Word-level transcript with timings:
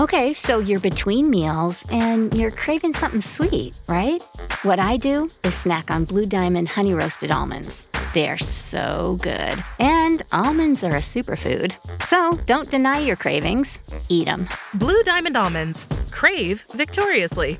Okay, 0.00 0.32
so 0.32 0.60
you're 0.60 0.78
between 0.78 1.28
meals 1.28 1.84
and 1.90 2.32
you're 2.32 2.52
craving 2.52 2.94
something 2.94 3.20
sweet, 3.20 3.74
right? 3.88 4.22
What 4.62 4.78
I 4.78 4.96
do 4.96 5.28
is 5.42 5.56
snack 5.56 5.90
on 5.90 6.04
Blue 6.04 6.24
Diamond 6.24 6.68
honey 6.68 6.94
roasted 6.94 7.32
almonds. 7.32 7.88
They're 8.14 8.38
so 8.38 9.18
good. 9.20 9.64
And 9.80 10.22
almonds 10.30 10.84
are 10.84 10.94
a 10.94 11.00
superfood. 11.00 11.74
So 12.00 12.30
don't 12.46 12.70
deny 12.70 13.00
your 13.00 13.16
cravings, 13.16 13.80
eat 14.08 14.26
them. 14.26 14.48
Blue 14.72 15.02
Diamond 15.02 15.36
Almonds. 15.36 15.84
Crave 16.12 16.64
victoriously. 16.74 17.58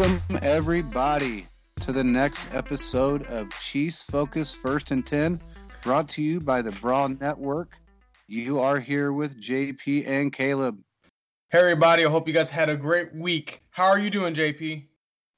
Welcome, 0.00 0.38
everybody, 0.40 1.46
to 1.80 1.92
the 1.92 2.02
next 2.02 2.54
episode 2.54 3.26
of 3.26 3.50
Chiefs 3.60 4.02
Focus 4.02 4.54
First 4.54 4.92
and 4.92 5.06
10, 5.06 5.38
brought 5.82 6.08
to 6.10 6.22
you 6.22 6.40
by 6.40 6.62
the 6.62 6.72
Brawl 6.72 7.10
Network. 7.10 7.76
You 8.26 8.60
are 8.60 8.80
here 8.80 9.12
with 9.12 9.38
JP 9.38 10.08
and 10.08 10.32
Caleb. 10.32 10.78
Hey, 11.50 11.58
everybody. 11.58 12.06
I 12.06 12.08
hope 12.08 12.26
you 12.26 12.32
guys 12.32 12.48
had 12.48 12.70
a 12.70 12.76
great 12.78 13.14
week. 13.14 13.60
How 13.72 13.88
are 13.88 13.98
you 13.98 14.08
doing, 14.08 14.32
JP? 14.32 14.86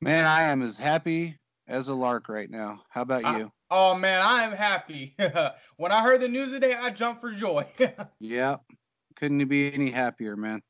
Man, 0.00 0.26
I 0.26 0.42
am 0.42 0.62
as 0.62 0.78
happy 0.78 1.36
as 1.66 1.88
a 1.88 1.94
lark 1.94 2.28
right 2.28 2.48
now. 2.48 2.82
How 2.88 3.02
about 3.02 3.24
I- 3.24 3.38
you? 3.38 3.52
oh, 3.68 3.96
man, 3.96 4.22
I 4.22 4.44
am 4.44 4.52
happy. 4.52 5.16
when 5.76 5.90
I 5.90 6.04
heard 6.04 6.20
the 6.20 6.28
news 6.28 6.52
today, 6.52 6.74
I 6.74 6.90
jumped 6.90 7.20
for 7.20 7.32
joy. 7.32 7.66
Yeah, 8.20 8.58
couldn't 9.16 9.44
be 9.48 9.74
any 9.74 9.90
happier, 9.90 10.36
man. 10.36 10.62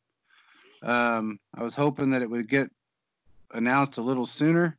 Um, 0.83 1.39
I 1.55 1.63
was 1.63 1.75
hoping 1.75 2.13
that 2.13 2.23
it 2.23 2.31
would 2.31 2.49
get 2.49 2.71
announced 3.53 3.99
a 3.99 4.03
little 4.03 4.27
sooner, 4.27 4.79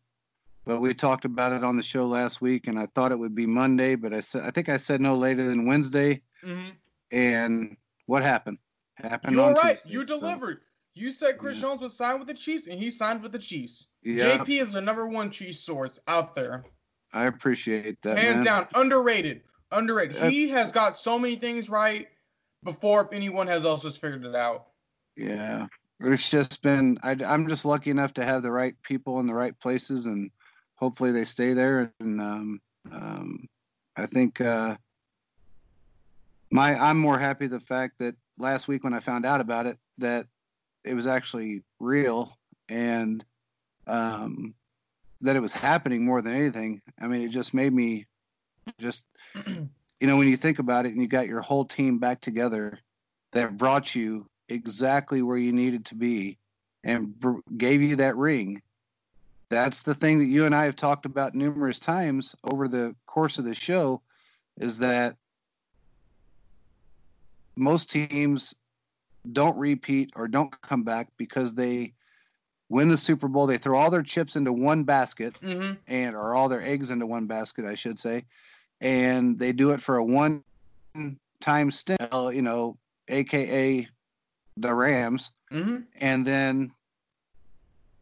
but 0.66 0.80
we 0.81 0.94
talked 0.94 1.26
about 1.26 1.52
it 1.54 1.64
on 1.64 1.77
the 1.77 1.84
show 1.84 2.05
last 2.08 2.41
week, 2.41 2.68
and 2.68 2.80
I 2.80 2.88
thought 2.88 3.11
it 3.11 3.20
would 3.20 3.36
be 3.36 3.45
Monday, 3.45 3.95
but 3.95 4.14
I 4.14 4.22
said 4.22 4.44
I 4.44 4.52
think 4.52 4.70
I 4.70 4.78
said 4.78 5.02
no 5.02 5.16
later 5.16 5.44
than 5.45 5.66
Wednesday. 5.66 6.22
hmm 6.44 6.70
And 7.11 7.78
what 8.06 8.23
happened? 8.23 8.58
Happened 8.95 9.36
You're 9.36 9.45
on 9.45 9.53
right. 9.53 9.78
Tuesday, 9.81 9.94
You 9.94 10.08
so, 10.08 10.20
delivered. 10.20 10.59
You 10.95 11.09
said 11.11 11.38
Chris 11.39 11.56
Yeah. 11.56 11.61
Jones 11.61 11.81
would 11.81 11.92
sign 11.92 12.20
with 12.20 12.28
the 12.28 12.33
Chiefs, 12.36 12.67
and 12.67 12.80
he 12.80 12.92
signed 12.92 13.23
with 13.23 13.31
the 13.31 13.39
Chiefs. 13.39 13.88
yeah, 14.03 14.38
JP 14.38 14.61
is 14.61 14.72
the 14.72 14.81
number 14.81 15.08
one 15.08 15.31
Chiefs 15.31 15.59
source 15.59 16.00
out 16.08 16.36
there. 16.36 16.64
I 17.14 17.26
appreciate 17.26 18.02
that. 18.03 18.17
Hands 18.17 18.36
man. 18.36 18.44
down. 18.44 18.67
Underrated. 18.76 19.42
Underrated. 19.72 20.17
Uh, 20.17 20.30
he 20.30 20.50
has 20.50 20.72
got 20.72 20.98
so 20.98 21.17
many 21.17 21.36
things 21.36 21.70
right 21.70 22.08
before 22.64 23.09
anyone 23.11 23.48
has 23.48 23.66
else 23.66 23.83
has 23.83 23.98
figured 23.98 24.26
it 24.26 24.36
out. 24.36 24.67
Yeah, 25.16 25.67
it's 26.04 26.30
just 26.30 26.62
been. 26.62 26.98
I, 27.04 27.16
I'm 27.26 27.48
just 27.48 27.66
lucky 27.66 27.90
enough 27.90 28.14
to 28.16 28.26
have 28.26 28.44
the 28.44 28.52
right 28.52 28.76
people 28.84 29.20
in 29.20 29.28
the 29.28 29.34
right 29.34 29.58
places, 29.59 30.06
and 30.06 30.32
hopefully 30.76 31.12
they 31.12 31.26
stay 31.26 31.54
there. 31.54 31.92
And 32.00 32.20
um, 32.20 32.62
um, 32.92 33.48
I 33.95 34.06
think 34.06 34.42
uh, 34.42 34.76
my 36.52 36.76
I'm 36.76 37.00
more 37.00 37.18
happy 37.18 37.48
the 37.48 37.60
fact 37.60 38.00
that 38.00 38.16
last 38.38 38.68
week 38.68 38.84
when 38.84 38.94
I 38.94 39.00
found 39.00 39.26
out 39.26 39.42
about 39.42 39.66
it 39.66 39.78
that 40.00 40.28
it 40.84 40.94
was 40.94 41.08
actually 41.08 41.64
real 41.80 42.38
and 42.67 43.23
um, 43.88 44.54
that 45.22 45.36
it 45.36 45.42
was 45.42 45.54
happening 45.54 46.06
more 46.06 46.22
than 46.22 46.36
anything. 46.36 46.82
I 47.00 47.08
mean, 47.08 47.22
it 47.22 47.30
just 47.30 47.54
made 47.54 47.73
me 47.73 48.08
just 48.80 49.06
you 49.48 50.08
know 50.08 50.17
when 50.17 50.28
you 50.28 50.38
think 50.38 50.60
about 50.60 50.86
it 50.86 50.94
and 50.94 51.02
you 51.02 51.08
got 51.08 51.28
your 51.28 51.42
whole 51.42 51.66
team 51.66 52.00
back 52.00 52.22
together 52.22 52.80
that 53.32 53.58
brought 53.58 53.95
you 53.95 54.28
exactly 54.54 55.22
where 55.22 55.38
you 55.38 55.52
needed 55.52 55.86
to 55.86 55.96
be 55.96 56.38
and 56.84 57.20
br- 57.20 57.40
gave 57.58 57.82
you 57.82 57.96
that 57.98 58.16
ring. 58.16 58.62
That's 59.50 59.84
the 59.84 59.95
thing 59.95 60.20
that 60.20 60.26
you 60.26 60.45
and 60.45 60.56
I 60.56 60.66
have 60.66 60.76
talked 60.76 61.06
about 61.06 61.36
numerous 61.36 61.80
times 61.80 62.36
over 62.44 62.68
the 62.68 62.95
course 63.06 63.38
of 63.38 63.45
the 63.45 63.56
show 63.56 64.02
is 64.60 64.80
that 64.80 65.16
most 67.55 67.92
teams 67.92 68.54
don't 69.32 69.58
repeat 69.58 70.11
or 70.16 70.27
don't 70.27 70.60
come 70.61 70.83
back 70.83 71.08
because 71.17 71.54
they 71.54 71.94
win 72.70 72.89
the 72.89 72.98
Super 72.98 73.27
Bowl. 73.27 73.45
They 73.45 73.58
throw 73.58 73.77
all 73.77 73.92
their 73.92 74.02
chips 74.04 74.36
into 74.36 74.52
one 74.52 74.83
basket 74.83 75.36
Mm-hmm. 75.42 75.73
and 75.88 76.16
or 76.16 76.33
all 76.33 76.50
their 76.50 76.64
eggs 76.64 76.92
into 76.92 77.06
one 77.06 77.27
basket, 77.27 77.66
I 77.66 77.76
should 77.76 78.00
say, 78.00 78.26
and 78.82 79.38
they 79.38 79.52
do 79.54 79.72
it 79.72 79.82
for 79.82 79.98
a 79.98 80.04
one 80.04 80.44
time 81.39 81.72
stint, 81.72 82.02
you 82.11 82.42
know, 82.42 82.77
aka 83.08 83.88
the 84.58 84.73
Rams, 84.73 85.31
Mm-hmm. 85.52 85.81
and 86.02 86.25
then 86.25 86.71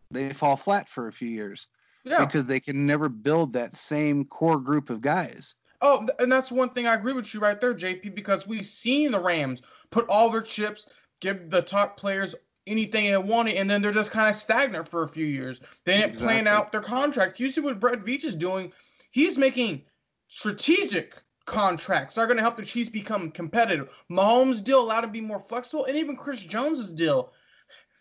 they 0.10 0.32
fall 0.32 0.56
flat 0.56 0.90
for 0.90 1.08
a 1.08 1.14
few 1.14 1.28
years 1.28 1.68
Yeah. 2.06 2.24
because 2.26 2.46
they 2.46 2.60
can 2.62 2.86
never 2.86 3.10
build 3.10 3.52
that 3.54 3.74
same 3.76 4.24
core 4.26 4.60
group 4.60 4.90
of 4.90 5.02
guys. 5.02 5.56
Oh, 5.82 6.08
and 6.20 6.32
that's 6.32 6.52
one 6.52 6.70
thing 6.70 6.88
I 6.88 6.94
agree 6.94 7.14
with 7.14 7.34
you 7.34 7.40
right 7.40 7.60
there, 7.60 7.74
JP, 7.74 8.14
because 8.16 8.48
we've 8.48 8.68
seen 8.68 9.12
the 9.12 9.20
Rams 9.20 9.62
put 9.90 10.06
all 10.08 10.30
their 10.30 10.42
chips, 10.42 10.88
give 11.20 11.50
the 11.50 11.62
top 11.62 11.98
players 11.98 12.36
anything 12.68 13.06
they 13.10 13.18
wanted, 13.18 13.56
and 13.56 13.70
then 13.70 13.82
they're 13.82 13.92
just 13.92 14.12
kind 14.12 14.30
of 14.30 14.36
stagnant 14.36 14.88
for 14.88 15.04
a 15.04 15.10
few 15.10 15.26
years. 15.26 15.60
They 15.84 15.98
didn't 15.98 16.18
plan 16.18 16.48
out 16.48 16.72
their 16.72 16.82
contract. 16.82 17.40
You 17.40 17.50
see 17.50 17.62
what 17.62 17.80
Brett 17.80 18.06
Veach 18.06 18.24
is 18.24 18.36
doing? 18.36 18.72
He's 19.10 19.38
making 19.38 19.82
strategic 20.28 21.16
contracts 21.52 22.18
are 22.18 22.26
going 22.26 22.38
to 22.38 22.44
help 22.44 22.56
the 22.56 22.64
Chiefs 22.66 22.90
become 22.90 23.30
competitive. 23.32 23.90
Mahomes' 24.10 24.64
deal 24.64 24.82
allowed 24.82 25.04
him 25.04 25.10
to 25.10 25.14
be 25.14 25.22
more 25.22 25.40
flexible, 25.40 25.86
and 25.86 25.98
even 25.98 26.16
Chris 26.16 26.42
Jones's 26.42 26.90
deal 26.90 27.34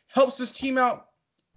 helps 0.08 0.38
this 0.38 0.52
team 0.52 0.78
out 0.78 1.08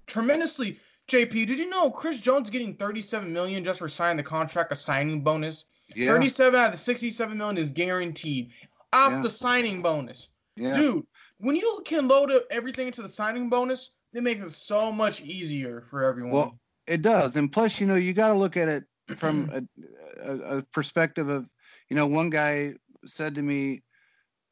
tremendously. 0.08 0.80
JP, 1.08 1.32
did 1.48 1.58
you 1.60 1.70
know 1.70 1.92
Chris 1.92 2.20
Jones 2.20 2.46
is 2.48 2.50
getting 2.50 2.76
37 2.76 3.32
million 3.32 3.64
just 3.64 3.80
for 3.80 3.90
signing 3.90 4.18
the 4.18 4.24
contract, 4.24 4.72
a 4.72 4.76
signing 4.76 5.22
bonus? 5.22 5.66
Yeah, 5.96 6.08
37 6.08 6.60
out 6.60 6.66
of 6.68 6.72
the 6.72 6.78
67 6.78 7.38
million 7.38 7.58
is 7.58 7.70
guaranteed 7.72 8.52
off 8.94 9.12
Yeah. 9.12 9.22
the 9.22 9.30
signing 9.30 9.82
bonus. 9.82 10.30
yeah, 10.56 10.76
Dude, 10.78 11.06
when 11.40 11.56
you 11.56 11.82
can 11.86 12.08
load 12.08 12.32
up 12.32 12.44
everything 12.50 12.88
into 12.88 13.02
the 13.02 13.12
signing 13.12 13.50
bonus, 13.50 13.92
it 14.14 14.24
makes 14.24 14.42
it 14.42 14.52
so 14.52 14.92
much 14.92 15.22
easier 15.22 15.86
for 15.90 16.04
everyone. 16.04 16.32
Well, 16.32 16.60
it 16.88 17.02
does. 17.02 17.36
And 17.36 17.52
plus, 17.52 17.80
you 17.80 17.86
know, 17.88 17.96
you 17.96 18.14
got 18.14 18.30
to 18.30 18.34
look 18.34 18.56
at 18.58 18.68
it 18.70 18.86
from 19.18 19.50
a, 20.24 20.32
a, 20.32 20.58
a 20.58 20.62
perspective 20.72 21.28
of, 21.30 21.48
you 21.90 21.96
know, 21.96 22.08
one 22.08 22.30
guy 22.30 22.74
said 23.06 23.36
to 23.36 23.42
me, 23.42 23.84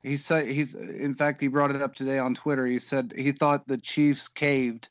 he 0.04 0.18
said 0.18 0.48
he's 0.48 0.74
in 0.74 1.14
fact 1.14 1.42
he 1.42 1.48
brought 1.48 1.76
it 1.76 1.82
up 1.82 1.96
today 1.96 2.20
on 2.20 2.34
Twitter. 2.34 2.66
He 2.66 2.80
said 2.80 3.14
he 3.16 3.32
thought 3.32 3.68
the 3.68 3.78
Chiefs 3.78 4.28
caved 4.28 4.90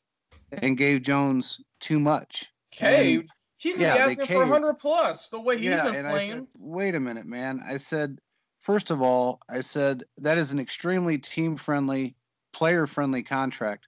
and 0.53 0.77
gave 0.77 1.03
Jones 1.03 1.61
too 1.81 1.99
much. 2.01 2.51
caved. 2.71 3.31
He 3.57 3.73
could 3.73 3.81
yeah, 3.83 3.95
be 3.95 4.01
asking 4.01 4.27
for 4.27 4.27
caved. 4.27 4.51
100 4.51 4.75
plus 4.75 5.29
the 5.29 5.39
way 5.39 5.57
he's 5.59 5.67
yeah, 5.67 5.85
been 5.85 5.95
and 5.97 6.07
I 6.07 6.11
playing. 6.13 6.31
said, 6.31 6.47
wait 6.59 6.95
a 6.95 7.01
minute, 7.01 7.27
man. 7.27 7.63
I 7.67 7.77
said, 7.77 8.19
first 8.61 8.91
of 8.91 9.03
all, 9.03 9.41
I 9.51 9.61
said 9.61 10.05
that 10.19 10.39
is 10.39 10.53
an 10.53 10.59
extremely 10.59 11.19
team 11.19 11.57
friendly, 11.57 12.15
player 12.53 12.87
friendly 12.87 13.23
contract. 13.23 13.87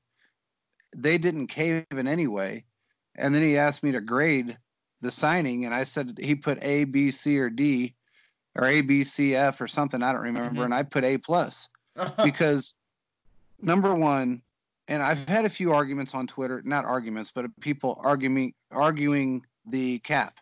They 0.94 1.16
didn't 1.16 1.46
cave 1.46 1.86
in 1.90 2.06
any 2.06 2.26
way. 2.26 2.64
And 3.14 3.34
then 3.34 3.42
he 3.42 3.56
asked 3.56 3.82
me 3.82 3.92
to 3.92 4.00
grade 4.00 4.58
the 5.00 5.10
signing, 5.10 5.64
and 5.64 5.74
I 5.74 5.84
said 5.84 6.18
he 6.20 6.34
put 6.34 6.62
A, 6.62 6.84
B, 6.84 7.10
C, 7.10 7.38
or 7.38 7.50
D, 7.50 7.94
or 8.54 8.66
A, 8.66 8.80
B, 8.80 9.04
C, 9.04 9.34
F, 9.34 9.60
or 9.60 9.68
something. 9.68 10.02
I 10.02 10.12
don't 10.12 10.22
remember. 10.22 10.62
Mhm. 10.62 10.66
And 10.66 10.74
I 10.74 10.82
put 10.82 11.04
A 11.04 11.18
plus 11.18 11.68
because 12.24 12.74
number 13.60 13.94
one, 13.94 14.42
and 14.88 15.02
I've 15.02 15.26
had 15.28 15.44
a 15.44 15.50
few 15.50 15.72
arguments 15.72 16.14
on 16.14 16.26
Twitter, 16.26 16.62
not 16.64 16.84
arguments, 16.84 17.30
but 17.34 17.46
people 17.60 17.98
arguing 18.02 18.54
arguing 18.70 19.44
the 19.66 20.00
cap 20.00 20.38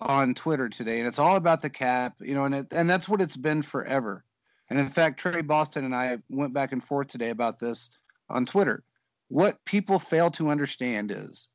on 0.00 0.34
Twitter 0.34 0.68
today, 0.68 0.98
and 0.98 1.08
it's 1.08 1.18
all 1.18 1.36
about 1.36 1.62
the 1.62 1.70
cap, 1.70 2.14
you 2.20 2.34
know, 2.34 2.44
and 2.44 2.54
it, 2.54 2.66
and 2.72 2.88
that's 2.88 3.08
what 3.08 3.20
it's 3.20 3.36
been 3.36 3.62
forever. 3.62 4.24
And 4.68 4.78
in 4.78 4.88
fact, 4.88 5.20
Trey 5.20 5.42
Boston 5.42 5.84
and 5.84 5.94
I 5.94 6.18
went 6.28 6.52
back 6.52 6.72
and 6.72 6.82
forth 6.82 7.08
today 7.08 7.30
about 7.30 7.58
this 7.58 7.90
on 8.28 8.44
Twitter. 8.44 8.82
What 9.28 9.64
people 9.64 9.98
fail 9.98 10.30
to 10.32 10.50
understand 10.50 11.12
is 11.12 11.48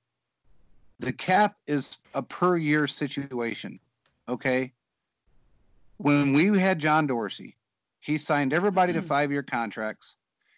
the 0.99 1.11
cap 1.11 1.57
is 1.67 1.97
a 2.13 2.21
per 2.21 2.57
year 2.57 2.87
situation. 2.87 3.79
Okay. 4.29 4.71
When 6.01 6.33
we 6.33 6.57
had 6.57 6.79
John 6.79 7.05
Dorsey, 7.05 7.57
he 7.99 8.17
signed 8.17 8.53
everybody 8.53 8.91
to 8.93 9.03
five 9.03 9.31
year 9.31 9.43
contracts. 9.43 10.17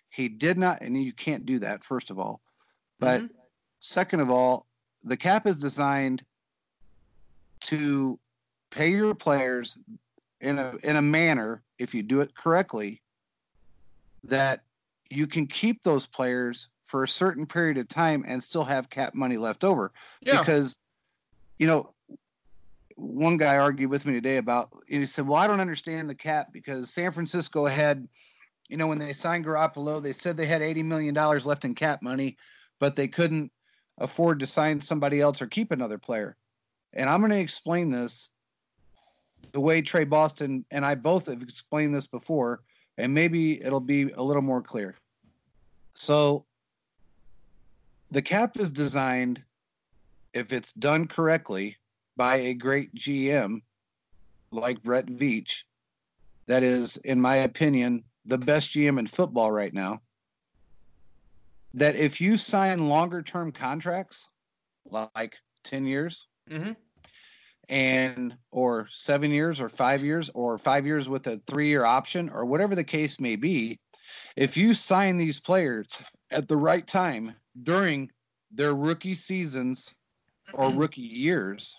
He 0.10 0.30
did 0.30 0.57
not, 0.57 0.81
and 0.81 1.01
you 1.01 1.12
can't 1.12 1.45
do 1.45 1.60
that, 1.60 1.84
first 1.84 2.10
of 2.10 2.18
all. 2.18 2.42
But 3.00 3.24
Mhm. 3.24 3.30
second 3.80 4.22
of 4.22 4.30
all, 4.30 4.68
the 5.04 5.18
cap 5.18 5.45
is 5.45 5.57
designed 5.57 6.25
to 7.62 8.18
pay 8.69 8.92
your 8.92 9.16
players 9.16 9.78
in 10.40 10.60
a 10.60 10.78
in 10.78 10.95
a 10.95 11.01
manner, 11.01 11.62
if 11.78 11.94
you 11.94 12.04
do 12.04 12.22
it 12.22 12.36
correctly, 12.36 13.01
that 14.24 14.63
you 15.10 15.28
can 15.28 15.46
keep 15.48 15.84
those 15.84 16.07
players 16.07 16.69
for 16.86 17.04
a 17.04 17.07
certain 17.07 17.46
period 17.46 17.78
of 17.78 17.89
time 17.89 18.24
and 18.25 18.42
still 18.42 18.63
have 18.63 18.89
cap 18.89 19.13
money 19.13 19.38
left 19.38 19.63
over 19.63 19.92
yeah. 20.22 20.39
because 20.39 20.78
you 21.57 21.68
know 21.68 21.94
one 22.95 23.38
guy 23.38 23.57
argued 23.57 23.90
with 23.90 24.06
me 24.06 24.13
today 24.13 24.38
about 24.38 24.69
he 24.88 25.06
said 25.06 25.28
well 25.28 25.38
i 25.38 25.48
don't 25.48 25.60
understand 25.60 26.10
the 26.10 26.16
cap 26.16 26.54
because 26.54 26.94
san 26.94 27.12
francisco 27.12 27.66
had 27.66 28.07
you 28.69 28.78
know 28.78 28.88
when 28.88 29.00
they 29.00 29.13
signed 29.13 29.45
garoppolo 29.45 30.01
they 30.01 30.13
said 30.13 30.38
they 30.38 30.45
had 30.45 30.62
80 30.62 30.84
million 30.84 31.13
dollars 31.13 31.45
left 31.45 31.66
in 31.66 31.75
cap 31.75 32.01
money 32.01 32.38
but 32.80 32.95
they 32.95 33.07
couldn't 33.07 33.51
afford 33.98 34.40
to 34.40 34.48
sign 34.48 34.81
somebody 34.81 35.22
else 35.22 35.42
or 35.42 35.48
keep 35.48 35.72
another 35.72 35.98
player. 35.98 36.36
And 36.94 37.10
I'm 37.10 37.22
going 37.22 37.31
to 37.31 37.40
explain 37.40 37.90
this 37.90 38.30
the 39.51 39.62
way 39.62 39.81
Trey 39.81 40.04
Boston 40.04 40.66
and 40.72 40.86
I 40.86 40.96
both 40.96 41.28
have 41.28 41.42
explained 41.42 41.94
this 41.94 42.07
before, 42.07 42.63
and 42.98 43.13
maybe 43.13 43.62
it'll 43.63 43.80
be 43.80 44.12
a 44.12 44.24
little 44.24 44.42
more 44.42 44.62
clear. 44.62 44.96
So, 45.96 46.46
the 48.12 48.22
cap 48.22 48.60
is 48.60 48.72
designed, 48.72 49.42
if 50.34 50.51
it's 50.51 50.74
done 50.74 51.07
correctly 51.07 51.78
by 52.15 52.36
a 52.38 52.54
great 52.54 52.94
GM 52.95 53.62
like 54.51 54.81
Brett 54.83 55.07
Veach, 55.07 55.63
that 56.48 56.63
is, 56.63 56.98
in 56.98 57.19
my 57.19 57.38
opinion, 57.38 58.04
the 58.25 58.38
best 58.38 58.69
GM 58.69 59.00
in 59.00 59.07
football 59.07 59.51
right 59.51 59.74
now. 59.74 60.01
That 61.74 61.95
if 61.95 62.21
you 62.21 62.38
sign 62.38 62.88
longer 62.88 63.21
term 63.21 63.51
contracts, 63.51 64.30
like 64.89 65.38
10 65.63 65.86
years, 65.86 66.27
Mm-hmm. 66.51 66.74
and 67.69 68.36
or 68.51 68.88
seven 68.92 69.31
years 69.31 69.62
or 69.62 69.69
five 69.69 70.04
years 70.04 70.30
or 70.33 70.57
five 70.57 70.86
years 70.86 71.07
with 71.07 71.25
a 71.27 71.42
three 71.48 71.69
year 71.69 71.86
option 71.86 72.30
or 72.30 72.45
whatever 72.45 72.75
the 72.75 72.83
case 72.83 73.18
may 73.18 73.38
be, 73.38 73.80
if 74.36 74.57
you 74.57 74.74
sign 74.74 75.18
these 75.18 75.39
players 75.39 75.88
at 76.31 76.50
the 76.50 76.57
right 76.57 76.86
time 76.86 77.33
during 77.63 78.12
their 78.51 78.75
rookie 78.75 79.15
seasons 79.15 79.94
or 80.51 80.69
rookie 80.69 81.01
years, 81.01 81.77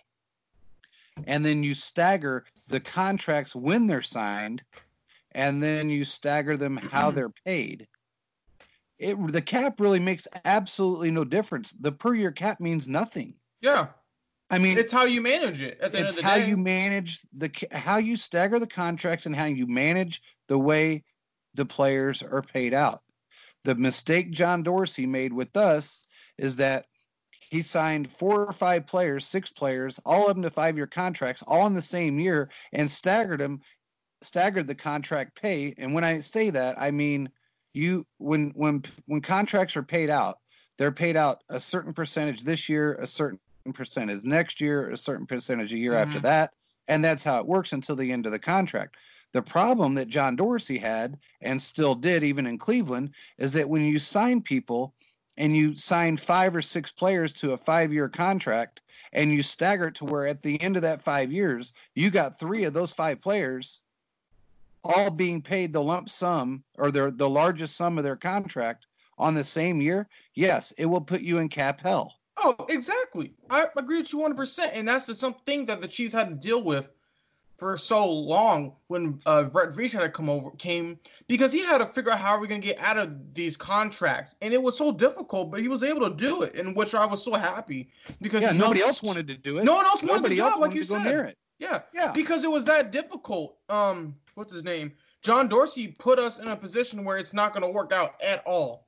and 1.26 1.44
then 1.44 1.62
you 1.62 1.74
stagger 1.74 2.44
the 2.68 2.80
contracts 2.80 3.54
when 3.54 3.86
they're 3.86 4.02
signed, 4.02 4.62
and 5.32 5.62
then 5.62 5.90
you 5.90 6.04
stagger 6.04 6.56
them 6.56 6.76
how 6.76 7.10
they're 7.10 7.32
paid. 7.44 7.86
It 8.98 9.16
the 9.28 9.42
cap 9.42 9.80
really 9.80 10.00
makes 10.00 10.28
absolutely 10.44 11.10
no 11.10 11.24
difference. 11.24 11.74
The 11.80 11.92
per 11.92 12.14
year 12.14 12.32
cap 12.32 12.60
means 12.60 12.88
nothing. 12.88 13.34
Yeah, 13.60 13.88
I 14.50 14.58
mean, 14.58 14.78
it's 14.78 14.92
how 14.92 15.04
you 15.04 15.20
manage 15.20 15.62
it. 15.62 15.78
At 15.80 15.92
the 15.92 15.98
end 15.98 16.08
it's 16.08 16.16
of 16.16 16.22
the 16.22 16.28
how 16.28 16.36
day, 16.36 16.48
you 16.48 16.56
manage 16.56 17.20
the 17.36 17.50
how 17.72 17.96
you 17.96 18.16
stagger 18.16 18.58
the 18.58 18.66
contracts 18.66 19.26
and 19.26 19.34
how 19.34 19.46
you 19.46 19.66
manage 19.66 20.22
the 20.48 20.58
way 20.58 21.02
the 21.54 21.64
players 21.64 22.22
are 22.22 22.42
paid 22.42 22.74
out. 22.74 23.02
The 23.64 23.74
mistake 23.74 24.30
John 24.30 24.62
Dorsey 24.62 25.06
made 25.06 25.32
with 25.32 25.56
us 25.56 26.06
is 26.38 26.56
that 26.56 26.86
he 27.54 27.62
signed 27.62 28.10
four 28.12 28.44
or 28.44 28.52
five 28.52 28.84
players, 28.84 29.24
six 29.24 29.48
players, 29.48 30.00
all 30.04 30.28
of 30.28 30.34
them 30.34 30.42
to 30.42 30.50
five-year 30.50 30.88
contracts, 30.88 31.40
all 31.46 31.68
in 31.68 31.74
the 31.74 31.80
same 31.80 32.18
year, 32.18 32.50
and 32.72 32.90
staggered 32.90 33.38
them, 33.38 33.60
staggered 34.22 34.66
the 34.66 34.74
contract 34.74 35.40
pay. 35.40 35.72
And 35.78 35.94
when 35.94 36.02
I 36.02 36.18
say 36.18 36.50
that, 36.50 36.74
I 36.76 36.90
mean 36.90 37.30
you 37.72 38.04
when 38.18 38.50
when 38.56 38.82
when 39.06 39.20
contracts 39.20 39.76
are 39.76 39.84
paid 39.84 40.10
out, 40.10 40.40
they're 40.78 40.90
paid 40.90 41.16
out 41.16 41.44
a 41.48 41.60
certain 41.60 41.92
percentage 41.92 42.42
this 42.42 42.68
year, 42.68 42.94
a 42.94 43.06
certain 43.06 43.38
percentage 43.72 44.24
next 44.24 44.60
year, 44.60 44.90
a 44.90 44.96
certain 44.96 45.24
percentage 45.24 45.72
a 45.72 45.78
year 45.78 45.94
after 45.94 46.18
Mhm. 46.18 46.22
that, 46.22 46.54
and 46.88 47.04
that's 47.04 47.22
how 47.22 47.38
it 47.38 47.46
works 47.46 47.72
until 47.72 47.94
the 47.94 48.10
end 48.10 48.26
of 48.26 48.32
the 48.32 48.38
contract. 48.40 48.96
The 49.32 49.42
problem 49.42 49.94
that 49.94 50.08
John 50.08 50.34
Dorsey 50.34 50.78
had 50.78 51.20
and 51.40 51.62
still 51.62 51.94
did 51.94 52.24
even 52.24 52.48
in 52.48 52.58
Cleveland 52.58 53.14
is 53.38 53.52
that 53.52 53.68
when 53.68 53.82
you 53.82 54.00
sign 54.00 54.42
people 54.42 54.92
and 55.36 55.56
you 55.56 55.74
sign 55.74 56.16
five 56.16 56.54
or 56.54 56.62
six 56.62 56.92
players 56.92 57.32
to 57.32 57.52
a 57.52 57.58
5-year 57.58 58.08
contract 58.08 58.80
and 59.12 59.32
you 59.32 59.42
stagger 59.42 59.88
it 59.88 59.94
to 59.96 60.04
where 60.04 60.26
at 60.26 60.42
the 60.42 60.60
end 60.62 60.76
of 60.76 60.82
that 60.82 61.02
5 61.02 61.32
years 61.32 61.72
you 61.94 62.10
got 62.10 62.38
3 62.38 62.64
of 62.64 62.74
those 62.74 62.92
5 62.92 63.20
players 63.20 63.80
all 64.84 65.10
being 65.10 65.40
paid 65.40 65.72
the 65.72 65.82
lump 65.82 66.08
sum 66.08 66.62
or 66.76 66.90
their 66.90 67.10
the 67.10 67.28
largest 67.28 67.76
sum 67.76 67.98
of 67.98 68.04
their 68.04 68.16
contract 68.16 68.86
on 69.18 69.34
the 69.34 69.44
same 69.44 69.80
year, 69.80 70.08
yes, 70.34 70.72
it 70.72 70.86
will 70.86 71.00
put 71.00 71.22
you 71.22 71.38
in 71.38 71.48
cap 71.48 71.80
hell. 71.80 72.14
Oh, 72.36 72.56
exactly. 72.68 73.32
I 73.48 73.66
agree 73.76 73.98
with 73.98 74.12
you 74.12 74.18
100%. 74.18 74.70
And 74.72 74.88
that's 74.88 75.06
the 75.06 75.14
something 75.14 75.66
that 75.66 75.80
the 75.80 75.88
Chiefs 75.88 76.12
had 76.12 76.28
to 76.28 76.34
deal 76.34 76.62
with 76.62 76.88
for 77.56 77.78
so 77.78 78.10
long 78.10 78.72
when 78.88 79.20
uh, 79.26 79.44
Brett 79.44 79.72
Veach 79.72 79.92
had 79.92 80.00
to 80.00 80.08
come 80.08 80.28
over, 80.28 80.50
came 80.52 80.98
because 81.28 81.52
he 81.52 81.60
had 81.60 81.78
to 81.78 81.86
figure 81.86 82.10
out 82.10 82.18
how 82.18 82.34
we're 82.34 82.42
we 82.42 82.48
to 82.48 82.58
get 82.58 82.78
out 82.78 82.98
of 82.98 83.34
these 83.34 83.56
contracts. 83.56 84.34
And 84.42 84.52
it 84.52 84.62
was 84.62 84.76
so 84.76 84.90
difficult, 84.92 85.50
but 85.50 85.60
he 85.60 85.68
was 85.68 85.82
able 85.82 86.08
to 86.08 86.14
do 86.14 86.42
it, 86.42 86.56
in 86.56 86.74
which 86.74 86.94
I 86.94 87.06
was 87.06 87.22
so 87.22 87.34
happy 87.34 87.88
because 88.20 88.42
Yeah, 88.42 88.52
nobody 88.52 88.82
else 88.82 89.02
wanted 89.02 89.28
to 89.28 89.36
do 89.36 89.58
it. 89.58 89.64
No 89.64 89.74
one 89.76 89.86
else 89.86 90.02
wanted 90.02 90.16
Nobody 90.16 90.36
the 90.36 90.42
else 90.42 90.54
job, 90.54 90.60
like 90.60 90.70
wanted 90.70 90.78
you 90.78 90.84
said. 90.84 91.04
near 91.04 91.24
it. 91.24 91.38
Yeah, 91.58 91.82
Yeah. 91.94 92.10
because 92.12 92.42
it 92.42 92.50
was 92.50 92.64
that 92.64 92.90
difficult. 92.90 93.56
Um, 93.68 94.16
what's 94.34 94.52
his 94.52 94.64
name? 94.64 94.92
John 95.22 95.48
Dorsey 95.48 95.88
put 95.88 96.18
us 96.18 96.38
in 96.40 96.48
a 96.48 96.56
position 96.56 97.04
where 97.04 97.16
it's 97.16 97.32
not 97.32 97.52
going 97.52 97.62
to 97.62 97.68
work 97.68 97.92
out 97.92 98.20
at 98.22 98.42
all. 98.44 98.86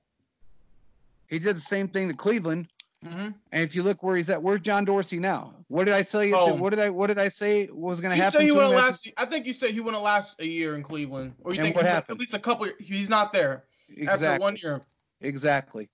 He 1.28 1.38
did 1.38 1.56
the 1.56 1.60
same 1.60 1.88
thing 1.88 2.08
to 2.08 2.14
Cleveland. 2.14 2.68
Mm-hmm. 3.06 3.30
And 3.52 3.62
if 3.62 3.74
you 3.74 3.82
look 3.82 4.02
where 4.02 4.16
he's 4.16 4.30
at, 4.30 4.42
where's 4.42 4.60
John 4.60 4.84
Dorsey 4.84 5.18
now? 5.18 5.54
What 5.68 5.84
did 5.84 5.94
I 5.94 6.02
tell 6.02 6.24
you? 6.24 6.36
Oh. 6.36 6.54
what 6.54 6.70
did 6.70 6.78
I 6.78 6.90
what 6.90 7.06
did 7.08 7.18
I 7.18 7.28
say 7.28 7.68
was 7.72 8.00
going 8.00 8.16
to 8.16 8.22
happen? 8.22 8.40
You 8.42 8.48
said 8.48 8.52
he 8.54 8.58
wouldn't 8.58 8.74
last. 8.74 9.08
I 9.16 9.24
think 9.26 9.46
you 9.46 9.52
said 9.52 9.70
he 9.70 9.80
wouldn't 9.80 10.02
last 10.02 10.40
a 10.40 10.46
year 10.46 10.74
in 10.76 10.82
Cleveland, 10.82 11.34
or 11.42 11.52
you 11.52 11.60
And 11.60 11.66
think 11.66 11.76
what 11.76 11.84
happened? 11.84 12.16
at 12.16 12.20
least 12.20 12.34
a 12.34 12.38
couple. 12.38 12.68
He's 12.78 13.08
not 13.08 13.32
there 13.32 13.64
after 14.08 14.36
one 14.38 14.56
year. 14.56 14.82
Exactly. 15.20 15.88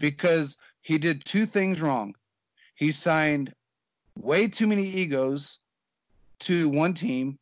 Because 0.00 0.56
he 0.82 0.98
did 0.98 1.24
two 1.24 1.46
things 1.46 1.80
wrong. 1.80 2.14
He 2.74 2.92
signed 2.92 3.52
way 4.18 4.48
too 4.48 4.66
many 4.66 4.84
egos 4.84 5.58
to 6.40 6.68
one 6.68 6.94
team, 6.94 7.38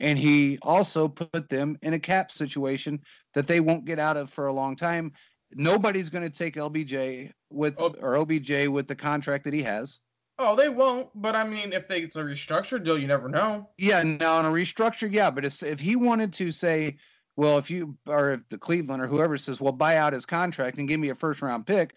and 0.00 0.18
he 0.18 0.58
also 0.62 1.08
put 1.08 1.48
them 1.48 1.78
in 1.82 1.94
a 1.94 1.98
cap 1.98 2.30
situation 2.30 3.00
that 3.34 3.46
they 3.46 3.60
won't 3.60 3.84
get 3.84 3.98
out 3.98 4.16
of 4.16 4.30
for 4.30 4.46
a 4.46 4.52
long 4.52 4.76
time. 4.76 5.12
Nobody's 5.54 6.08
going 6.08 6.24
to 6.24 6.36
take 6.38 6.56
LBJ 6.56 7.32
with 7.56 7.80
Oh. 7.80 7.94
or 8.00 8.16
OBJ 8.16 8.68
with 8.68 8.86
the 8.86 8.94
contract 8.94 9.44
that 9.44 9.54
he 9.54 9.62
has. 9.62 10.00
Oh, 10.38 10.54
they 10.54 10.68
won't. 10.68 11.08
But 11.14 11.34
I 11.34 11.48
mean, 11.48 11.72
if 11.72 11.88
they, 11.88 12.00
it's 12.00 12.16
a 12.16 12.22
restructured 12.22 12.84
deal, 12.84 12.98
you 12.98 13.06
never 13.06 13.28
know. 13.28 13.70
Yeah, 13.78 14.02
now 14.02 14.36
on 14.36 14.44
a 14.44 14.50
restructure, 14.50 15.10
yeah, 15.10 15.30
but 15.30 15.44
if, 15.46 15.62
if 15.62 15.80
he 15.80 15.96
wanted 15.96 16.32
to 16.34 16.50
say, 16.50 16.96
well, 17.36 17.56
if 17.58 17.70
you 17.70 17.96
or 18.06 18.34
if 18.34 18.48
the 18.50 18.58
Cleveland 18.58 19.02
or 19.02 19.06
whoever 19.06 19.38
says, 19.38 19.60
well, 19.60 19.72
buy 19.72 19.96
out 19.96 20.12
his 20.12 20.26
contract 20.26 20.78
and 20.78 20.86
give 20.88 21.00
me 21.00 21.08
a 21.08 21.14
first 21.14 21.40
round 21.42 21.66
pick, 21.66 21.94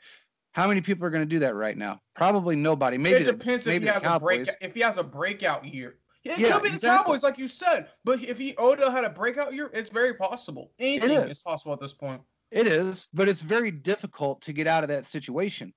how 0.54 0.68
many 0.68 0.82
people 0.82 1.06
are 1.06 1.10
going 1.10 1.22
to 1.24 1.30
do 1.30 1.40
that 1.40 1.54
right 1.56 1.78
now? 1.78 2.02
Probably 2.16 2.56
nobody. 2.56 2.98
Maybe 2.98 3.18
it 3.18 3.26
the- 3.26 3.32
depends 3.34 3.68
if 3.68 3.74
he 3.74 3.80
the 3.80 3.92
has 3.92 4.02
a 4.02 4.06
Cowboys. 4.06 4.46
break. 4.48 4.58
If 4.62 4.74
he 4.74 4.82
has 4.82 4.98
a 4.98 5.04
breakout 5.04 5.66
year, 5.66 5.96
it 6.24 6.40
Yeah, 6.40 6.54
could 6.54 6.64
be 6.64 6.70
the 6.70 6.76
exactly. 6.76 7.06
Cowboys, 7.14 7.24
like 7.24 7.38
you 7.38 7.48
said. 7.48 7.90
But 8.06 8.22
if 8.24 8.38
he 8.38 8.56
Odell 8.58 8.92
had 8.92 9.04
a 9.04 9.10
breakout 9.10 9.54
year, 9.54 9.70
it's 9.74 9.90
very 9.90 10.14
possible. 10.14 10.72
Anything 10.80 11.12
is. 11.12 11.26
is 11.38 11.44
possible 11.44 11.74
at 11.74 11.80
this 11.80 11.94
point. 11.94 12.22
It 12.52 12.68
is, 12.68 13.08
but 13.14 13.30
it's 13.30 13.42
very 13.42 13.72
difficult 13.72 14.42
to 14.42 14.54
get 14.54 14.68
out 14.68 14.84
of 14.84 14.90
that 14.90 15.06
situation 15.06 15.74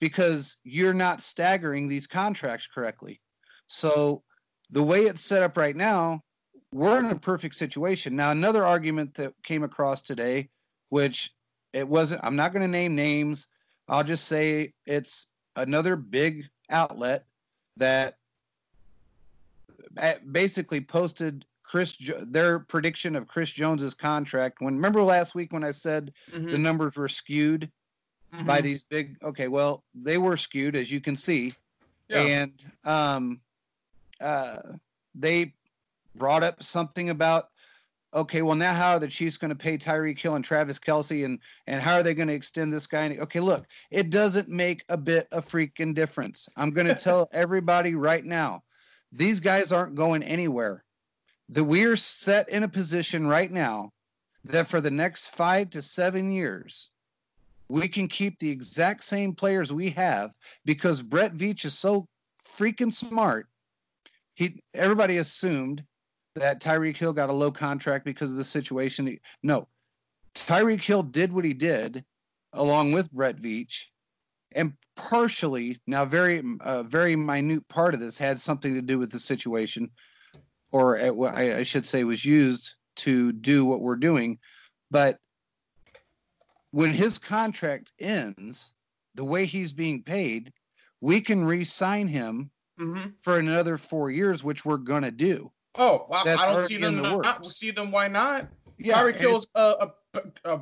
because 0.00 0.58
you're 0.64 0.94
not 0.94 1.20
staggering 1.20 1.88
these 1.88 2.06
contracts 2.06 2.66
correctly. 2.66 3.20
So 3.66 4.22
the 4.70 4.82
way 4.82 5.02
it's 5.02 5.22
set 5.22 5.42
up 5.42 5.56
right 5.56 5.76
now, 5.76 6.22
we're 6.72 6.98
in 6.98 7.06
a 7.06 7.16
perfect 7.16 7.54
situation. 7.54 8.16
Now, 8.16 8.30
another 8.30 8.64
argument 8.64 9.14
that 9.14 9.34
came 9.42 9.64
across 9.64 10.02
today, 10.02 10.48
which 10.88 11.32
it 11.72 11.88
wasn't, 11.88 12.24
I'm 12.24 12.36
not 12.36 12.52
going 12.52 12.62
to 12.62 12.68
name 12.68 12.94
names. 12.94 13.48
I'll 13.88 14.04
just 14.04 14.26
say 14.26 14.72
it's 14.86 15.26
another 15.56 15.96
big 15.96 16.44
outlet 16.70 17.26
that 17.76 18.18
eh, 19.96 20.14
basically 20.30 20.80
posted 20.80 21.44
Chris 21.70 21.96
their 22.22 22.58
prediction 22.58 23.14
of 23.14 23.28
Chris 23.28 23.50
Jones's 23.50 23.94
contract. 23.94 24.60
When 24.60 24.74
remember 24.74 25.04
last 25.04 25.36
week 25.36 25.52
when 25.52 25.62
I 25.62 25.70
said 25.70 26.12
Mhm, 26.34 26.50
the 26.50 26.58
numbers 26.58 26.96
were 26.96 27.08
skewed 27.08 27.70
by 28.44 28.60
mhm. 28.60 28.64
these 28.64 28.84
big 28.84 29.16
okay 29.22 29.46
well 29.46 29.84
they 29.94 30.18
were 30.18 30.36
skewed 30.36 30.74
as 30.74 30.90
you 30.90 31.00
can 31.00 31.16
see 31.16 31.54
Yeah. 32.08 32.22
and 32.22 32.64
um 32.84 33.40
uh 34.20 34.58
they 35.14 35.54
brought 36.16 36.42
up 36.42 36.60
something 36.62 37.10
about 37.10 37.50
okay 38.14 38.42
well 38.42 38.56
now 38.56 38.74
how 38.74 38.92
are 38.92 38.98
the 38.98 39.06
chiefs 39.06 39.36
going 39.36 39.50
to 39.50 39.54
pay 39.54 39.78
Tyreek 39.78 40.18
Hill 40.18 40.34
and 40.34 40.44
Travis 40.44 40.78
Kelce 40.78 41.24
and 41.24 41.38
and 41.68 41.80
how 41.80 41.94
are 41.94 42.02
they 42.02 42.14
going 42.14 42.28
to 42.28 42.34
extend 42.34 42.72
this 42.72 42.86
guy 42.88 43.16
okay 43.20 43.40
look 43.40 43.66
it 43.90 44.10
doesn't 44.10 44.48
make 44.48 44.84
a 44.88 44.96
bit 44.96 45.28
of 45.30 45.46
freaking 45.46 45.94
difference 45.94 46.48
i'm 46.56 46.70
going 46.70 46.86
to 46.94 46.94
tell 46.96 47.28
everybody 47.32 47.94
right 47.94 48.24
now 48.24 48.62
these 49.12 49.38
guys 49.38 49.72
aren't 49.72 49.94
going 49.94 50.22
anywhere 50.24 50.84
the 51.50 51.64
we're 51.64 51.96
set 51.96 52.48
in 52.48 52.62
a 52.62 52.68
position 52.68 53.26
right 53.26 53.50
now 53.50 53.92
that 54.44 54.68
for 54.68 54.80
the 54.80 54.90
next 54.90 55.28
five 55.28 55.68
to 55.70 55.82
seven 55.82 56.30
years 56.30 56.90
we 57.68 57.88
can 57.88 58.08
keep 58.08 58.38
the 58.38 58.50
exact 58.50 59.04
same 59.04 59.34
players 59.34 59.72
we 59.72 59.90
have 59.90 60.32
because 60.64 61.02
Brett 61.02 61.36
Veach 61.36 61.64
is 61.64 61.76
so 61.76 62.06
freaking 62.44 62.92
smart. 62.92 63.46
He 64.34 64.62
everybody 64.74 65.18
assumed 65.18 65.84
that 66.36 66.60
Tyreek 66.60 66.96
Hill 66.96 67.12
got 67.12 67.30
a 67.30 67.34
low 67.34 67.50
contract 67.50 68.04
because 68.04 68.30
of 68.30 68.36
the 68.36 68.44
situation. 68.44 69.18
No, 69.42 69.68
Tyreek 70.34 70.82
Hill 70.82 71.02
did 71.02 71.32
what 71.32 71.44
he 71.44 71.52
did 71.52 72.04
along 72.52 72.92
with 72.92 73.10
Brett 73.12 73.36
Veach, 73.36 73.86
and 74.52 74.72
partially 74.96 75.80
now 75.86 76.04
very 76.04 76.42
a 76.60 76.82
very 76.82 77.16
minute 77.16 77.66
part 77.68 77.94
of 77.94 78.00
this 78.00 78.18
had 78.18 78.40
something 78.40 78.74
to 78.74 78.82
do 78.82 78.98
with 78.98 79.10
the 79.10 79.18
situation, 79.18 79.90
or 80.72 80.98
uh, 80.98 81.12
well, 81.12 81.32
I, 81.34 81.56
I 81.56 81.62
should 81.62 81.86
say 81.86 82.04
was 82.04 82.24
used 82.24 82.74
to 82.96 83.32
do 83.32 83.64
what 83.64 83.80
we're 83.80 83.96
doing, 83.96 84.38
but 84.90 85.18
when 86.70 86.90
his 86.90 87.18
contract 87.18 87.92
ends, 87.98 88.74
the 89.14 89.24
way 89.24 89.46
he's 89.46 89.72
being 89.72 90.02
paid, 90.02 90.52
we 91.00 91.20
can 91.20 91.44
re-sign 91.44 92.08
him 92.08 92.50
Mm-hmm. 92.80 93.10
for 93.20 93.38
another 93.38 93.76
four 93.76 94.10
years, 94.10 94.42
which 94.42 94.64
we're 94.64 94.78
gonna 94.78 95.10
do. 95.10 95.52
Oh, 95.74 96.06
well, 96.08 96.26
I 96.26 96.46
don't 96.46 96.66
see 96.66 96.78
them 96.78 96.96
the 96.96 97.02
not, 97.02 97.22
not 97.22 97.44
see 97.44 97.70
them. 97.70 97.90
Why 97.90 98.08
not? 98.08 98.48
Yeah, 98.78 98.94
Tyreek 99.02 99.16
Hill's 99.16 99.46
a, 99.54 99.88
a, 100.14 100.22
a 100.46 100.60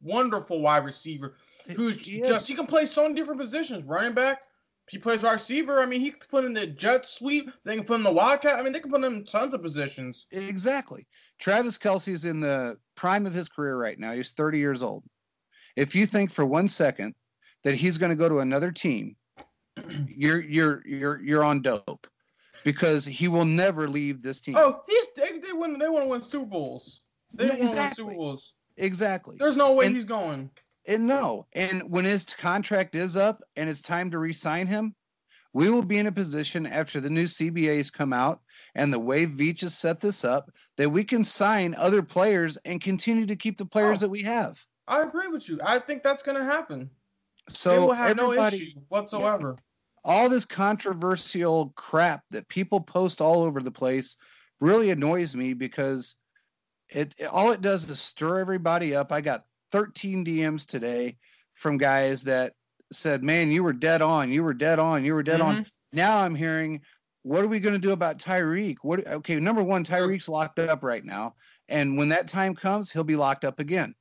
wonderful 0.00 0.60
wide 0.60 0.84
receiver 0.84 1.34
who's 1.74 1.96
just 1.96 2.42
is. 2.42 2.46
he 2.46 2.54
can 2.54 2.66
play 2.68 2.86
so 2.86 3.02
many 3.02 3.16
different 3.16 3.40
positions. 3.40 3.84
Running 3.84 4.12
back, 4.12 4.42
he 4.90 4.98
plays 4.98 5.22
receiver. 5.22 5.80
I 5.80 5.86
mean, 5.86 6.00
he 6.00 6.10
can 6.10 6.20
put 6.28 6.44
in 6.44 6.52
the 6.52 6.66
jet 6.66 7.06
sweep. 7.06 7.50
They 7.64 7.76
can 7.76 7.84
put 7.84 7.96
in 7.98 8.02
the 8.02 8.12
wildcat. 8.12 8.58
I 8.58 8.62
mean, 8.62 8.72
they 8.72 8.80
can 8.80 8.90
put 8.90 9.02
him 9.02 9.14
in 9.14 9.24
tons 9.24 9.54
of 9.54 9.62
positions. 9.62 10.26
Exactly. 10.32 11.06
Travis 11.38 11.78
Kelce 11.78 12.08
is 12.08 12.24
in 12.24 12.40
the 12.40 12.76
prime 12.96 13.24
of 13.26 13.32
his 13.32 13.48
career 13.48 13.76
right 13.76 13.98
now. 13.98 14.12
He's 14.12 14.32
30 14.32 14.58
years 14.58 14.82
old. 14.82 15.04
If 15.76 15.94
you 15.94 16.06
think 16.06 16.30
for 16.32 16.44
one 16.44 16.66
second 16.66 17.14
that 17.62 17.74
he's 17.74 17.98
going 17.98 18.10
to 18.10 18.16
go 18.16 18.28
to 18.28 18.40
another 18.40 18.72
team, 18.72 19.14
you're 20.08 20.40
you're 20.40 20.82
you're 20.86 21.22
you're 21.22 21.44
on 21.44 21.62
dope 21.62 22.06
because 22.64 23.04
he 23.04 23.28
will 23.28 23.44
never 23.44 23.88
leave 23.88 24.20
this 24.22 24.40
team. 24.40 24.56
Oh, 24.58 24.82
he's 24.88 25.04
they, 25.16 25.38
they 25.38 25.52
win. 25.52 25.78
They 25.78 25.88
want 25.88 26.04
to 26.04 26.08
win 26.08 26.22
Super 26.22 26.46
Bowls. 26.46 27.02
They 27.32 27.46
No, 27.46 27.54
want 27.54 27.74
to 27.74 27.80
win. 27.82 27.94
Super 27.94 28.14
Bowls. 28.14 28.52
Exactly. 28.76 29.36
There's 29.38 29.56
no 29.56 29.72
way 29.72 29.86
And- 29.86 29.94
he's 29.94 30.04
going. 30.04 30.50
And 30.90 31.06
no, 31.06 31.46
and 31.52 31.82
when 31.88 32.04
his 32.04 32.24
contract 32.24 32.96
is 32.96 33.16
up 33.16 33.40
and 33.54 33.70
it's 33.70 33.80
time 33.80 34.10
to 34.10 34.18
re-sign 34.18 34.66
him, 34.66 34.92
we 35.52 35.70
will 35.70 35.84
be 35.84 35.98
in 35.98 36.08
a 36.08 36.12
position 36.12 36.66
after 36.66 37.00
the 37.00 37.08
new 37.08 37.24
CBAs 37.24 37.92
come 37.92 38.12
out 38.12 38.40
and 38.74 38.92
the 38.92 38.98
way 38.98 39.24
Veach 39.24 39.60
has 39.60 39.78
set 39.78 40.00
this 40.00 40.24
up 40.24 40.50
that 40.76 40.90
we 40.90 41.04
can 41.04 41.22
sign 41.22 41.76
other 41.76 42.02
players 42.02 42.56
and 42.64 42.80
continue 42.80 43.24
to 43.26 43.36
keep 43.36 43.56
the 43.56 43.64
players 43.64 43.98
Oh. 44.02 44.06
that 44.06 44.10
we 44.10 44.22
have. 44.22 44.60
I 44.88 45.02
agree 45.02 45.28
with 45.28 45.48
you. 45.48 45.60
I 45.64 45.78
think 45.78 46.02
that's 46.02 46.24
going 46.24 46.38
to 46.38 46.44
happen. 46.44 46.90
So 47.48 47.70
they 47.70 47.78
will 47.78 47.92
have 47.92 48.16
no 48.16 48.32
issue 48.32 48.72
whatsoever. 48.88 49.56
all 50.04 50.28
this 50.28 50.44
controversial 50.44 51.72
crap 51.76 52.24
that 52.30 52.48
people 52.48 52.80
post 52.80 53.20
all 53.20 53.44
over 53.44 53.60
the 53.60 53.70
place 53.70 54.16
really 54.60 54.90
annoys 54.90 55.36
me 55.36 55.54
because 55.54 56.16
it 56.88 57.14
all 57.30 57.52
it 57.52 57.60
does 57.60 57.88
is 57.88 58.00
stir 58.00 58.40
everybody 58.40 58.96
up. 58.96 59.12
I 59.12 59.20
got 59.20 59.44
13 59.72 60.24
DMs 60.24 60.66
today 60.66 61.16
from 61.54 61.78
guys 61.78 62.22
that 62.24 62.54
said, 62.92 63.22
"Man, 63.22 63.50
you 63.50 63.62
were 63.62 63.72
dead 63.72 64.02
on. 64.02 64.30
You 64.32 64.42
were 64.42 64.54
dead 64.54 64.78
on. 64.78 65.04
You 65.04 65.14
were 65.14 65.22
dead 65.22 65.40
on." 65.40 65.56
Mm-hmm. 65.56 65.68
Now 65.92 66.18
I'm 66.18 66.34
hearing, 66.34 66.80
"What 67.22 67.42
are 67.42 67.48
we 67.48 67.60
going 67.60 67.74
to 67.74 67.78
do 67.78 67.92
about 67.92 68.18
Tyreek?" 68.18 68.76
What 68.82 69.06
okay, 69.06 69.38
number 69.38 69.62
1, 69.62 69.84
Tyreek's 69.84 70.28
locked 70.28 70.58
up 70.58 70.82
right 70.82 71.04
now, 71.04 71.34
and 71.68 71.96
when 71.96 72.08
that 72.10 72.26
time 72.28 72.54
comes, 72.54 72.90
he'll 72.90 73.04
be 73.04 73.16
locked 73.16 73.44
up 73.44 73.60
again. 73.60 73.94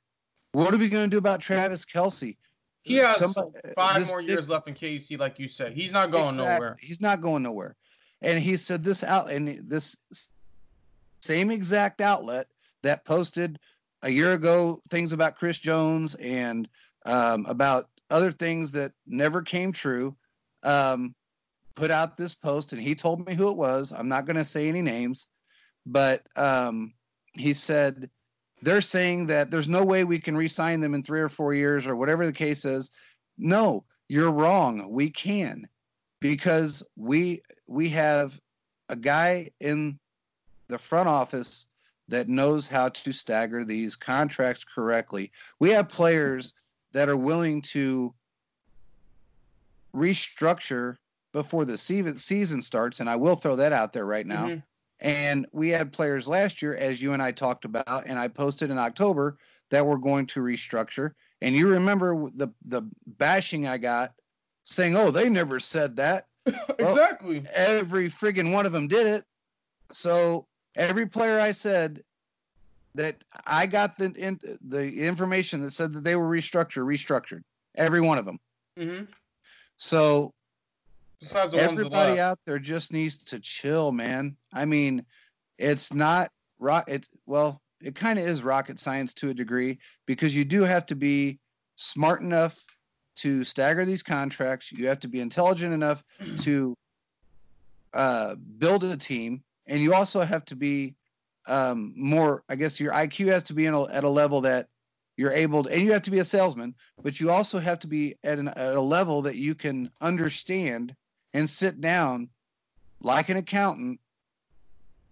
What 0.54 0.74
are 0.74 0.78
we 0.78 0.90
going 0.90 1.04
to 1.10 1.14
do 1.14 1.18
about 1.20 1.42
Travis 1.42 1.86
Kelce? 1.86 2.36
He 2.82 2.96
has 2.96 3.18
Somebody- 3.18 3.52
five 3.76 4.08
more 4.08 4.22
big- 4.22 4.30
years 4.30 4.50
left 4.50 4.68
in 4.68 4.74
KC, 4.74 5.18
like 5.20 5.38
you 5.38 5.48
said. 5.50 5.74
He's 5.74 5.92
not 5.92 6.10
going 6.12 6.30
Exactly. 6.30 6.54
nowhere. 6.56 6.78
He's 6.80 7.02
not 7.02 7.22
going 7.22 7.44
nowhere. 7.44 7.76
And 8.22 8.40
he 8.40 8.58
said 8.58 8.84
this 8.84 9.04
out 9.04 9.30
and 9.30 9.70
this 9.70 9.96
same 11.22 11.52
exact 11.52 12.02
outlet 12.02 12.48
that 12.82 13.06
posted 13.06 13.60
a 14.04 14.10
year 14.10 14.34
ago 14.34 14.82
things 14.90 15.14
about 15.14 15.38
Chris 15.38 15.60
Jones 15.60 16.16
and 16.16 16.70
um, 17.06 17.46
about 17.48 17.90
other 18.10 18.32
things 18.32 18.72
that 18.72 18.92
never 19.06 19.42
came 19.42 19.72
true. 19.72 20.16
Um, 20.64 21.16
put 21.76 21.92
out 21.92 22.18
this 22.18 22.36
post 22.36 22.74
and 22.74 22.82
he 22.82 22.96
told 22.96 23.26
me 23.26 23.34
who 23.34 23.50
it 23.50 23.58
was. 23.58 23.92
I'm 23.92 24.10
not 24.10 24.26
going 24.26 24.36
to 24.36 24.46
say 24.46 24.68
any 24.68 24.82
names, 24.82 25.28
but 25.86 26.24
um, 26.36 26.94
he 27.34 27.54
said 27.54 28.10
they're 28.62 28.82
saying 28.82 29.28
that 29.28 29.52
there's 29.52 29.70
no 29.70 29.86
way 29.86 30.04
we 30.04 30.20
can 30.20 30.36
re-sign 30.36 30.82
them 30.82 30.94
in 30.94 31.04
three 31.04 31.22
or 31.22 31.30
four 31.30 31.54
years 31.54 31.88
or 31.88 31.96
whatever 31.96 32.26
the 32.26 32.34
case 32.34 32.66
is. 32.66 32.92
No, 33.38 33.86
you're 34.10 34.32
wrong. 34.32 34.92
We 34.92 35.10
can 35.10 35.68
because 36.20 36.84
we 36.98 37.42
we 37.68 37.90
have 37.90 38.40
a 38.90 38.96
guy 38.96 39.52
in 39.62 40.00
the 40.68 40.80
front 40.80 41.08
office 41.08 41.68
that 42.10 42.28
knows 42.28 42.68
how 42.68 42.90
to 42.90 43.12
stagger 43.12 43.64
these 43.64 43.96
contracts 43.96 44.64
correctly. 44.64 45.32
We 45.60 45.70
have 45.72 45.90
players 45.90 46.54
that 46.92 47.10
are 47.10 47.18
willing 47.18 47.62
to 47.64 48.14
restructure 49.96 50.98
before 51.32 51.66
the 51.66 51.78
season 51.78 52.62
starts, 52.62 53.00
and 53.00 53.10
I 53.10 53.16
will 53.16 53.36
throw 53.36 53.56
that 53.56 53.74
out 53.74 53.94
there 53.94 54.06
right 54.06 54.26
now. 54.26 54.48
Mhm. 54.48 54.64
And 55.02 55.48
we 55.52 55.70
had 55.70 55.94
players 55.94 56.28
last 56.28 56.62
year, 56.62 56.76
as 56.76 57.02
you 57.02 57.14
and 57.14 57.22
I 57.22 57.32
talked 57.32 57.64
about, 57.64 58.06
and 58.06 58.20
I 58.20 58.28
posted 58.28 58.70
in 58.70 58.78
October 58.78 59.38
that 59.70 59.86
we're 59.86 59.98
going 59.98 60.26
to 60.28 60.42
restructure. 60.42 61.14
And 61.42 61.56
you 61.56 61.68
remember 61.70 62.30
the 62.36 62.50
the 62.66 62.82
bashing 63.06 63.68
I 63.68 63.78
got 63.78 64.14
saying, 64.66 64.98
"Oh, 64.98 65.12
they 65.12 65.30
never 65.30 65.60
said 65.60 65.96
that." 65.98 66.28
exactly. 66.80 67.44
Every 67.54 68.10
friggin' 68.10 68.52
one 68.52 68.66
of 68.66 68.72
them 68.72 68.88
did 68.88 69.08
it. 69.08 69.26
So 69.92 70.48
every 70.80 71.06
player 71.06 71.40
I 71.40 71.52
said 71.52 72.02
that 72.96 73.24
I 73.46 73.68
got 73.68 73.98
the 73.98 74.12
in, 74.18 74.40
the 74.68 74.92
information 75.06 75.62
that 75.62 75.72
said 75.72 75.94
that 75.94 76.04
they 76.04 76.16
were 76.16 76.28
restructured, 76.28 76.86
restructured. 76.86 77.42
Every 77.76 78.02
one 78.02 78.18
of 78.18 78.26
them. 78.26 78.40
hmm 78.78 79.04
So 79.78 80.34
Besides 81.20 81.52
the 81.52 81.60
everybody 81.60 82.20
out 82.20 82.40
there 82.46 82.60
just 82.60 82.94
needs 82.94 83.18
to 83.26 83.40
chill, 83.40 83.92
man. 83.92 84.38
I 84.54 84.66
mean, 84.66 85.06
it's 85.58 85.94
not 85.94 86.32
rock. 86.60 86.90
It 86.90 87.08
well, 87.26 87.62
it 87.82 87.94
kind 87.94 88.18
of 88.18 88.26
is 88.26 88.42
rocket 88.42 88.80
science 88.80 89.14
to 89.16 89.30
a 89.30 89.34
degree 89.34 89.80
because 90.06 90.36
you 90.36 90.46
do 90.46 90.64
have 90.64 90.86
to 90.88 90.96
be 90.96 91.40
smart 91.76 92.22
enough 92.22 92.58
to 93.18 93.44
stagger 93.44 93.84
these 93.84 94.02
contracts. 94.02 94.72
You 94.72 94.88
have 94.88 95.02
to 95.02 95.10
be 95.10 95.20
intelligent 95.20 95.74
enough 95.74 96.04
to 96.38 96.74
uh, 97.94 98.36
build 98.36 98.86
a 98.86 98.96
team, 98.96 99.44
and 99.70 99.82
you 99.82 99.94
also 99.94 100.22
have 100.22 100.44
to 100.46 100.56
be 100.56 100.96
um, 101.48 101.94
more. 101.96 102.44
I 102.50 102.56
guess 102.56 102.80
your 102.80 102.94
IQ 102.94 103.28
has 103.28 103.44
to 103.46 103.54
be 103.54 103.66
in 103.66 103.74
a, 103.74 103.86
at 103.86 104.04
a 104.04 104.10
level 104.10 104.42
that 104.42 104.68
you're 105.16 105.32
able 105.32 105.64
to, 105.64 105.72
and 105.72 105.82
you 105.82 105.92
have 105.94 106.02
to 106.04 106.12
be 106.12 106.20
a 106.20 106.26
salesman, 106.26 106.76
but 107.04 107.20
you 107.20 107.32
also 107.32 107.60
have 107.60 107.80
to 107.80 107.88
be 107.88 108.16
at, 108.24 108.40
an, 108.40 108.50
at 108.50 108.76
a 108.76 108.82
level 108.82 109.22
that 109.22 109.36
you 109.36 109.56
can 109.56 109.90
understand 110.02 110.96
and 111.34 111.50
sit 111.50 111.80
down 111.82 112.30
like 113.02 113.30
an 113.30 113.38
accountant 113.38 114.00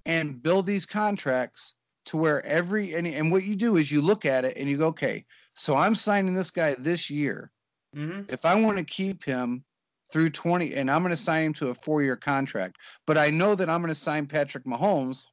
and 0.05 0.41
build 0.41 0.65
these 0.65 0.85
contracts 0.85 1.75
to 2.05 2.17
where 2.17 2.43
every 2.45 2.95
and, 2.95 3.05
and 3.05 3.31
what 3.31 3.43
you 3.43 3.55
do 3.55 3.75
is 3.75 3.91
you 3.91 4.01
look 4.01 4.25
at 4.25 4.45
it 4.45 4.55
and 4.57 4.69
you 4.69 4.77
go 4.77 4.87
okay 4.87 5.25
so 5.53 5.75
i'm 5.75 5.93
signing 5.93 6.33
this 6.33 6.49
guy 6.49 6.73
this 6.79 7.09
year 7.09 7.51
hmm 7.93 8.21
if 8.29 8.45
i 8.45 8.55
want 8.55 8.77
to 8.77 8.83
keep 8.83 9.23
him 9.23 9.63
through 10.09 10.29
20 10.29 10.73
and 10.75 10.89
i'm 10.89 11.01
going 11.01 11.11
to 11.11 11.17
sign 11.17 11.43
him 11.43 11.53
to 11.53 11.69
a 11.69 11.75
four 11.75 12.01
year 12.01 12.15
contract. 12.15 12.77
But 13.05 13.17
i 13.17 13.29
know 13.29 13.55
that 13.55 13.69
i'm 13.69 13.81
going 13.81 13.89
to 13.89 13.95
sign 13.95 14.25
patrick 14.25 14.65
mahomes 14.65 15.27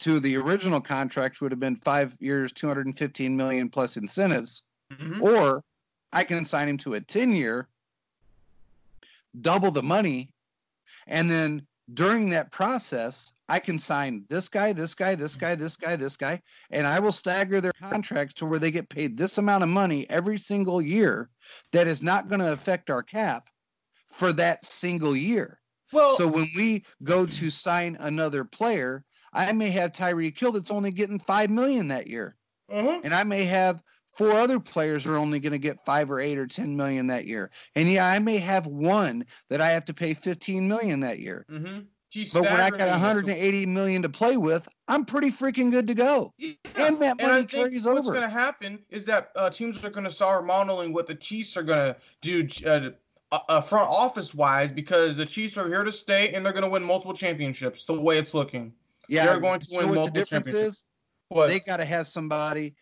to 0.00 0.20
the 0.20 0.36
original 0.36 0.80
contract 0.80 1.40
would 1.40 1.52
have 1.52 1.60
been 1.60 1.76
five 1.76 2.16
years 2.18 2.52
215 2.52 3.36
million 3.36 3.68
plus 3.68 3.96
incentives. 3.96 4.62
Hmm 4.98 5.22
or 5.22 5.62
I 6.12 6.24
can 6.24 6.44
sign 6.44 6.68
him 6.68 6.78
to 6.78 6.94
a 6.94 7.00
10 7.00 7.32
year, 7.32 7.68
double 9.40 9.70
the 9.70 9.82
money, 9.82 10.30
and 11.06 11.30
then 11.30 11.66
during 11.94 12.30
that 12.30 12.50
process, 12.50 13.32
I 13.48 13.58
can 13.58 13.78
sign 13.78 14.24
this 14.28 14.48
guy, 14.48 14.72
this 14.72 14.94
guy, 14.94 15.14
this 15.14 15.36
guy, 15.36 15.54
this 15.54 15.76
guy, 15.76 15.96
this 15.96 16.16
guy, 16.16 16.40
and 16.70 16.86
I 16.86 16.98
will 17.00 17.12
stagger 17.12 17.60
their 17.60 17.72
contracts 17.72 18.34
to 18.34 18.46
where 18.46 18.58
they 18.58 18.70
get 18.70 18.88
paid 18.88 19.16
this 19.16 19.38
amount 19.38 19.62
of 19.62 19.68
money 19.68 20.08
every 20.08 20.38
single 20.38 20.80
year 20.80 21.28
that 21.72 21.86
is 21.86 22.02
not 22.02 22.28
going 22.28 22.40
to 22.40 22.52
affect 22.52 22.90
our 22.90 23.02
cap 23.02 23.48
for 24.12 24.32
that 24.34 24.64
single 24.64 25.16
year. 25.16 25.60
Well, 25.92 26.16
So 26.16 26.26
when 26.26 26.48
we 26.56 26.84
go 27.02 27.26
to 27.26 27.50
sign 27.50 27.96
another 28.00 28.44
player, 28.44 29.04
I 29.32 29.52
may 29.52 29.70
have 29.70 29.92
Tyreek 29.92 30.38
Hill 30.38 30.52
that's 30.52 30.70
only 30.70 30.92
getting 30.92 31.18
5 31.18 31.50
million 31.50 31.88
that 31.88 32.06
year 32.06 32.36
mhm. 32.70 33.00
and 33.04 33.14
I 33.14 33.24
may 33.24 33.44
have 33.44 33.82
four 34.12 34.32
other 34.32 34.60
players 34.60 35.06
are 35.06 35.16
only 35.16 35.40
going 35.40 35.52
to 35.52 35.58
get 35.58 35.84
five 35.84 36.10
or 36.10 36.20
eight 36.20 36.38
or 36.38 36.46
ten 36.46 36.76
million 36.76 37.06
that 37.08 37.26
year. 37.26 37.50
And 37.74 37.90
yeah, 37.90 38.06
I 38.06 38.18
may 38.18 38.38
have 38.38 38.66
one 38.66 39.24
that 39.48 39.60
I 39.60 39.70
have 39.70 39.84
to 39.86 39.94
pay 39.94 40.14
fifteen 40.14 40.68
million 40.68 41.00
that 41.00 41.18
year. 41.18 41.46
hmm 41.48 41.80
But 42.32 42.42
when 42.42 42.60
I 42.60 42.70
got 42.70 42.88
180 42.88 43.66
million 43.66 44.02
to 44.02 44.08
play 44.10 44.36
with, 44.36 44.68
I'm 44.86 45.04
pretty 45.06 45.30
freaking 45.30 45.70
good 45.70 45.86
to 45.86 45.94
go. 45.94 46.34
Yeah. 46.36 46.52
And 46.76 47.00
that 47.00 47.16
And 47.18 47.28
money 47.28 47.36
think 47.40 47.50
carries 47.50 47.86
what's 47.86 47.86
over. 47.86 47.94
What's 47.96 48.08
going 48.10 48.22
to 48.22 48.28
happen 48.28 48.78
is 48.90 49.06
that 49.06 49.30
uh, 49.34 49.48
teams 49.48 49.82
are 49.82 49.90
going 49.90 50.04
to 50.04 50.10
start 50.10 50.44
modeling 50.44 50.92
what 50.92 51.06
the 51.06 51.14
Chiefs 51.14 51.56
are 51.56 51.62
going 51.62 51.94
to 51.94 51.96
do 52.20 52.46
uh, 52.68 52.90
uh, 53.48 53.60
front 53.60 53.88
office 53.88 54.34
wise 54.34 54.70
because 54.70 55.16
the 55.16 55.26
Chiefs 55.26 55.56
are 55.56 55.66
here 55.66 55.84
to 55.84 55.92
stay 55.92 56.32
and 56.32 56.44
they're 56.44 56.52
going 56.52 56.64
to 56.64 56.68
win 56.68 56.82
multiple 56.82 57.14
championships 57.14 57.86
the 57.86 57.94
way 57.94 58.18
it's 58.18 58.34
looking. 58.34 58.72
Yeah, 59.08 59.26
they're 59.26 59.40
going 59.40 59.60
to 59.60 59.68
win 59.70 59.88
what 59.88 59.94
the 59.94 60.00
multiple 60.00 60.20
difference 60.20 60.46
championships. 60.46 60.76
is? 60.76 60.84
But 61.30 61.48
They 61.48 61.60
got 61.60 61.78
to 61.78 61.84
have 61.84 62.06
somebody 62.06 62.74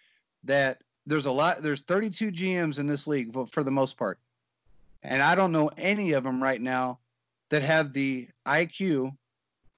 that 0.44 0.82
there's 1.06 1.26
a 1.26 1.32
lot. 1.32 1.62
There's 1.62 1.82
32 1.82 2.32
GMs 2.32 2.78
in 2.78 2.86
this 2.86 3.06
league 3.06 3.32
for, 3.32 3.46
for 3.46 3.62
the 3.62 3.70
most 3.70 3.96
part, 3.96 4.18
and 5.02 5.22
I 5.22 5.34
don't 5.34 5.52
know 5.52 5.70
any 5.78 6.12
of 6.12 6.24
them 6.24 6.42
right 6.42 6.60
now 6.60 6.98
that 7.50 7.62
have 7.62 7.92
the 7.92 8.28
IQ 8.46 9.16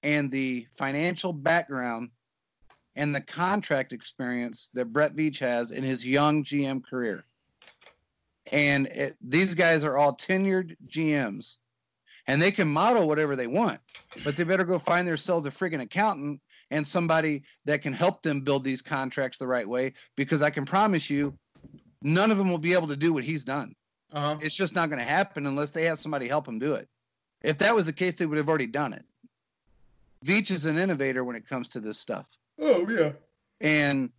and 0.02 0.30
the 0.30 0.66
financial 0.72 1.32
background 1.32 2.10
and 2.96 3.14
the 3.14 3.20
contract 3.20 3.92
experience 3.92 4.70
that 4.74 4.92
Brett 4.92 5.14
Veach 5.14 5.38
has 5.38 5.70
in 5.70 5.84
his 5.84 6.04
young 6.04 6.44
GM 6.44 6.84
career. 6.84 7.24
And 8.52 8.86
it, 8.88 9.16
these 9.20 9.54
guys 9.54 9.82
are 9.82 9.96
all 9.96 10.14
tenured 10.14 10.76
GMs, 10.86 11.56
and 12.26 12.40
they 12.40 12.50
can 12.52 12.68
model 12.68 13.08
whatever 13.08 13.34
they 13.34 13.46
want, 13.46 13.80
but 14.24 14.36
they 14.36 14.44
better 14.44 14.64
go 14.64 14.78
find 14.78 15.08
themselves 15.08 15.46
a 15.46 15.50
friggin' 15.50 15.80
accountant 15.80 16.40
and 16.70 16.86
somebody 16.86 17.42
that 17.64 17.82
can 17.82 17.92
help 17.92 18.22
them 18.22 18.42
build 18.42 18.62
these 18.64 18.82
contracts 18.82 19.38
the 19.38 19.46
right 19.46 19.68
way. 19.68 19.94
Because 20.16 20.42
I 20.42 20.50
can 20.50 20.64
promise 20.64 21.08
you, 21.10 21.36
none 22.02 22.30
of 22.30 22.38
them 22.38 22.48
will 22.50 22.58
be 22.58 22.72
able 22.74 22.88
to 22.88 22.96
do 22.96 23.12
what 23.12 23.24
he's 23.24 23.44
done. 23.44 23.74
Uh-huh. 24.12 24.36
It's 24.40 24.54
just 24.56 24.74
not 24.74 24.90
going 24.90 24.98
to 24.98 25.04
happen 25.04 25.46
unless 25.46 25.70
they 25.70 25.84
have 25.84 25.98
somebody 25.98 26.28
help 26.28 26.44
them 26.44 26.58
do 26.58 26.74
it. 26.74 26.88
If 27.42 27.58
that 27.58 27.74
was 27.74 27.86
the 27.86 27.92
case, 27.92 28.14
they 28.16 28.26
would 28.26 28.38
have 28.38 28.48
already 28.48 28.66
done 28.66 28.92
it. 28.92 29.04
Veach 30.24 30.50
is 30.50 30.66
an 30.66 30.78
innovator 30.78 31.24
when 31.24 31.36
it 31.36 31.48
comes 31.48 31.68
to 31.68 31.80
this 31.80 31.98
stuff, 31.98 32.26
Oh 32.60 32.88
yeah. 32.88 33.12
and 33.60 34.10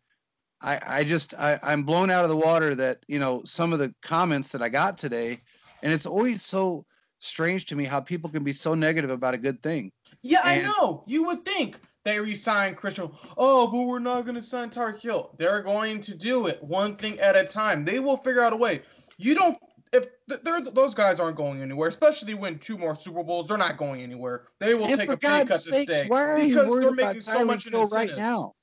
I, 0.63 0.79
I 0.87 1.03
just 1.03 1.33
I, 1.35 1.59
I'm 1.61 1.83
blown 1.83 2.09
out 2.09 2.23
of 2.23 2.29
the 2.29 2.37
water 2.37 2.73
that 2.75 3.03
you 3.07 3.19
know 3.19 3.41
some 3.45 3.73
of 3.73 3.79
the 3.79 3.93
comments 4.01 4.49
that 4.49 4.61
I 4.61 4.69
got 4.69 4.97
today, 4.97 5.39
and 5.81 5.91
it's 5.91 6.05
always 6.05 6.41
so 6.41 6.85
strange 7.19 7.65
to 7.67 7.75
me 7.75 7.83
how 7.83 7.99
people 7.99 8.29
can 8.29 8.43
be 8.43 8.53
so 8.53 8.73
negative 8.73 9.09
about 9.09 9.33
a 9.33 9.37
good 9.37 9.61
thing. 9.61 9.91
Yeah, 10.21 10.41
I 10.43 10.61
know. 10.61 11.03
You 11.05 11.25
would 11.25 11.43
think 11.43 11.77
they 12.05 12.19
re-sign 12.19 12.75
Christian. 12.75 13.11
Oh, 13.37 13.67
but 13.67 13.81
we're 13.81 13.99
not 13.99 14.23
going 14.23 14.35
to 14.35 14.43
sign 14.43 14.69
Tyreek 14.69 15.01
Hill. 15.01 15.35
They're 15.37 15.61
going 15.61 16.01
to 16.01 16.15
do 16.15 16.47
it 16.47 16.63
one 16.63 16.95
thing 16.95 17.19
at 17.19 17.35
a 17.35 17.45
time. 17.45 17.83
They 17.83 17.99
will 17.99 18.17
figure 18.17 18.41
out 18.41 18.53
a 18.53 18.57
way. 18.57 18.81
You 19.17 19.35
don't. 19.35 19.57
If 19.91 20.07
they're, 20.27 20.61
those 20.61 20.95
guys 20.95 21.19
aren't 21.19 21.37
going 21.37 21.61
anywhere, 21.61 21.87
especially 21.87 22.33
when 22.33 22.57
two 22.57 22.79
more 22.79 22.95
Super 22.95 23.23
Bowls, 23.23 23.47
they're 23.47 23.57
not 23.57 23.77
going 23.77 24.01
anywhere. 24.01 24.47
They 24.59 24.73
will 24.73 24.85
and 24.85 24.97
take 24.97 25.07
for 25.07 25.13
a 25.13 25.17
pay 25.17 25.27
cut 25.27 25.49
God's 25.49 25.63
to 25.65 25.69
sakes, 25.69 25.93
stay 25.93 26.07
why 26.07 26.23
are 26.23 26.39
you 26.39 26.47
because 26.47 26.67
worried 26.67 26.83
they're 26.83 26.93
about 26.93 27.15
making 27.15 27.21
so 27.21 27.45
much 27.45 27.67
in 27.67 27.73
right 27.73 28.17
now? 28.17 28.53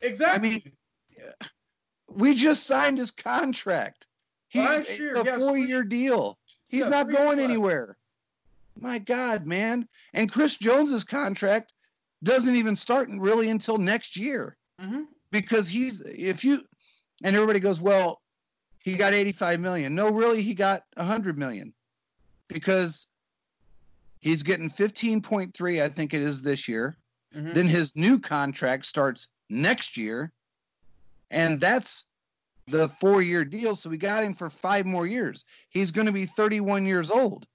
Exactly. 0.00 0.48
mean, 0.50 0.72
We 2.08 2.34
just 2.34 2.66
signed 2.66 2.98
his 2.98 3.10
contract. 3.10 4.06
He's 4.48 4.64
Last 4.64 4.98
year, 4.98 5.16
a 5.16 5.24
four-year 5.24 5.82
deal. 5.82 6.38
He's 6.68 6.84
yeah, 6.84 6.88
not 6.88 7.10
going 7.10 7.38
anywhere. 7.38 7.96
My 8.80 8.98
God, 8.98 9.46
man! 9.46 9.88
And 10.14 10.30
Chris 10.30 10.56
Jones's 10.56 11.04
contract 11.04 11.72
doesn't 12.22 12.54
even 12.54 12.76
start 12.76 13.08
really 13.10 13.48
until 13.50 13.78
next 13.78 14.16
year 14.16 14.56
hmm 14.80 15.02
because 15.30 15.68
he's 15.68 16.00
if 16.00 16.44
you 16.44 16.62
and 17.22 17.34
everybody 17.34 17.60
goes, 17.60 17.80
well, 17.80 18.22
he 18.78 18.96
got 18.96 19.12
85 19.12 19.60
million. 19.60 19.94
No, 19.94 20.10
really, 20.10 20.42
he 20.42 20.54
got 20.54 20.84
100 20.94 21.36
million 21.36 21.74
because 22.48 23.08
he's 24.20 24.42
getting 24.42 24.70
15.3, 24.70 25.82
I 25.82 25.88
think 25.88 26.14
it 26.14 26.22
is 26.22 26.42
this 26.42 26.68
year. 26.68 26.96
hmm 27.32 27.52
Then 27.52 27.66
his 27.66 27.94
new 27.96 28.18
contract 28.18 28.86
starts 28.86 29.28
next 29.50 29.96
year, 29.96 30.32
and 31.30 31.60
that's 31.60 32.04
the 32.66 32.88
four 32.88 33.22
year 33.22 33.44
deal. 33.44 33.74
So 33.74 33.90
we 33.90 33.98
got 33.98 34.24
him 34.24 34.34
for 34.34 34.50
five 34.50 34.86
more 34.86 35.06
years. 35.06 35.44
He's 35.70 35.90
going 35.90 36.06
to 36.06 36.12
be 36.12 36.26
31 36.26 36.86
years 36.86 37.10
old. 37.10 37.46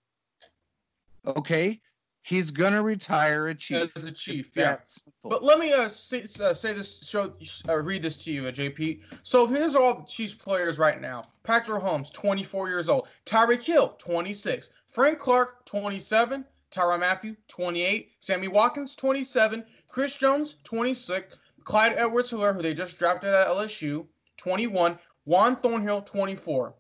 Okay. 1.25 1.79
He's 2.25 2.51
going 2.51 2.71
to 2.71 2.81
retire 2.81 3.49
a 3.49 3.55
chief. 3.55 3.91
As 3.97 4.05
a 4.05 4.11
chief, 4.11 4.51
yeah. 4.55 4.77
simple. 4.87 5.29
But 5.29 5.43
let 5.43 5.59
me 5.59 5.73
uh, 5.73 5.89
say, 5.89 6.25
uh, 6.41 6.53
say 6.53 6.71
this, 6.71 6.99
show, 7.03 7.33
uh, 7.67 7.75
read 7.75 8.01
this 8.01 8.15
to 8.17 8.31
you, 8.31 8.47
uh, 8.47 8.51
JP. 8.51 9.01
So 9.23 9.45
here's 9.45 9.75
all 9.75 9.95
the 9.95 10.05
Chiefs 10.05 10.33
players 10.33 10.77
right 10.77 11.01
now: 11.01 11.27
Patrick 11.43 11.83
Holmes, 11.83 12.09
24 12.11 12.69
years 12.69 12.87
old; 12.87 13.09
Tyreek 13.25 13.61
Hill, 13.61 13.95
26; 13.97 14.69
Frank 14.89 15.19
Clark, 15.19 15.65
27; 15.65 16.45
Tyrann 16.71 17.01
Mathieu, 17.01 17.35
28; 17.49 18.13
Sammy 18.21 18.47
Watkins, 18.47 18.95
27; 18.95 19.65
Chris 19.89 20.15
Jones, 20.15 20.55
26; 20.63 21.35
Clyde 21.63 21.93
Edwards-Helaire, 21.97 22.55
who 22.55 22.61
they 22.61 22.73
just 22.73 22.97
drafted 22.97 23.33
at 23.33 23.47
LSU, 23.47 24.05
21; 24.37 24.97
Juan 25.25 25.55
Thornhill, 25.55 26.01
24; 26.01 26.75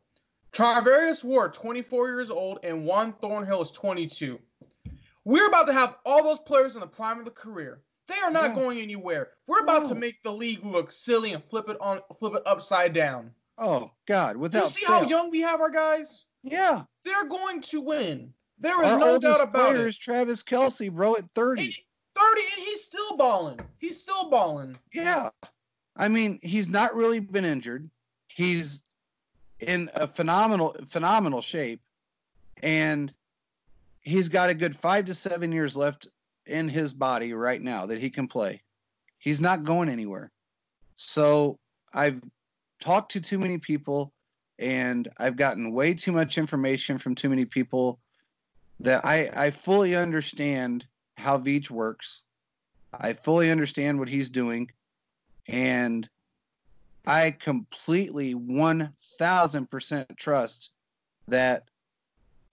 Charvarius 0.51 1.23
Ward, 1.23 1.53
24 1.53 2.07
years 2.09 2.29
old, 2.29 2.59
and 2.63 2.85
Juan 2.85 3.13
Thornhill 3.21 3.61
is 3.61 3.71
22. 3.71 4.39
We're 5.25 5.47
about 5.47 5.67
to 5.67 5.73
have 5.73 5.95
all 6.05 6.21
those 6.23 6.39
players 6.39 6.75
in 6.75 6.81
the 6.81 6.87
prime 6.87 7.19
of 7.19 7.25
the 7.25 7.31
career. 7.31 7.81
They 8.07 8.19
are 8.19 8.29
not 8.31 8.49
Yeah. 8.49 8.55
going 8.55 8.79
anywhere. 8.79 9.31
We're 9.47 9.61
about 9.61 9.87
to 9.87 9.95
make 9.95 10.21
the 10.23 10.33
league 10.33 10.63
look 10.65 10.91
silly 10.91 11.31
and 11.33 11.43
flip 11.45 11.69
it 11.69 11.77
on, 11.79 12.01
flip 12.19 12.33
it 12.35 12.43
upside 12.45 12.93
down. 12.93 13.31
oh, 13.57 13.91
God. 14.07 14.35
Without 14.35 14.63
You 14.63 14.69
see 14.71 14.85
how 14.85 15.03
young 15.03 15.29
we 15.31 15.39
have 15.41 15.61
our 15.61 15.69
guys? 15.69 16.25
Yeah. 16.43 16.83
They're 17.05 17.25
going 17.29 17.61
to 17.61 17.79
win. 17.81 18.33
There 18.59 18.81
is 18.83 18.87
Our 18.89 18.99
no 18.99 19.19
doubt 19.19 19.41
about 19.41 19.69
player 19.71 19.85
it. 19.85 19.89
is 19.89 19.97
Travis 19.97 20.41
Kelce, 20.43 20.91
bro, 20.91 21.15
at 21.15 21.25
30. 21.35 21.77
And 22.15 22.25
30, 22.35 22.41
and 22.55 22.65
he's 22.65 22.83
still 22.83 23.17
balling. 23.17 23.59
He's 23.77 24.01
still 24.01 24.29
balling. 24.29 24.77
Yeah. 24.91 25.29
I 25.95 26.07
mean, 26.07 26.39
he's 26.41 26.69
not 26.69 26.95
really 26.95 27.19
been 27.19 27.45
injured. 27.45 27.89
He's 28.27 28.83
in 29.59 29.89
a 29.95 30.07
phenomenal, 30.07 30.75
phenomenal 30.85 31.41
shape. 31.41 31.81
And 32.61 33.13
he's 34.01 34.27
got 34.27 34.49
a 34.49 34.53
good 34.53 34.75
five 34.75 35.05
to 35.05 35.13
seven 35.13 35.51
years 35.51 35.75
left 35.75 36.07
in 36.45 36.67
his 36.67 36.93
body 36.93 37.33
right 37.33 37.61
now 37.61 37.85
that 37.85 37.99
he 37.99 38.09
can 38.09 38.27
play. 38.27 38.61
He's 39.19 39.39
not 39.39 39.63
going 39.63 39.89
anywhere. 39.89 40.31
So 40.97 41.57
I've 41.93 42.21
talked 42.79 43.11
to 43.13 43.21
too 43.21 43.39
many 43.39 43.57
people 43.57 44.11
and 44.59 45.07
I've 45.17 45.37
gotten 45.37 45.71
way 45.71 45.93
too 45.93 46.11
much 46.11 46.37
information 46.37 46.97
from 46.97 47.15
too 47.15 47.29
many 47.29 47.45
people 47.45 47.99
that 48.79 49.05
I, 49.05 49.29
I 49.35 49.51
fully 49.51 49.95
understand 49.95 50.85
how 51.17 51.37
Veach 51.37 51.69
works. 51.69 52.23
I 52.93 53.13
fully 53.13 53.49
understand 53.51 53.99
what 53.99 54.09
he's 54.09 54.29
doing. 54.29 54.69
And 55.47 56.07
I 57.05 57.31
completely 57.31 58.33
1000% 58.35 60.17
trust 60.17 60.71
that 61.27 61.63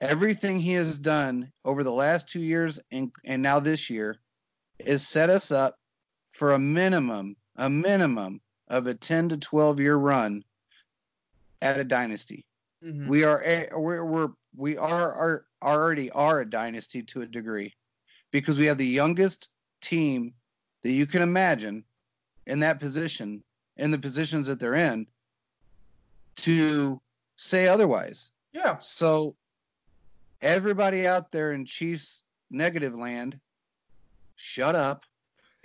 everything 0.01 0.61
he 0.61 0.73
has 0.73 0.99
done 0.99 1.53
over 1.65 1.85
the 1.85 1.93
last 1.93 2.29
two 2.29 2.41
years 2.41 2.81
and, 2.91 3.13
and 3.25 3.43
now 3.43 3.61
this 3.61 3.91
year 3.91 4.19
is 4.79 5.07
set 5.07 5.31
us 5.31 5.53
up 5.53 5.79
for 6.33 6.53
a 6.53 6.59
minimum, 6.59 7.37
a 7.57 7.69
minimum 7.69 8.41
of 8.69 8.87
a 8.87 8.95
10 8.95 9.29
to 9.31 9.37
12 9.37 9.81
year 9.81 9.97
run 9.97 10.43
at 11.61 11.79
a 11.79 11.85
dynasty. 11.85 12.47
Mhm. 12.83 13.09
We 13.09 13.25
are 13.25 13.43
a, 13.45 13.69
we're, 13.77 14.05
we're 14.05 14.31
we 14.57 14.77
are, 14.79 15.13
are 15.13 15.45
already 15.63 16.11
are 16.11 16.41
a 16.41 16.49
dynasty 16.49 17.03
to 17.03 17.23
a 17.23 17.27
degree 17.27 17.75
because 18.31 18.59
we 18.59 18.67
have 18.67 18.79
the 18.79 18.87
youngest 18.87 19.51
team 19.81 20.33
that 20.83 20.91
you 20.91 21.07
can 21.07 21.23
imagine 21.23 21.85
in 22.47 22.61
that 22.61 22.81
position 22.81 23.43
in 23.77 23.91
the 23.91 23.99
positions 23.99 24.47
that 24.47 24.61
they're 24.61 24.75
in 24.75 25.07
to 26.37 27.01
say 27.37 27.67
otherwise. 27.69 28.31
Yeah. 28.53 28.77
So 28.79 29.37
everybody 30.43 31.07
out 31.07 31.31
there 31.31 31.53
in 31.53 31.65
Chiefs 31.65 32.25
negative 32.51 32.95
land, 32.95 33.39
shut 34.37 34.75
up 34.75 35.05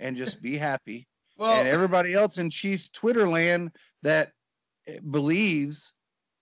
and 0.00 0.16
just 0.16 0.40
be 0.40 0.56
happy 0.56 1.06
Well, 1.38 1.60
and 1.60 1.68
everybody 1.68 2.14
else 2.14 2.38
in 2.38 2.48
Chiefs 2.48 2.88
Twitter 2.88 3.28
land 3.28 3.72
that 4.02 4.32
believes 5.10 5.92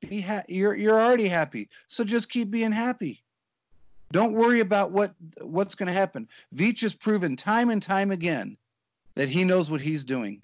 be 0.09 0.21
ha- 0.21 0.45
you're 0.49 0.75
you're 0.75 1.01
already 1.01 1.29
happy. 1.29 1.69
So 1.89 2.05
just 2.05 2.31
keep 2.31 2.51
being 2.51 2.73
happy. 2.73 3.24
Don't 4.12 4.35
worry 4.35 4.61
about 4.61 4.93
what 4.93 5.14
what's 5.40 5.75
going 5.75 5.88
to 5.88 5.93
happen. 5.93 6.29
Veach 6.55 6.83
has 6.83 6.95
proven 6.95 7.37
time 7.37 7.71
and 7.71 7.83
time 7.83 8.11
again 8.11 8.57
that 9.14 9.29
he 9.29 9.45
knows 9.45 9.71
what 9.71 9.81
he's 9.81 10.05
doing. 10.05 10.43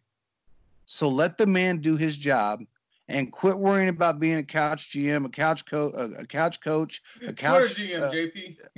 So 0.87 1.09
let 1.09 1.39
the 1.39 1.47
man 1.47 1.79
do 1.79 1.97
his 1.97 2.17
job 2.17 2.65
and 3.11 3.31
quit 3.31 3.59
worrying 3.59 3.89
about 3.89 4.21
being 4.21 4.39
a 4.39 4.43
couch 4.43 4.91
GM, 4.91 5.25
a 5.25 5.29
couch 5.29 5.67
coach, 5.67 5.95
a, 5.95 6.27
couch 6.27 6.61
coach, 6.61 7.03
a 7.27 7.33
couch 7.33 7.75
Twitter 7.75 7.93
GM, 7.93 8.03
uh, 8.03 8.11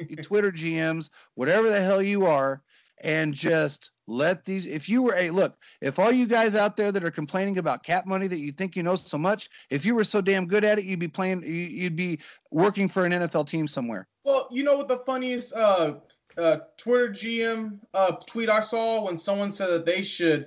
JP. 0.05 0.23
Twitter 0.23 0.53
GMs, 0.53 1.11
whatever 1.35 1.68
the 1.68 1.81
hell 1.81 2.03
you 2.03 2.27
are, 2.27 2.62
and 3.03 3.35
just 3.35 3.90
let 4.07 4.45
these. 4.45 4.64
If 4.64 4.88
you 4.88 5.03
were 5.03 5.14
a 5.16 5.31
look, 5.31 5.57
if 5.81 5.99
all 5.99 6.11
you 6.11 6.27
guys 6.27 6.55
out 6.57 6.77
there 6.77 6.92
that 6.92 7.05
are 7.05 7.11
complaining 7.11 7.59
about 7.59 7.85
cap 7.85 8.07
money 8.07 8.27
that 8.27 8.40
you 8.40 8.53
think 8.53 8.75
you 8.75 8.83
know 8.83 8.97
so 8.97 9.18
much, 9.18 9.51
if 9.71 9.85
you 9.85 9.95
were 9.95 10.05
so 10.05 10.21
damn 10.21 10.47
good 10.47 10.64
at 10.64 10.79
it, 10.79 10.85
you'd 10.85 10.99
be 10.99 11.09
playing, 11.09 11.42
you'd 11.45 11.97
be 11.97 12.21
working 12.51 12.88
for 12.88 13.05
an 13.05 13.12
NFL 13.12 13.49
team 13.49 13.68
somewhere. 13.68 14.09
Well, 14.25 14.49
you 14.51 14.63
know 14.63 14.77
what 14.77 14.89
the 14.89 14.99
funniest 14.99 15.53
uh, 15.55 15.95
uh, 16.37 16.59
Twitter 16.77 17.09
GM 17.09 17.79
uh, 17.95 18.13
tweet 18.27 18.49
I 18.49 18.61
saw 18.61 19.05
when 19.05 19.19
someone 19.19 19.53
said 19.53 19.69
that 19.71 19.87
they 19.87 20.03
should 20.03 20.47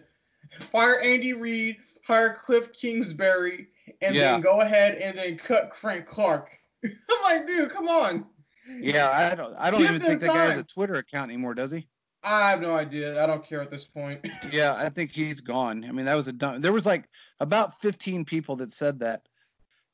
fire 0.59 0.99
Andy 1.01 1.33
Reid, 1.33 1.77
hire 2.05 2.37
Cliff 2.41 2.71
Kingsbury, 2.73 3.67
and 4.01 4.15
Yeah. 4.15 4.33
then 4.33 4.41
go 4.41 4.61
ahead 4.61 4.95
and 4.95 5.17
then 5.17 5.37
cut 5.37 5.75
Frank 5.75 6.05
Clark. 6.05 6.49
I'm 6.85 6.91
like, 7.23 7.47
dude, 7.47 7.69
come 7.71 7.87
on. 7.87 8.25
Yeah, 8.67 9.09
I 9.11 9.35
don't, 9.35 9.53
I 9.57 9.69
don't 9.71 9.81
Give 9.81 9.89
even 9.89 10.01
think 10.01 10.21
that 10.21 10.27
guy 10.27 10.45
has 10.45 10.59
a. 10.59 10.63
Twitter 10.63 10.95
account 10.95 11.29
anymore, 11.29 11.53
does 11.53 11.71
he? 11.71 11.87
I 12.23 12.49
have 12.49 12.61
no 12.61 12.73
idea. 12.73 13.21
I 13.21 13.27
don't 13.27 13.45
care 13.45 13.61
at 13.61 13.69
this 13.69 13.85
point. 13.85 14.25
Yeah, 14.51 14.73
I 14.75 14.89
think 14.89 15.11
he's 15.11 15.41
gone. 15.41 15.83
I 15.85 15.91
mean, 15.91 16.05
that 16.05 16.15
was 16.15 16.27
a 16.27 16.33
dumb. 16.33 16.61
There 16.61 16.73
was 16.73 16.85
like 16.85 17.07
about 17.39 17.79
15 17.81 18.25
people 18.25 18.55
that 18.57 18.71
said 18.71 18.99
that, 18.99 19.27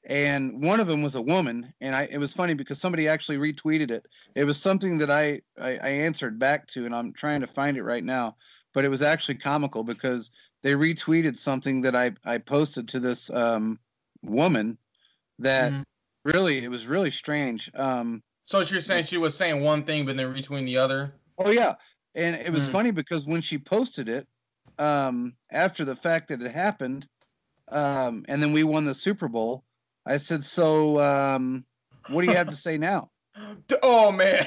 and 0.03 0.63
one 0.63 0.79
of 0.79 0.87
them 0.87 1.01
was 1.03 1.15
a 1.15 1.21
woman. 1.21 1.73
And 1.81 1.95
I, 1.95 2.03
it 2.11 2.17
was 2.17 2.33
funny 2.33 2.53
because 2.53 2.79
somebody 2.79 3.07
actually 3.07 3.37
retweeted 3.37 3.91
it. 3.91 4.07
It 4.35 4.45
was 4.45 4.59
something 4.59 4.97
that 4.97 5.11
I, 5.11 5.41
I, 5.59 5.77
I 5.77 5.89
answered 5.89 6.39
back 6.39 6.67
to, 6.67 6.85
and 6.85 6.95
I'm 6.95 7.13
trying 7.13 7.41
to 7.41 7.47
find 7.47 7.77
it 7.77 7.83
right 7.83 8.03
now. 8.03 8.35
But 8.73 8.85
it 8.85 8.89
was 8.89 9.01
actually 9.01 9.35
comical 9.35 9.83
because 9.83 10.31
they 10.63 10.73
retweeted 10.73 11.37
something 11.37 11.81
that 11.81 11.95
I, 11.95 12.13
I 12.25 12.37
posted 12.37 12.87
to 12.89 12.99
this 12.99 13.29
um, 13.29 13.79
woman 14.21 14.77
that 15.39 15.71
Mhm. 15.71 15.83
Really, 16.23 16.63
it 16.63 16.69
was 16.69 16.85
really 16.85 17.09
strange. 17.09 17.71
Um, 17.73 18.21
So 18.45 18.59
you're 18.59 18.79
saying 18.79 19.05
she 19.05 19.17
was 19.17 19.35
saying 19.35 19.61
one 19.63 19.83
thing, 19.83 20.05
but 20.05 20.17
then 20.17 20.31
retweeting 20.33 20.65
the 20.65 20.77
other? 20.77 21.13
oh 21.39 21.49
yeah, 21.49 21.75
and 22.13 22.35
it 22.35 22.51
was 22.51 22.67
Hmm. 22.67 22.71
funny 22.71 22.91
because 22.91 23.25
when 23.25 23.41
she 23.41 23.57
posted 23.57 24.07
it, 24.07 24.27
um, 24.77 25.35
after 25.51 25.83
the 25.83 25.95
fact 25.95 26.27
that 26.27 26.41
it 26.43 26.51
happened, 26.51 27.07
um, 27.69 28.23
and 28.27 28.41
then 28.41 28.53
we 28.53 28.63
won 28.63 28.83
the 28.85 28.93
Super 28.93 29.27
Bowl, 29.27 29.63
I 30.05 30.17
said, 30.17 30.43
"So, 30.43 30.99
um, 30.99 31.65
what 32.07 32.21
do 32.23 32.27
you 32.27 32.35
have 32.35 32.49
to 32.49 32.55
say 32.55 32.77
now?" 32.77 33.09
Oh 33.83 34.11
man. 34.11 34.45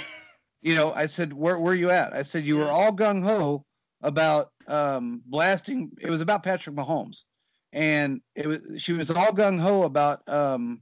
you 0.63 0.75
know, 0.75 0.93
I 0.93 1.07
said, 1.07 1.33
where 1.33 1.59
where 1.59 1.75
you 1.75 1.91
at? 1.91 2.13
I 2.13 2.23
said, 2.23 2.45
you 2.45 2.57
were 2.57 2.71
all 2.71 2.93
gung 2.93 3.23
ho 3.23 3.65
about 4.03 4.51
um, 4.67 5.23
blasting. 5.27 5.91
It 6.01 6.11
was 6.11 6.21
about 6.21 6.43
Patrick 6.43 6.77
Mahomes, 6.77 7.25
and 7.73 8.21
it 8.35 8.47
was 8.47 8.61
she 8.79 8.93
was 8.93 9.11
all 9.11 9.33
gung 9.33 9.61
ho 9.61 9.83
about 9.85 10.27
um, 10.29 10.81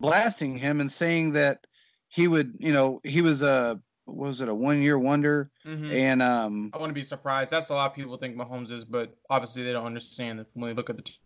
blasting 0.00 0.56
him 0.56 0.80
and 0.80 0.90
saying 0.90 1.32
that 1.32 1.66
he 2.08 2.28
would, 2.28 2.54
you 2.58 2.72
know, 2.72 3.00
he 3.04 3.22
was 3.22 3.42
a 3.42 3.80
what 4.04 4.26
was 4.28 4.40
it 4.40 4.48
a 4.48 4.54
one 4.54 4.82
year 4.82 4.98
wonder, 4.98 5.50
Mhm. 5.64 5.92
and 5.94 6.22
um, 6.22 6.70
I 6.74 6.78
wouldn't 6.78 6.94
be 6.94 7.02
surprised. 7.02 7.50
That's 7.50 7.68
a 7.68 7.74
lot 7.74 7.90
of 7.90 7.96
people 7.96 8.16
think 8.16 8.36
Mahomes 8.36 8.70
is, 8.72 8.84
but 8.84 9.16
obviously 9.28 9.62
they 9.62 9.72
don't 9.72 9.86
understand 9.86 10.40
it 10.40 10.46
when 10.54 10.70
they 10.70 10.74
look 10.74 10.90
at 10.90 10.96
the. 10.96 11.02
T- 11.02 11.18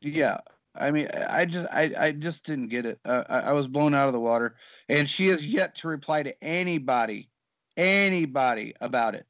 yeah. 0.00 0.38
I 0.74 0.90
mean, 0.90 1.08
I 1.14 1.40
I 1.40 1.44
just, 1.44 1.66
I, 1.72 1.92
I 1.98 2.12
just 2.12 2.44
didn't 2.44 2.68
get 2.68 2.86
it. 2.86 2.98
Uh, 3.04 3.24
I, 3.28 3.40
I 3.40 3.52
was 3.52 3.68
blown 3.68 3.94
out 3.94 4.06
of 4.06 4.12
the 4.12 4.20
water, 4.20 4.56
and 4.88 5.08
she 5.08 5.28
has 5.28 5.46
yet 5.46 5.74
to 5.76 5.88
reply 5.88 6.22
to 6.22 6.44
anybody, 6.44 7.28
anybody 7.76 8.74
about 8.80 9.14
it. 9.14 9.26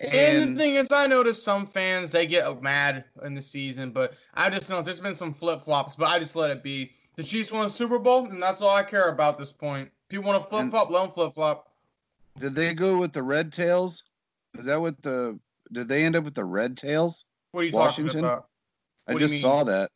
and 0.00 0.56
the 0.56 0.58
thing 0.58 0.76
is, 0.76 0.90
I 0.90 1.06
noticed 1.06 1.42
some 1.42 1.66
fans 1.66 2.10
they 2.10 2.26
get 2.26 2.62
mad 2.62 3.04
in 3.22 3.34
the 3.34 3.42
season, 3.42 3.90
but 3.90 4.14
I 4.34 4.48
just 4.48 4.70
know 4.70 4.80
there's 4.80 5.00
been 5.00 5.14
some 5.14 5.34
flip 5.34 5.64
flops, 5.64 5.96
but 5.96 6.08
I 6.08 6.18
just 6.18 6.36
let 6.36 6.50
it 6.50 6.62
be. 6.62 6.92
The 7.16 7.24
Chiefs 7.24 7.52
won 7.52 7.66
a 7.66 7.70
Super 7.70 7.98
Bowl, 7.98 8.26
and 8.30 8.42
that's 8.42 8.62
all 8.62 8.74
I 8.74 8.82
care 8.82 9.08
about 9.08 9.34
at 9.34 9.38
this 9.40 9.52
point. 9.52 9.90
People 10.08 10.24
want 10.24 10.42
to 10.42 10.48
flip 10.48 10.70
flop, 10.70 10.90
let 10.90 11.02
them 11.02 11.12
flip 11.12 11.34
flop. 11.34 11.70
Did 12.38 12.54
they 12.54 12.72
go 12.72 12.96
with 12.96 13.12
the 13.12 13.22
red 13.22 13.52
tails? 13.52 14.04
Is 14.58 14.64
that 14.64 14.80
what 14.80 15.02
the 15.02 15.38
did 15.72 15.88
they 15.88 16.04
end 16.04 16.16
up 16.16 16.24
with 16.24 16.34
the 16.34 16.44
red 16.44 16.76
tails? 16.76 17.24
What 17.52 17.60
are 17.60 17.64
you 17.64 17.72
Washington? 17.72 18.06
talking 18.06 18.20
about? 18.20 18.46
I 19.06 19.12
What 19.12 19.22
you 19.22 19.28
just 19.28 19.40
saw 19.40 19.64
that. 19.64 19.90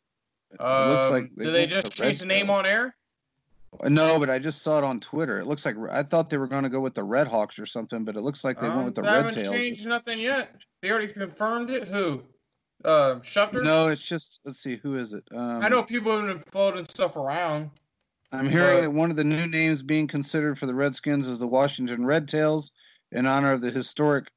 It 0.59 0.63
looks 0.63 1.07
Um, 1.07 1.13
like 1.13 1.35
did 1.35 1.53
they 1.53 1.61
went 1.67 1.71
with 1.71 1.83
just 1.85 1.91
change 1.97 2.19
the 2.19 2.25
name 2.25 2.49
on 2.49 2.65
air? 2.65 2.95
No, 3.83 4.17
but 4.19 4.29
I 4.29 4.39
just 4.39 4.61
saw 4.61 4.77
it 4.77 4.83
on 4.85 4.99
Twitter. 5.01 5.37
It 5.39 5.47
looks 5.47 5.65
like 5.65 5.75
I 5.91 6.01
thought 6.01 6.29
they 6.29 6.37
were 6.37 6.47
going 6.47 6.63
to 6.63 6.69
go 6.69 6.79
with 6.79 6.93
the 6.93 7.03
Red 7.03 7.27
Hawks 7.27 7.59
or 7.59 7.65
something, 7.65 8.05
but 8.05 8.15
it 8.15 8.21
looks 8.21 8.43
like 8.43 8.59
they 8.59 8.67
Um, 8.67 8.75
went 8.75 8.85
with 8.85 8.95
the 8.95 9.01
they 9.01 9.07
haven't 9.09 9.33
changed 9.35 9.85
nothing 9.85 10.17
yet. 10.19 10.55
They 10.81 10.89
already 10.91 11.09
confirmed 11.11 11.69
it. 11.71 11.87
Who? 11.87 12.23
Uh, 12.85 13.15
Schefter. 13.15 13.63
No, 13.63 13.87
it's 13.87 14.01
just 14.03 14.39
let's 14.45 14.59
see 14.59 14.77
who 14.77 14.95
is 14.95 15.11
it. 15.13 15.23
Um, 15.33 15.61
I 15.61 15.67
know 15.69 15.83
people 15.83 16.15
have 16.15 16.25
been 16.27 16.43
floating 16.51 16.85
stuff 16.87 17.15
around. 17.17 17.69
I'm 18.31 18.47
hearing 18.49 18.77
but- 18.77 18.81
that 18.83 18.91
one 18.91 19.09
of 19.09 19.17
the 19.17 19.23
new 19.23 19.47
names 19.47 19.81
being 19.81 20.07
considered 20.07 20.57
for 20.57 20.67
the 20.67 20.75
Redskins 20.75 21.27
is 21.27 21.39
the 21.39 21.47
Washington 21.47 22.05
Red 22.05 22.27
Tails 22.27 22.71
in 23.11 23.25
honor 23.25 23.51
of 23.51 23.61
the 23.61 23.71
historic. 23.71 24.27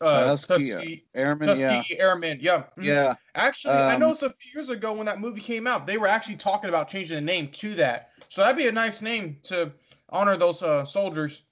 Uh, 0.00 0.24
Tuskegee 0.24 0.70
Tuskegee 0.70 1.04
Airmen, 1.14 1.48
Tuskegee 1.48 1.98
Airmen. 1.98 2.38
Yeah. 2.40 2.64
Mhm. 2.76 2.84
Yeah, 2.84 3.14
Actually, 3.34 3.74
I 3.74 3.94
Um, 3.94 4.00
noticed 4.00 4.22
a 4.22 4.30
few 4.30 4.52
years 4.54 4.68
ago 4.68 4.92
when 4.92 5.06
that 5.06 5.20
movie 5.20 5.40
came 5.40 5.66
out, 5.66 5.86
they 5.86 5.98
were 5.98 6.06
actually 6.06 6.36
talking 6.36 6.68
about 6.68 6.88
changing 6.88 7.16
the 7.16 7.20
name 7.20 7.48
to 7.52 7.74
that. 7.76 8.10
So 8.28 8.42
that'd 8.42 8.56
be 8.56 8.68
a 8.68 8.72
nice 8.72 9.02
name 9.02 9.38
to 9.44 9.72
honor 10.10 10.36
those 10.36 10.62
uh, 10.62 10.84
soldiers. 10.84 11.42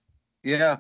Yeah. 0.43 0.79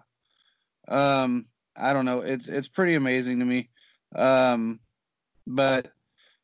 Um, 0.89 1.47
I 1.77 1.93
don't 1.93 2.05
know. 2.05 2.21
It's 2.21 2.49
it's 2.49 2.69
pretty 2.69 2.95
amazing 2.95 3.39
to 3.41 3.45
me. 3.45 3.71
Um, 4.15 4.81
but 5.47 5.93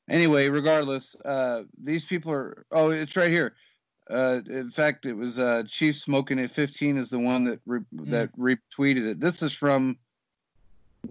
anyway, 0.08 0.48
regardless, 0.48 1.14
uh, 1.24 1.62
these 1.80 2.04
people 2.04 2.32
are. 2.32 2.66
Oh, 2.72 2.90
it's 2.90 3.16
right 3.16 3.30
here. 3.30 3.54
Uh, 4.10 4.40
in 4.46 4.70
fact, 4.70 5.06
it 5.06 5.14
was 5.14 5.38
uh, 5.38 5.62
Chief 5.66 5.96
Smoking 5.96 6.38
at 6.40 6.50
15 6.50 6.98
is 6.98 7.08
the 7.08 7.18
one 7.18 7.44
that 7.44 7.60
re- 7.66 7.84
that 7.92 8.36
retweeted 8.36 9.06
it. 9.06 9.20
This 9.20 9.42
is 9.42 9.54
from 9.54 9.96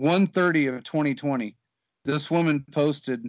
130 0.01 0.65
of 0.65 0.83
2020. 0.83 1.55
This 2.05 2.31
woman 2.31 2.65
posted. 2.71 3.23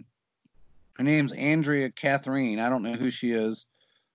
Her 0.97 1.03
name's 1.03 1.31
Andrea 1.33 1.91
Catherine. 1.91 2.59
I 2.59 2.67
don't 2.67 2.81
know 2.81 2.93
who 2.93 3.11
she 3.11 3.31
is. 3.31 3.67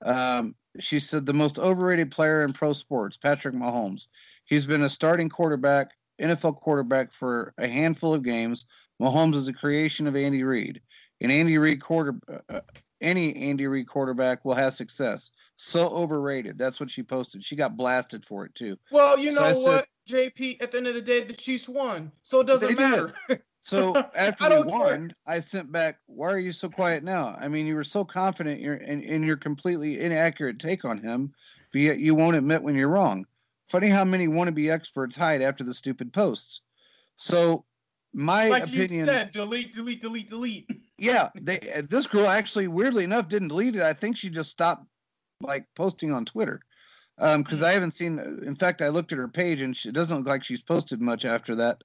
Um, 0.05 0.57
she 0.81 0.99
said 0.99 1.25
the 1.25 1.33
most 1.33 1.61
overrated 1.61 2.11
player 2.11 2.43
in 2.43 2.53
pro 2.53 2.73
sports, 2.73 3.17
Patrick 3.17 3.55
Mahomes. 3.55 4.09
He's 4.45 4.67
been 4.67 4.83
a 4.83 4.91
starting 4.91 5.29
quarterback, 5.29 5.93
NFL 6.21 6.57
quarterback 6.57 7.13
for 7.13 7.55
a 7.59 7.69
handful 7.69 8.13
of 8.13 8.25
games. 8.25 8.67
Mahomes 9.01 9.37
is 9.37 9.47
a 9.47 9.53
creation 9.53 10.09
of 10.09 10.17
Andy 10.17 10.43
Reid. 10.43 10.81
An 11.21 11.31
Andy 11.31 11.59
Reid 11.59 11.81
quarter, 11.81 12.17
uh, 12.49 12.61
any 13.01 13.35
Andy 13.37 13.67
Reid 13.67 13.87
quarterback 13.89 14.45
will 14.45 14.55
have 14.55 14.75
success. 14.75 15.31
So 15.57 15.89
overrated. 15.89 16.59
That's 16.59 16.81
what 16.81 16.91
she 16.91 17.03
posted. 17.03 17.45
She 17.45 17.57
got 17.57 17.77
blasted 17.77 18.25
for 18.25 18.45
it 18.45 18.55
too. 18.55 18.77
Well, 18.91 19.19
you 19.19 19.31
So 19.33 19.43
know 19.43 19.53
said- 19.53 19.69
what, 19.71 19.87
JP? 20.09 20.63
At 20.63 20.73
the 20.73 20.79
end 20.79 20.87
of 20.87 20.95
the 20.95 21.03
day, 21.03 21.23
the 21.25 21.33
Chiefs 21.35 21.69
won, 21.69 22.11
so 22.23 22.41
it 22.41 22.47
doesn't 22.47 22.69
They 22.69 22.75
did. 22.75 22.79
matter. 22.81 23.15
So 23.61 23.95
after 24.17 24.45
I 24.45 24.61
we 24.61 24.71
care. 24.71 24.79
won, 24.79 25.15
I 25.27 25.39
sent 25.41 25.71
back, 25.71 25.99
"Why 26.07 26.29
are 26.29 26.39
you 26.39 26.53
so 26.53 26.71
quiet 26.71 27.05
now?" 27.05 27.37
I 27.39 27.49
mean, 27.49 27.67
you 27.67 27.75
were 27.75 27.85
so 27.85 28.05
confident 28.05 28.61
you're 28.61 28.77
in, 28.77 29.03
in 29.03 29.23
your 29.23 29.37
completely 29.37 30.01
inaccurate 30.01 30.59
take 30.59 30.85
on 30.87 31.03
him, 31.03 31.33
but 31.73 31.81
yet 31.83 31.99
you 31.99 32.15
won't 32.15 32.37
admit 32.37 32.63
when 32.63 32.75
you're 32.75 32.89
wrong. 32.89 33.27
Funny 33.69 33.89
how 33.89 34.05
many 34.05 34.29
wannabe 34.29 34.71
experts 34.73 35.15
hide 35.15 35.43
after 35.43 35.63
the 35.65 35.75
stupid 35.75 36.11
posts. 36.13 36.63
So 37.17 37.65
my 38.15 38.49
like 38.49 38.63
opinion, 38.63 38.93
you 39.01 39.05
said, 39.05 39.33
delete, 39.33 39.75
delete, 39.75 40.01
delete, 40.01 40.29
delete. 40.31 40.71
Yeah, 40.99 41.31
they 41.41 41.59
this 41.89 42.07
girl 42.07 42.27
actually 42.27 42.69
weirdly 42.69 43.05
enough 43.05 43.29
didn't 43.29 43.49
delete 43.49 43.77
it. 43.77 43.83
I 43.83 43.93
think 43.93 44.17
she 44.17 44.29
just 44.31 44.51
stopped 44.51 44.85
like 45.41 45.67
posting 45.75 46.13
on 46.13 46.25
Twitter. 46.25 46.61
Um, 47.21 47.43
because 47.43 47.63
I 47.63 47.73
haven't 47.73 47.93
seen. 47.93 48.19
In 48.45 48.55
fact, 48.55 48.81
I 48.81 48.89
looked 48.89 49.13
at 49.13 49.19
her 49.19 49.29
page 49.29 49.61
and 49.61 49.77
she, 49.77 49.89
it 49.89 49.95
doesn't 49.95 50.19
look 50.19 50.29
like 50.29 50.45
she's 50.45 50.63
posted 50.63 51.01
much 51.01 51.25
after 51.25 51.57
that. 51.57 51.83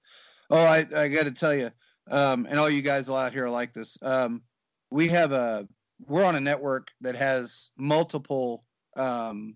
Oh, 0.50 0.64
I 0.64 0.86
I 0.96 1.08
got 1.08 1.24
to 1.24 1.32
tell 1.32 1.56
you, 1.56 1.72
um, 2.12 2.46
and 2.50 2.60
all 2.60 2.70
you 2.70 2.82
guys 2.82 3.10
out 3.10 3.34
here 3.34 3.50
like 3.50 3.74
this. 3.74 3.98
Um, 4.04 4.44
we 4.92 5.08
have 5.08 5.32
a 5.32 5.68
we're 6.08 6.24
on 6.24 6.36
a 6.36 6.40
network 6.40 6.90
that 7.02 7.16
has 7.16 7.72
multiple 7.78 8.64
um 8.96 9.56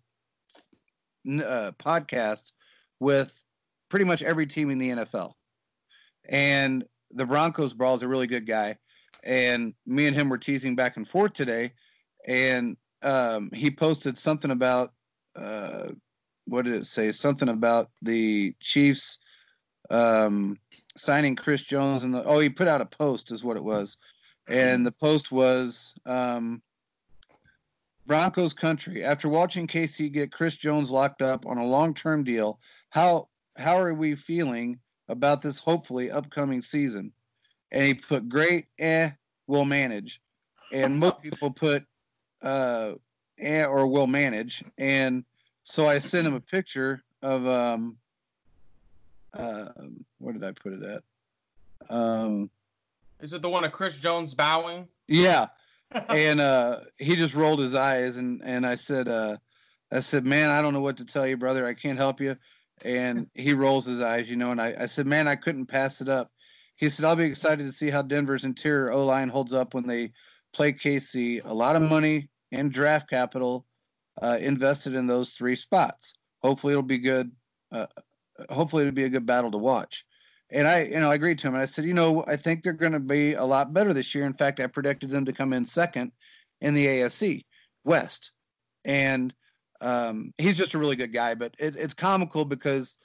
uh, 1.27 1.71
podcasts 1.77 2.53
with 2.99 3.39
pretty 3.89 4.05
much 4.05 4.23
every 4.23 4.47
team 4.47 4.71
in 4.71 4.79
the 4.79 4.89
NFL, 4.89 5.33
and 6.27 6.85
the 7.11 7.25
Broncos 7.25 7.73
brawl 7.73 7.93
is 7.93 8.01
a 8.01 8.07
really 8.07 8.27
good 8.27 8.47
guy, 8.47 8.77
and 9.27 9.73
me 9.85 10.07
and 10.07 10.15
him 10.15 10.29
were 10.29 10.37
teasing 10.37 10.75
back 10.75 10.95
and 10.95 11.07
forth 11.07 11.33
today, 11.33 11.73
and 12.25 12.77
um, 13.03 13.51
he 13.53 13.69
posted 13.69 14.17
something 14.17 14.51
about 14.51 14.93
uh, 15.35 15.89
what 16.45 16.63
did 16.63 16.73
it 16.73 16.85
say? 16.85 17.11
Something 17.11 17.49
about 17.49 17.91
the 18.01 18.55
Chiefs 18.61 19.19
um, 19.89 20.57
signing 20.95 21.35
Chris 21.35 21.61
Jones 21.61 22.05
and 22.05 22.13
the 22.13 22.23
oh 22.23 22.39
he 22.39 22.49
put 22.49 22.69
out 22.69 22.81
a 22.81 22.85
post 22.85 23.29
is 23.31 23.43
what 23.43 23.57
it 23.57 23.63
was, 23.63 23.97
and 24.47 24.85
the 24.85 24.93
post 24.93 25.31
was 25.31 25.93
um, 26.05 26.61
Broncos 28.05 28.53
country. 28.53 29.03
After 29.03 29.27
watching 29.27 29.67
KC 29.67 30.11
get 30.11 30.31
Chris 30.31 30.55
Jones 30.55 30.89
locked 30.89 31.21
up 31.21 31.45
on 31.45 31.57
a 31.57 31.65
long-term 31.65 32.23
deal, 32.23 32.59
how 32.89 33.27
how 33.57 33.77
are 33.77 33.93
we 33.93 34.15
feeling 34.15 34.79
about 35.09 35.41
this 35.41 35.59
hopefully 35.59 36.09
upcoming 36.11 36.61
season? 36.61 37.11
And 37.71 37.85
he 37.85 37.93
put 37.93 38.29
great, 38.29 38.65
eh, 38.79 39.11
will 39.47 39.65
manage, 39.65 40.21
and 40.71 40.97
most 40.97 41.21
people 41.21 41.51
put 41.51 41.85
uh, 42.41 42.93
eh, 43.39 43.65
or 43.65 43.87
will 43.87 44.07
manage, 44.07 44.63
and 44.77 45.25
so 45.63 45.87
I 45.87 45.99
sent 45.99 46.27
him 46.27 46.33
a 46.33 46.39
picture 46.39 47.03
of 47.21 47.45
um, 47.45 47.97
uh, 49.33 49.69
where 50.19 50.33
did 50.33 50.43
I 50.43 50.51
put 50.51 50.73
it 50.73 50.83
at? 50.83 51.03
Um, 51.89 52.49
Is 53.19 53.33
it 53.33 53.41
the 53.41 53.49
one 53.49 53.65
of 53.65 53.71
Chris 53.71 53.99
Jones 53.99 54.33
bowing? 54.33 54.87
yeah, 55.07 55.47
and 56.09 56.39
uh, 56.39 56.79
he 56.97 57.15
just 57.15 57.35
rolled 57.35 57.59
his 57.59 57.75
eyes, 57.75 58.17
and 58.17 58.41
and 58.45 58.65
I 58.65 58.75
said, 58.75 59.09
uh, 59.09 59.37
I 59.91 59.99
said, 60.01 60.25
man, 60.25 60.49
I 60.49 60.61
don't 60.61 60.73
know 60.73 60.81
what 60.81 60.97
to 60.97 61.05
tell 61.05 61.25
you, 61.25 61.37
brother. 61.37 61.65
I 61.65 61.73
can't 61.73 61.97
help 61.97 62.19
you. 62.19 62.35
And 62.83 63.27
he 63.33 63.53
rolls 63.53 63.85
his 63.85 64.01
eyes, 64.01 64.29
you 64.29 64.35
know. 64.35 64.51
And 64.51 64.61
I, 64.61 64.75
I 64.79 64.85
said, 64.85 65.07
man, 65.07 65.27
I 65.27 65.35
couldn't 65.35 65.65
pass 65.65 66.01
it 66.01 66.09
up. 66.09 66.31
He 66.77 66.89
said, 66.89 67.05
I'll 67.05 67.15
be 67.15 67.25
excited 67.25 67.65
to 67.65 67.71
see 67.71 67.89
how 67.89 68.01
Denver's 68.01 68.45
interior 68.45 68.91
O 68.91 69.05
line 69.05 69.29
holds 69.29 69.53
up 69.53 69.73
when 69.73 69.87
they 69.87 70.13
play 70.53 70.71
KC. 70.71 71.41
A 71.43 71.53
lot 71.53 71.75
of 71.75 71.81
money 71.81 72.29
and 72.51 72.71
draft 72.71 73.09
capital 73.09 73.65
uh, 74.21 74.37
invested 74.39 74.93
in 74.93 75.07
those 75.07 75.31
three 75.31 75.55
spots. 75.55 76.13
Hopefully, 76.41 76.73
it'll 76.73 76.83
be 76.83 76.99
good. 76.99 77.31
Uh, 77.71 77.87
hopefully, 78.49 78.83
it'll 78.83 78.93
be 78.93 79.03
a 79.03 79.09
good 79.09 79.25
battle 79.25 79.51
to 79.51 79.57
watch. 79.57 80.05
And 80.49 80.67
I, 80.67 80.83
you 80.83 80.99
know, 80.99 81.11
I 81.11 81.15
agreed 81.15 81.39
to 81.39 81.47
him. 81.47 81.55
And 81.55 81.63
I 81.63 81.65
said, 81.65 81.85
you 81.85 81.93
know, 81.93 82.23
I 82.27 82.37
think 82.37 82.63
they're 82.63 82.73
going 82.73 82.93
to 82.93 82.99
be 82.99 83.33
a 83.33 83.43
lot 83.43 83.73
better 83.73 83.93
this 83.93 84.15
year. 84.15 84.25
In 84.25 84.33
fact, 84.33 84.59
I 84.59 84.67
predicted 84.67 85.09
them 85.09 85.25
to 85.25 85.33
come 85.33 85.51
in 85.51 85.65
second 85.65 86.11
in 86.61 86.73
the 86.73 86.85
AFC 86.85 87.43
West. 87.83 88.31
And 88.85 89.33
um, 89.81 90.33
he's 90.37 90.57
just 90.57 90.73
a 90.73 90.77
really 90.77 90.95
good 90.95 91.13
guy. 91.13 91.35
But 91.35 91.55
it, 91.59 91.75
it's 91.75 91.93
comical 91.93 92.45
because 92.45 92.97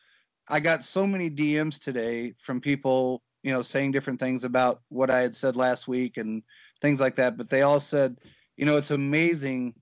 I 0.48 0.60
got 0.60 0.84
so 0.84 1.06
many 1.06 1.30
DMs 1.30 1.80
today 1.80 2.34
from 2.38 2.60
people, 2.60 3.22
you 3.42 3.52
know, 3.52 3.62
saying 3.62 3.92
different 3.92 4.20
things 4.20 4.44
about 4.44 4.80
what 4.88 5.10
I 5.10 5.20
had 5.20 5.34
said 5.34 5.56
last 5.56 5.88
week 5.88 6.16
and 6.16 6.42
things 6.80 7.00
like 7.00 7.16
that. 7.16 7.36
But 7.36 7.50
they 7.50 7.62
all 7.62 7.80
said, 7.80 8.18
you 8.56 8.64
know, 8.64 8.76
it's 8.76 8.90
amazing 8.90 9.74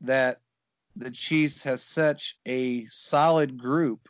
that 0.00 0.40
the 0.96 1.10
Chiefs 1.10 1.62
has 1.64 1.82
such 1.82 2.36
a 2.46 2.86
solid 2.86 3.58
group 3.58 4.08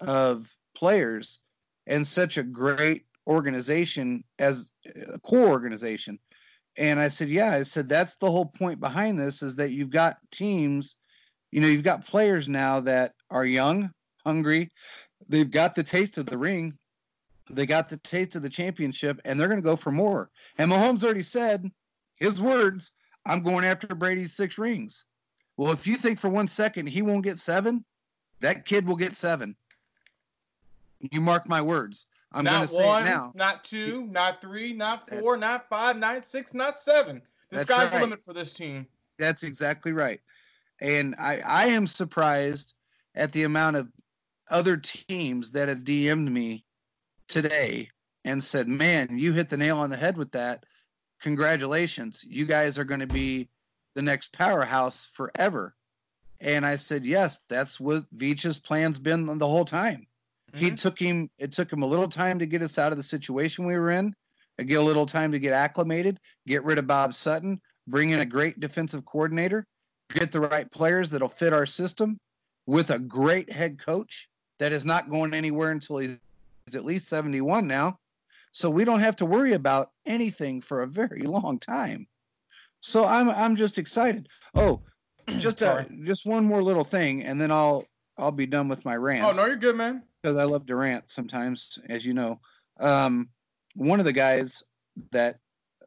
of 0.00 0.54
players 0.74 1.40
and 1.86 2.06
such 2.06 2.38
a 2.38 2.42
great 2.42 3.04
organization 3.26 4.24
as 4.38 4.72
a 5.12 5.18
core 5.18 5.48
organization. 5.48 6.18
And 6.76 7.00
I 7.00 7.08
said, 7.08 7.28
yeah, 7.28 7.50
I 7.50 7.62
said 7.62 7.88
that's 7.88 8.16
the 8.16 8.30
whole 8.30 8.46
point 8.46 8.80
behind 8.80 9.18
this 9.18 9.42
is 9.42 9.56
that 9.56 9.70
you've 9.70 9.90
got 9.90 10.18
teams, 10.30 10.96
you 11.50 11.60
know, 11.60 11.66
you've 11.66 11.82
got 11.82 12.06
players 12.06 12.48
now 12.48 12.80
that 12.80 13.14
are 13.30 13.44
young, 13.44 13.92
hungry, 14.24 14.70
they've 15.28 15.50
got 15.50 15.74
the 15.74 15.82
taste 15.82 16.16
of 16.18 16.26
the 16.26 16.38
ring, 16.38 16.78
they 17.48 17.66
got 17.66 17.88
the 17.88 17.96
taste 17.98 18.36
of 18.36 18.42
the 18.42 18.48
championship, 18.48 19.20
and 19.24 19.38
they're 19.38 19.48
going 19.48 19.60
to 19.60 19.62
go 19.62 19.76
for 19.76 19.90
more. 19.90 20.30
And 20.58 20.70
Mahomes 20.70 21.04
already 21.04 21.22
said 21.22 21.70
his 22.16 22.40
words, 22.40 22.92
I'm 23.26 23.42
going 23.42 23.64
after 23.64 23.88
Brady's 23.88 24.34
six 24.34 24.58
rings. 24.58 25.04
Well, 25.56 25.72
if 25.72 25.86
you 25.86 25.96
think 25.96 26.18
for 26.18 26.28
one 26.28 26.46
second 26.46 26.86
he 26.86 27.02
won't 27.02 27.24
get 27.24 27.38
seven, 27.38 27.84
that 28.40 28.64
kid 28.64 28.86
will 28.86 28.96
get 28.96 29.16
seven. 29.16 29.54
You 31.00 31.20
mark 31.20 31.48
my 31.48 31.60
words. 31.60 32.06
I'm 32.32 32.44
going 32.44 32.60
to 32.60 32.68
say 32.68 32.86
one, 32.86 33.02
it 33.02 33.10
now. 33.10 33.32
Not 33.34 33.64
two, 33.64 34.06
not 34.06 34.40
three, 34.40 34.72
not 34.72 35.08
four, 35.08 35.36
not 35.36 35.68
five, 35.68 35.98
not 35.98 36.26
six, 36.26 36.54
not 36.54 36.78
seven. 36.78 37.20
The 37.50 37.58
sky's 37.58 37.90
right. 37.90 37.98
the 37.98 38.00
limit 38.00 38.24
for 38.24 38.32
this 38.32 38.52
team. 38.52 38.86
That's 39.18 39.42
exactly 39.42 39.92
right. 39.92 40.20
And 40.80 41.14
I, 41.18 41.40
I 41.44 41.66
am 41.66 41.86
surprised 41.86 42.74
at 43.16 43.32
the 43.32 43.42
amount 43.42 43.76
of 43.76 43.88
other 44.50 44.76
teams 44.76 45.50
that 45.52 45.68
have 45.68 45.78
DM'd 45.78 46.30
me 46.30 46.64
today 47.30 47.88
and 48.24 48.42
said, 48.42 48.68
Man, 48.68 49.18
you 49.18 49.32
hit 49.32 49.48
the 49.48 49.56
nail 49.56 49.78
on 49.78 49.90
the 49.90 49.96
head 49.96 50.16
with 50.16 50.32
that. 50.32 50.64
Congratulations. 51.22 52.24
You 52.26 52.44
guys 52.44 52.78
are 52.78 52.84
going 52.84 53.00
to 53.00 53.06
be 53.06 53.48
the 53.94 54.02
next 54.02 54.32
powerhouse 54.32 55.06
forever. 55.06 55.74
And 56.40 56.64
I 56.66 56.76
said, 56.76 57.04
Yes, 57.04 57.40
that's 57.48 57.78
what 57.78 58.04
Veach's 58.16 58.58
plan's 58.58 58.98
been 58.98 59.26
the 59.38 59.46
whole 59.46 59.64
time. 59.64 60.06
He 60.54 60.70
Mhm. 60.70 60.78
took 60.80 60.98
him 60.98 61.30
it 61.38 61.52
took 61.52 61.72
him 61.72 61.82
a 61.82 61.86
little 61.86 62.08
time 62.08 62.38
to 62.40 62.46
get 62.46 62.62
us 62.62 62.78
out 62.78 62.92
of 62.92 62.98
the 62.98 63.04
situation 63.04 63.64
we 63.66 63.76
were 63.78 63.90
in, 63.90 64.14
get 64.58 64.80
a 64.80 64.82
little 64.82 65.06
time 65.06 65.30
to 65.32 65.38
get 65.38 65.52
acclimated, 65.52 66.18
get 66.46 66.64
rid 66.64 66.78
of 66.78 66.86
Bob 66.86 67.14
Sutton, 67.14 67.60
bring 67.86 68.10
in 68.10 68.20
a 68.20 68.26
great 68.26 68.58
defensive 68.58 69.04
coordinator, 69.04 69.64
get 70.12 70.32
the 70.32 70.40
right 70.40 70.70
players 70.70 71.10
that'll 71.10 71.28
fit 71.28 71.52
our 71.52 71.66
system 71.66 72.18
with 72.66 72.90
a 72.90 72.98
great 72.98 73.50
head 73.52 73.78
coach 73.78 74.28
that 74.58 74.72
is 74.72 74.84
not 74.84 75.08
going 75.08 75.34
anywhere 75.34 75.70
until 75.70 75.98
he's 75.98 76.16
at 76.74 76.84
least 76.84 77.08
71 77.08 77.66
now. 77.66 77.98
So 78.52 78.68
we 78.68 78.84
don't 78.84 79.00
have 79.00 79.16
to 79.16 79.26
worry 79.26 79.52
about 79.52 79.90
anything 80.06 80.60
for 80.60 80.82
a 80.82 80.86
very 80.86 81.22
long 81.26 81.58
time. 81.58 82.06
So 82.80 83.04
I'm 83.04 83.28
I'm 83.30 83.56
just 83.56 83.78
excited. 83.78 84.28
Oh, 84.54 84.80
just 85.38 85.62
uh, 85.62 85.84
just 86.04 86.26
one 86.26 86.44
more 86.44 86.62
little 86.62 86.84
thing 86.84 87.24
and 87.24 87.40
then 87.40 87.50
I'll 87.50 87.84
I'll 88.18 88.32
be 88.32 88.46
done 88.46 88.68
with 88.68 88.84
my 88.84 88.96
rant 88.96 89.24
Oh 89.24 89.32
no, 89.32 89.46
you're 89.46 89.56
good, 89.56 89.76
man. 89.76 90.02
because 90.22 90.36
I 90.36 90.44
love 90.44 90.66
to 90.66 90.76
rant 90.76 91.10
sometimes, 91.10 91.78
as 91.88 92.04
you 92.04 92.14
know. 92.14 92.40
Um, 92.78 93.28
one 93.74 94.00
of 94.00 94.06
the 94.06 94.12
guys 94.12 94.62
that 95.12 95.38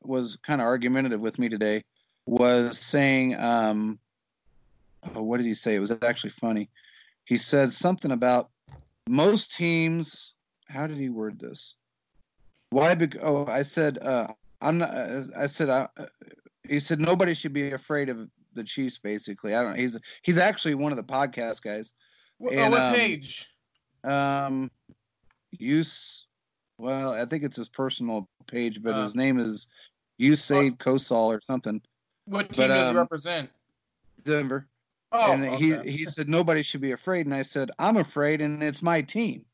was 0.02 0.38
kind 0.38 0.62
of 0.62 0.68
argumentative 0.68 1.20
with 1.20 1.40
me 1.40 1.50
today 1.50 1.84
was 2.26 2.78
saying, 2.78 3.36
um, 3.36 4.00
oh, 5.16 5.22
what 5.24 5.38
did 5.38 5.46
he 5.46 5.54
say? 5.54 5.76
It 5.76 5.80
was 5.80 5.92
actually 6.02 6.30
funny. 6.32 6.70
He 7.26 7.38
said 7.38 7.72
something 7.72 8.12
about 8.12 8.50
most 9.08 9.54
teams. 9.56 10.33
How 10.74 10.88
did 10.88 10.98
he 10.98 11.10
word 11.10 11.40
this? 11.40 11.76
Why? 12.72 12.96
Bec- 12.96 13.22
oh, 13.22 13.46
I 13.46 13.62
said, 13.62 14.00
uh, 14.02 14.28
I'm 14.62 14.80
not. 14.80 14.90
Uh, 14.90 15.24
I 15.38 15.46
said, 15.46 15.70
uh, 15.70 15.88
he 16.68 16.80
said 16.80 17.00
nobody 17.00 17.34
should 17.34 17.54
be 17.54 17.72
afraid 17.72 18.10
of 18.10 18.28
the 18.54 18.64
Chiefs. 18.64 18.98
Basically, 18.98 19.54
I 19.54 19.62
don't. 19.62 19.74
know. 19.74 19.78
He's 19.80 20.00
he's 20.24 20.40
actually 20.40 20.76
one 20.76 20.92
of 20.92 20.98
the 20.98 21.04
podcast 21.04 21.62
guys. 21.62 21.94
What, 22.40 22.54
And, 22.54 22.62
oh, 22.62 22.70
what 22.72 22.82
um, 22.82 22.94
page? 22.96 23.50
Um, 24.04 24.72
use. 25.52 26.26
Well, 26.80 27.12
I 27.12 27.26
think 27.26 27.44
it's 27.44 27.58
his 27.58 27.70
personal 27.70 28.28
page, 28.48 28.82
but 28.82 28.96
Uh. 28.96 29.02
his 29.02 29.16
name 29.16 29.40
is 29.40 29.68
Usaid 30.20 30.78
Kosal 30.78 31.28
or 31.28 31.40
something. 31.42 31.82
What 32.26 32.52
team 32.52 32.68
but, 32.68 32.74
does 32.74 32.90
um, 32.90 32.96
he 32.96 33.00
represent? 33.00 33.50
Denver. 34.24 34.68
Oh, 35.12 35.32
and 35.32 35.46
he 35.56 35.78
he 35.90 36.06
said 36.06 36.28
nobody 36.28 36.64
should 36.64 36.82
be 36.82 36.94
afraid, 36.94 37.28
and 37.28 37.36
I 37.36 37.44
said 37.44 37.70
I'm 37.78 37.98
afraid, 37.98 38.42
and 38.42 38.64
it's 38.64 38.82
my 38.82 39.02
team, 39.02 39.46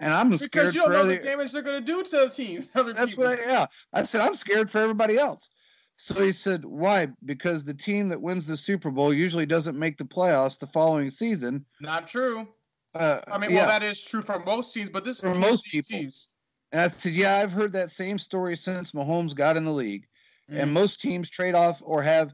and 0.00 0.12
I'm 0.14 0.28
because 0.30 0.42
scared 0.42 0.74
you 0.74 0.80
don't 0.80 0.90
for 0.90 0.96
know 0.98 1.06
the 1.06 1.18
damage 1.18 1.52
they're 1.52 1.62
going 1.62 1.84
to 1.84 1.92
do 1.92 2.02
to 2.04 2.16
the 2.28 2.30
teams. 2.30 2.68
Other 2.74 2.92
That's 2.92 3.14
teams. 3.14 3.18
what 3.18 3.38
I 3.38 3.42
yeah. 3.42 3.66
I 3.92 4.02
said 4.02 4.20
I'm 4.20 4.34
scared 4.34 4.70
for 4.70 4.78
everybody 4.78 5.18
else. 5.18 5.50
So 5.96 6.22
he 6.22 6.30
said, 6.32 6.64
"Why? 6.64 7.08
Because 7.24 7.64
the 7.64 7.74
team 7.74 8.08
that 8.10 8.22
wins 8.22 8.46
the 8.46 8.56
Super 8.56 8.90
Bowl 8.90 9.12
usually 9.12 9.46
doesn't 9.46 9.76
make 9.78 9.98
the 9.98 10.04
playoffs 10.04 10.58
the 10.58 10.66
following 10.68 11.10
season." 11.10 11.64
Not 11.80 12.06
true. 12.06 12.46
Uh, 12.94 13.20
I 13.26 13.36
mean, 13.38 13.50
yeah. 13.50 13.58
well, 13.58 13.66
that 13.68 13.82
is 13.82 14.02
true 14.04 14.22
for 14.22 14.38
most 14.40 14.72
teams, 14.72 14.88
but 14.90 15.04
this 15.04 15.20
For 15.20 15.32
is 15.32 15.38
most 15.38 15.64
people. 15.66 15.98
Chiefs. 15.98 16.28
and 16.72 16.80
I 16.80 16.86
said, 16.88 17.12
"Yeah, 17.12 17.38
I've 17.38 17.52
heard 17.52 17.72
that 17.72 17.90
same 17.90 18.18
story 18.18 18.56
since 18.56 18.92
Mahomes 18.92 19.34
got 19.34 19.56
in 19.56 19.64
the 19.64 19.72
league." 19.72 20.06
and 20.50 20.70
Mhm. 20.70 20.72
most 20.72 20.98
teams 21.00 21.28
trade 21.28 21.54
off 21.54 21.82
or 21.84 22.02
have 22.02 22.32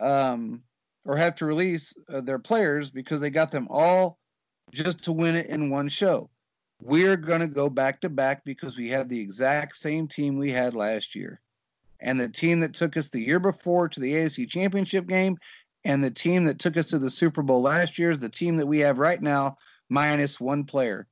um, 0.00 0.62
or 1.04 1.16
have 1.16 1.34
to 1.36 1.46
release 1.46 1.92
uh, 2.10 2.20
their 2.20 2.38
players 2.38 2.90
because 2.90 3.20
they 3.20 3.30
got 3.30 3.50
them 3.50 3.66
all 3.70 4.18
just 4.72 5.02
to 5.04 5.12
win 5.12 5.34
it 5.34 5.46
in 5.46 5.70
one 5.70 5.88
show. 5.88 6.30
We're 6.80 7.16
going 7.16 7.40
to 7.40 7.46
go 7.46 7.68
back 7.70 8.00
to 8.02 8.08
back 8.08 8.44
because 8.44 8.76
we 8.76 8.88
have 8.90 9.08
the 9.08 9.20
exact 9.20 9.76
same 9.76 10.08
team 10.08 10.36
we 10.36 10.50
had 10.50 10.74
last 10.74 11.14
year. 11.14 11.40
And 12.00 12.20
the 12.20 12.28
team 12.28 12.60
that 12.60 12.74
took 12.74 12.96
us 12.96 13.08
the 13.08 13.20
year 13.20 13.38
before 13.38 13.88
to 13.88 14.00
the 14.00 14.12
AFC 14.12 14.48
Championship 14.48 15.06
game 15.06 15.38
and 15.86 16.02
the 16.02 16.10
team 16.10 16.44
that 16.44 16.58
took 16.58 16.76
us 16.76 16.88
to 16.88 16.98
the 16.98 17.08
Super 17.08 17.42
Bowl 17.42 17.62
last 17.62 17.98
year 17.98 18.10
is 18.10 18.18
the 18.18 18.28
team 18.28 18.56
that 18.56 18.66
we 18.66 18.80
have 18.80 18.98
right 18.98 19.22
now 19.22 19.56
minus 19.88 20.40
one 20.40 20.64
player. 20.64 21.06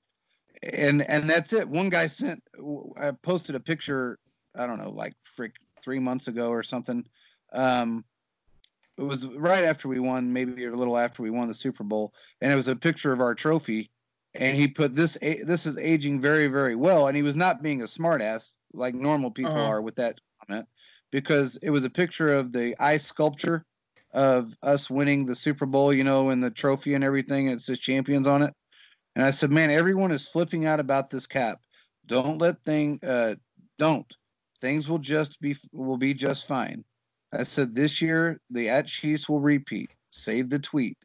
And 0.62 1.03
and 1.03 1.31
that's 1.31 1.53
it. 1.53 1.68
One 1.68 1.90
guy 1.90 2.09
sent 2.09 2.42
I 2.96 3.12
posted 3.12 3.55
a 3.55 3.61
picture, 3.61 4.18
I 4.57 4.66
don't 4.66 4.79
know, 4.79 4.90
like 4.90 5.14
frick 5.22 5.53
three 5.83 6.00
months 6.00 6.27
ago 6.27 6.48
or 6.48 6.62
something. 6.62 7.07
Um, 7.53 8.05
it 8.96 9.03
was 9.03 9.27
right 9.27 9.64
after 9.64 9.88
we 9.88 10.00
won, 10.00 10.33
maybe 10.33 10.64
a 10.64 10.70
little 10.70 10.98
after 10.98 11.22
we 11.22 11.31
won 11.31 11.48
the 11.48 11.55
Super 11.55 11.85
Bowl, 11.85 12.12
and 12.40 12.53
it 12.53 12.57
was 12.57 12.68
a 12.68 12.77
picture 12.77 13.12
of 13.12 13.20
our 13.20 13.35
trophy. 13.35 13.90
And 14.37 14.57
he 14.57 14.66
put 14.66 14.97
this 14.97 15.16
this 15.20 15.64
is 15.64 15.79
aging 15.79 16.20
very 16.20 16.49
very 16.49 16.75
well, 16.75 17.07
and 17.07 17.16
he 17.16 17.23
was 17.23 17.37
not 17.37 17.62
being 17.62 17.83
a 17.83 17.87
smartass 17.87 18.55
like 18.73 18.94
normal 18.94 19.31
people 19.31 19.53
Uh-huh. 19.53 19.66
are 19.66 19.81
with 19.83 19.94
that 19.97 20.18
comment, 20.40 20.66
because 21.12 21.57
it 21.62 21.70
was 21.70 21.85
a 21.85 21.90
picture 21.90 22.33
of 22.33 22.53
the 22.53 22.75
ice 22.81 23.07
sculpture 23.07 23.64
of 24.12 24.57
us 24.62 24.90
winning 24.90 25.25
the 25.25 25.35
Super 25.35 25.66
Bowl, 25.66 25.92
you 25.92 26.05
know, 26.05 26.31
and 26.31 26.42
the 26.42 26.51
trophy 26.51 26.94
and 26.94 27.05
everything. 27.05 27.49
And 27.49 27.57
it 27.57 27.62
says 27.62 27.79
champions 27.79 28.27
on 28.27 28.42
it. 28.42 28.53
And 29.16 29.25
I 29.25 29.31
said, 29.31 29.51
man, 29.51 29.70
everyone 29.70 30.11
is 30.11 30.27
flipping 30.27 30.66
out 30.66 30.81
about 30.81 31.11
this 31.11 31.27
cap. 31.27 31.61
Don't 32.07 32.38
let 32.38 32.62
thing 32.64 32.99
uh, 33.03 33.37
don't 33.79 34.12
things 34.61 34.88
will 34.88 34.99
just 34.99 35.40
be 35.40 35.57
will 35.73 35.97
be 35.97 36.14
just 36.14 36.49
fine. 36.49 36.85
I 37.33 37.44
said 37.44 37.75
this 37.75 38.03
year 38.03 38.40
the 38.51 38.68
at 38.68 38.87
Chiefs 38.88 39.29
will 39.29 39.40
repeat. 39.40 39.90
Save 40.11 40.51
the 40.51 40.59
tweet. 40.59 40.99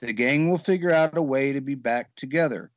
The 0.00 0.12
gang 0.12 0.50
will 0.50 0.58
figure 0.58 0.92
out 0.92 1.16
a 1.16 1.22
way 1.22 1.52
to 1.54 1.60
be 1.62 1.74
back 1.74 2.14
together. 2.16 2.70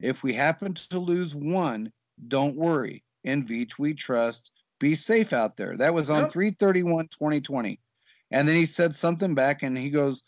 If 0.00 0.22
we 0.22 0.32
happen 0.34 0.74
to 0.74 0.98
lose 0.98 1.34
one, 1.34 1.92
don't 2.28 2.56
worry. 2.56 3.02
In 3.24 3.44
Veach 3.44 3.78
we 3.78 3.94
trust. 3.94 4.52
Be 4.78 4.94
safe 4.94 5.32
out 5.32 5.56
there. 5.56 5.76
That 5.76 5.94
was 5.94 6.10
on 6.10 6.22
Yep. 6.24 6.32
331 6.32 7.08
2020. 7.08 7.80
And 8.30 8.46
then 8.46 8.56
he 8.56 8.66
said 8.66 8.94
something 8.94 9.34
back 9.34 9.62
and 9.62 9.76
he 9.76 9.90
goes, 9.90 10.22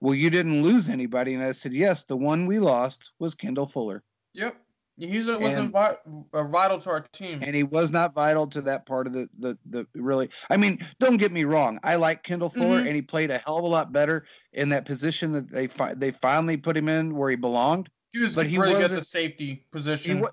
Well, 0.00 0.14
you 0.14 0.30
didn't 0.30 0.62
lose 0.62 0.88
anybody. 0.88 1.34
And 1.34 1.42
I 1.42 1.52
said, 1.52 1.72
Yes, 1.72 2.04
the 2.04 2.16
one 2.16 2.46
we 2.46 2.58
lost 2.58 3.12
was 3.18 3.34
Kendall 3.34 3.66
Fuller. 3.66 4.02
Yep. 4.34 4.56
He 4.96 5.18
a, 5.20 5.38
was 5.38 5.58
And- 5.58 5.70
vi- 5.70 5.96
uh, 6.32 6.42
vital 6.44 6.78
to 6.80 6.90
our 6.90 7.00
team. 7.12 7.40
and 7.42 7.54
he 7.54 7.62
was 7.62 7.92
not 7.92 8.14
vital 8.14 8.46
to 8.48 8.60
that 8.62 8.84
part 8.86 9.06
of 9.06 9.12
the 9.12 9.28
the 9.38 9.56
the 9.66 9.86
really. 9.94 10.28
I 10.50 10.56
mean, 10.56 10.84
don't 10.98 11.18
get 11.18 11.30
me 11.32 11.44
wrong. 11.44 11.78
I 11.84 11.94
like 11.96 12.24
Kendall 12.24 12.50
Fuller, 12.50 12.80
Mhm. 12.82 12.86
and 12.86 12.94
he 12.96 13.02
played 13.02 13.30
a 13.30 13.38
hell 13.38 13.58
of 13.58 13.64
a 13.64 13.68
lot 13.68 13.92
better 13.92 14.24
in 14.54 14.68
that 14.70 14.86
position 14.86 15.30
that 15.32 15.48
they 15.50 15.68
fi- 15.68 15.94
they 15.94 16.10
finally 16.10 16.56
put 16.56 16.76
him 16.76 16.88
in 16.88 17.14
where 17.14 17.30
he 17.30 17.36
belonged. 17.36 17.88
He 18.12 18.20
was 18.20 18.34
but 18.34 18.46
he 18.46 18.58
really 18.58 18.74
good 18.74 18.84
at 18.84 18.90
the 18.90 19.02
safety 19.04 19.46
He 19.46 19.64
position. 19.70 20.20
wa- 20.20 20.30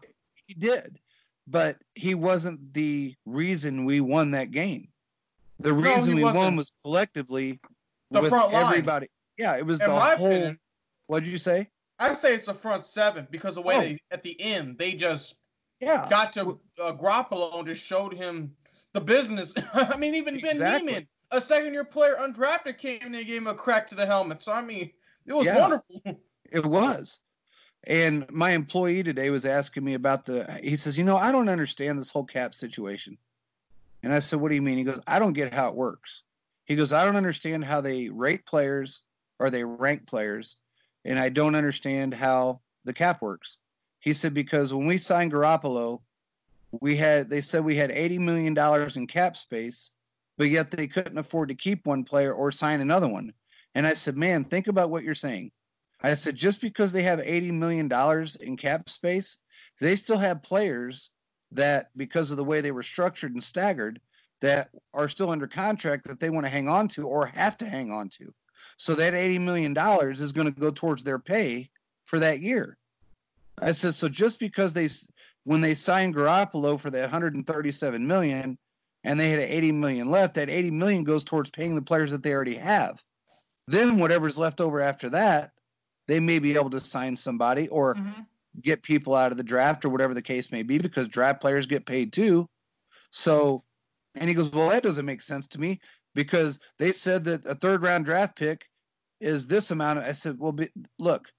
he 0.47 0.53
did, 0.53 0.99
but 1.47 1.77
he 1.95 2.15
wasn't 2.15 2.73
the 2.73 3.15
reason 3.25 3.85
we 3.85 3.99
won 4.01 4.31
that 4.31 4.51
game. 4.51 4.89
The 5.59 5.73
reason 5.73 6.17
he 6.17 6.23
we 6.23 6.31
won 6.31 6.55
was 6.55 6.71
collectively 6.83 7.59
The 8.11 8.21
with 8.21 8.33
everybody. 8.33 9.07
Yeah, 9.37 9.57
it 9.57 9.65
was 9.65 9.81
In 9.81 9.87
the 9.87 9.93
whole. 9.99 10.27
opinion, 10.27 10.59
What 11.07 11.23
did 11.23 11.31
you 11.31 11.37
say? 11.37 11.69
I 11.99 12.13
say 12.13 12.35
it's 12.35 12.47
the 12.47 12.53
front 12.53 12.85
seven 12.85 13.27
because 13.31 13.55
the 13.55 13.61
way 13.61 13.75
Oh. 13.75 13.79
they 13.81 13.99
at 14.11 14.23
the 14.23 14.39
end 14.41 14.77
they 14.77 14.93
just 14.93 15.35
Yeah, 15.79 16.07
got 16.09 16.33
to 16.33 16.59
uh, 16.81 16.93
Garoppolo 16.93 17.57
and 17.59 17.67
just 17.67 17.83
showed 17.83 18.13
him 18.13 18.55
the 18.93 19.01
business. 19.01 19.53
I 19.73 19.97
mean, 19.97 20.15
even 20.15 20.35
Exactly. 20.35 20.59
Ben 20.61 20.85
Niemann, 20.85 21.07
a 21.31 21.41
second 21.41 21.73
year 21.73 21.83
player 21.85 22.15
undrafted, 22.19 22.77
came 22.77 23.01
in 23.01 23.15
and 23.15 23.25
gave 23.27 23.37
him 23.41 23.47
a 23.47 23.55
crack 23.55 23.87
to 23.87 23.95
the 23.95 24.05
helmet. 24.05 24.41
So 24.43 24.51
I 24.51 24.61
mean, 24.61 24.91
it 25.25 25.33
was 25.33 25.45
Yeah. 25.45 25.57
wonderful. 25.59 26.01
It 26.51 26.65
was. 26.65 27.19
And 27.87 28.29
my 28.31 28.51
employee 28.51 29.03
today 29.03 29.29
was 29.29 29.45
asking 29.45 29.83
me 29.83 29.93
about 29.93 30.25
the 30.25 30.59
he 30.63 30.75
says, 30.75 30.97
"You 30.97 31.03
know, 31.03 31.17
I 31.17 31.31
don't 31.31 31.49
understand 31.49 31.99
this 31.99 32.11
whole 32.11 32.25
cap 32.25 32.53
situation." 32.53 33.17
And 34.03 34.13
I 34.13 34.19
said, 34.19 34.39
"What 34.39 34.49
do 34.49 34.55
you 34.55 34.61
mean?" 34.61 34.77
He 34.77 34.83
goes, 34.83 34.99
"I 35.07 35.19
don't 35.19 35.33
get 35.33 35.53
how 35.53 35.69
it 35.69 35.75
works." 35.75 36.23
He 36.65 36.75
goes, 36.75 36.91
"I 36.91 37.05
don't 37.05 37.15
understand 37.15 37.63
how 37.65 37.81
they 37.81 38.09
rate 38.09 38.45
players 38.45 39.03
or 39.39 39.49
they 39.49 39.63
rank 39.63 40.07
players, 40.07 40.57
and 41.03 41.19
I 41.19 41.29
don't 41.29 41.55
understand 41.55 42.13
how 42.13 42.61
the 42.85 42.93
cap 42.93 43.21
works. 43.21 43.59
He 43.99 44.13
said 44.13 44.33
because 44.33 44.73
when 44.73 44.87
we 44.87 44.97
signed 44.97 45.31
Garoppolo, 45.31 46.01
we 46.81 46.95
had 46.95 47.29
they 47.29 47.41
said 47.41 47.63
we 47.63 47.75
had 47.75 47.91
eighty 47.91 48.17
million 48.17 48.53
dollars 48.53 48.97
in 48.97 49.07
cap 49.07 49.37
space, 49.37 49.91
but 50.37 50.49
yet 50.49 50.71
they 50.71 50.87
couldn't 50.87 51.17
afford 51.17 51.49
to 51.49 51.55
keep 51.55 51.85
one 51.85 52.03
player 52.03 52.33
or 52.33 52.51
sign 52.51 52.81
another 52.81 53.07
one. 53.07 53.33
And 53.73 53.85
I 53.85 53.93
said, 53.93 54.15
man, 54.15 54.45
think 54.45 54.67
about 54.67 54.89
what 54.89 55.03
you're 55.03 55.15
saying. 55.15 55.51
I 56.05 56.13
said 56.13 56.35
just 56.35 56.61
because 56.61 56.91
they 56.91 57.01
have 57.03 57.19
eighty 57.19 57.51
million 57.51 57.87
dollars 57.87 58.35
in 58.35 58.57
cap 58.57 58.89
space, 58.89 59.39
they 59.79 59.95
still 59.95 60.19
have 60.19 60.43
players 60.43 61.09
that 61.51 61.89
because 61.97 62.31
of 62.31 62.37
the 62.37 62.43
way 62.43 62.61
they 62.61 62.71
were 62.71 62.83
structured 62.83 63.33
and 63.33 63.43
staggered 63.43 63.99
that 64.41 64.69
are 64.93 65.09
still 65.09 65.31
under 65.31 65.47
contract 65.47 66.05
that 66.05 66.19
they 66.19 66.29
want 66.29 66.45
to 66.45 66.51
hang 66.51 66.69
on 66.69 66.87
to 66.89 67.07
or 67.07 67.25
have 67.25 67.57
to 67.57 67.65
hang 67.65 67.91
on 67.91 68.09
to. 68.09 68.31
So 68.77 68.93
that 68.95 69.13
$80 69.13 69.41
million 69.41 69.75
is 70.11 70.31
going 70.31 70.53
to 70.53 70.59
go 70.59 70.71
towards 70.71 71.03
their 71.03 71.19
pay 71.19 71.69
for 72.03 72.19
that 72.19 72.39
year. 72.39 72.77
I 73.61 73.71
said, 73.71 73.93
so 73.93 74.09
just 74.09 74.39
because 74.39 74.73
they, 74.73 74.89
when 75.45 75.61
they 75.61 75.73
signed 75.73 76.15
Garoppolo 76.15 76.79
for 76.79 76.91
that 76.91 77.01
137 77.01 78.05
million 78.05 78.57
and 79.03 79.19
they 79.19 79.29
had 79.29 79.39
80 79.39 79.71
million 79.71 80.11
left, 80.11 80.35
that 80.35 80.49
80 80.49 80.71
million 80.71 81.03
goes 81.03 81.23
towards 81.23 81.49
paying 81.49 81.73
the 81.73 81.81
players 81.81 82.11
that 82.11 82.21
they 82.21 82.33
already 82.33 82.55
have. 82.55 83.03
Then 83.67 83.97
whatever's 83.97 84.37
left 84.37 84.61
over 84.61 84.81
after 84.81 85.09
that, 85.11 85.51
they 86.07 86.19
may 86.19 86.39
be 86.39 86.55
able 86.55 86.69
to 86.69 86.79
sign 86.79 87.15
somebody 87.15 87.67
or 87.69 87.95
mm-hmm. 87.95 88.21
get 88.61 88.83
people 88.83 89.15
out 89.15 89.31
of 89.31 89.37
the 89.37 89.43
draft 89.43 89.85
or 89.85 89.89
whatever 89.89 90.13
the 90.13 90.21
case 90.21 90.51
may 90.51 90.63
be 90.63 90.77
because 90.77 91.07
draft 91.07 91.41
players 91.41 91.65
get 91.65 91.85
paid 91.85 92.13
too. 92.13 92.47
So, 93.11 93.63
and 94.15 94.29
he 94.29 94.35
goes, 94.35 94.51
well, 94.51 94.69
that 94.69 94.83
doesn't 94.83 95.05
make 95.05 95.21
sense 95.21 95.47
to 95.47 95.59
me 95.59 95.79
because 96.13 96.59
they 96.79 96.91
said 96.91 97.23
that 97.25 97.45
a 97.45 97.55
third 97.55 97.81
round 97.81 98.05
draft 98.05 98.35
pick 98.35 98.69
is 99.19 99.47
this 99.47 99.71
amount. 99.71 99.99
I 99.99 100.13
said, 100.13 100.37
well, 100.39 100.51
be, 100.51 100.69
look, 100.99 101.31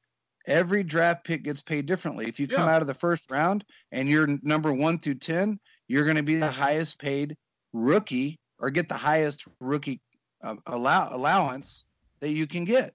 every 0.47 0.83
draft 0.83 1.25
pick 1.25 1.45
gets 1.45 1.63
paid 1.63 1.87
differently. 1.87 2.27
If 2.27 2.41
you 2.41 2.49
come 2.49 2.69
out 2.69 2.83
of 2.83 2.89
the 2.89 2.95
first 2.95 3.31
round 3.31 3.65
and 3.93 4.09
you're 4.09 4.29
number 4.43 4.73
one 4.73 4.99
through 4.99 5.17
10, 5.17 5.59
you're 5.89 6.05
going 6.05 6.17
to 6.17 6.23
be 6.23 6.37
the 6.37 6.51
highest 6.51 6.99
paid 6.99 7.37
rookie 7.73 8.39
or 8.59 8.71
get 8.71 8.89
the 8.89 8.95
highest 8.95 9.45
rookie 9.61 10.01
uh, 10.43 10.55
allow- 10.67 11.15
allowance 11.15 11.85
that 12.21 12.31
you 12.31 12.47
can 12.47 12.65
get. 12.65 12.95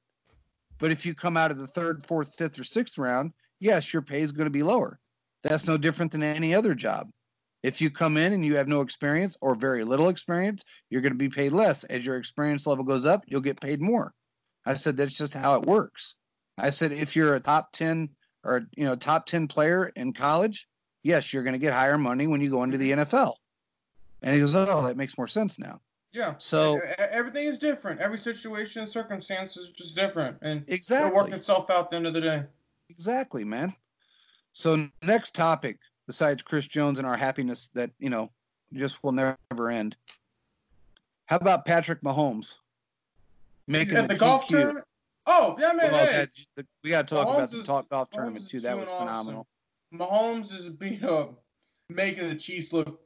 But 0.81 0.91
if 0.91 1.05
you 1.05 1.13
come 1.13 1.37
out 1.37 1.51
of 1.51 1.59
the 1.59 1.67
third, 1.67 2.03
fourth, 2.03 2.33
fifth, 2.33 2.59
or 2.59 2.63
sixth 2.63 2.97
round, 2.97 3.33
yes, 3.59 3.93
your 3.93 4.01
pay 4.01 4.21
is 4.21 4.31
going 4.31 4.47
to 4.47 4.51
be 4.51 4.63
lower. 4.63 4.99
That's 5.43 5.67
no 5.67 5.77
different 5.77 6.11
than 6.11 6.23
any 6.23 6.55
other 6.55 6.73
job. 6.73 7.11
If 7.61 7.81
you 7.81 7.91
come 7.91 8.17
in 8.17 8.33
and 8.33 8.43
you 8.43 8.55
have 8.55 8.67
no 8.67 8.81
experience 8.81 9.37
or 9.41 9.53
very 9.53 9.83
little 9.83 10.09
experience, 10.09 10.63
you're 10.89 11.01
going 11.01 11.13
to 11.13 11.17
be 11.17 11.29
paid 11.29 11.51
less. 11.51 11.83
As 11.83 12.03
your 12.03 12.17
experience 12.17 12.65
level 12.65 12.83
goes 12.83 13.05
up, 13.05 13.23
you'll 13.27 13.41
get 13.41 13.61
paid 13.61 13.79
more. 13.79 14.11
I 14.65 14.73
said 14.73 14.97
that's 14.97 15.13
just 15.13 15.35
how 15.35 15.55
it 15.59 15.67
works. 15.67 16.15
I 16.57 16.71
said 16.71 16.91
if 16.91 17.15
you're 17.15 17.35
a 17.35 17.39
top 17.39 17.71
10 17.73 18.09
or 18.43 18.67
you 18.75 18.83
know 18.83 18.95
top 18.95 19.27
10 19.27 19.47
player 19.47 19.91
in 19.95 20.13
college, 20.13 20.67
yes, 21.03 21.31
you're 21.31 21.43
going 21.43 21.53
to 21.53 21.59
get 21.59 21.73
higher 21.73 21.99
money 21.99 22.25
when 22.25 22.41
you 22.41 22.49
go 22.49 22.63
into 22.63 22.79
the 22.79 22.91
NFL. 22.91 23.33
And 24.23 24.33
he 24.33 24.39
goes, 24.39 24.55
"Oh, 24.55 24.87
that 24.87 24.97
makes 24.97 25.15
more 25.15 25.27
sense 25.27 25.59
now." 25.59 25.79
Yeah. 26.13 26.35
So 26.37 26.81
everything 26.97 27.47
is 27.47 27.57
different. 27.57 28.01
Every 28.01 28.17
situation 28.17 28.81
and 28.81 28.91
circumstance 28.91 29.55
is 29.55 29.69
just 29.69 29.95
different, 29.95 30.37
and 30.41 30.63
exactly 30.67 31.07
it'll 31.07 31.17
work 31.17 31.31
itself 31.31 31.69
out 31.69 31.85
at 31.85 31.89
the 31.91 31.95
end 31.97 32.07
of 32.07 32.13
the 32.13 32.21
day. 32.21 32.43
Exactly, 32.89 33.45
man. 33.45 33.73
So 34.51 34.87
next 35.03 35.33
topic, 35.33 35.79
besides 36.07 36.43
Chris 36.43 36.67
Jones 36.67 36.99
and 36.99 37.07
our 37.07 37.15
happiness 37.15 37.69
that 37.75 37.91
you 37.99 38.09
know 38.09 38.29
just 38.73 39.01
will 39.03 39.13
never 39.13 39.69
end. 39.69 39.95
How 41.27 41.37
about 41.37 41.65
Patrick 41.65 42.01
Mahomes 42.01 42.57
making 43.67 43.95
At 43.95 44.09
the, 44.09 44.15
the 44.15 44.19
golf 44.19 44.47
tournament? 44.47 44.85
Oh 45.27 45.55
yeah, 45.59 45.71
man. 45.71 45.91
Well, 45.93 46.05
hey. 46.05 46.27
that, 46.57 46.65
we 46.83 46.89
got 46.89 47.07
to 47.07 47.15
talk 47.15 47.27
Mahomes 47.27 47.35
about 47.35 47.51
the 47.51 47.63
talk 47.63 47.89
golf 47.89 48.09
Mahomes 48.09 48.13
tournament 48.13 48.49
too. 48.49 48.59
That 48.59 48.77
was 48.77 48.89
phenomenal. 48.89 49.47
Awesome. 49.93 50.41
Mahomes 50.41 50.59
is 50.59 50.67
being 50.67 51.01
uh, 51.05 51.27
making 51.87 52.27
the 52.27 52.35
Chiefs 52.35 52.73
look 52.73 52.99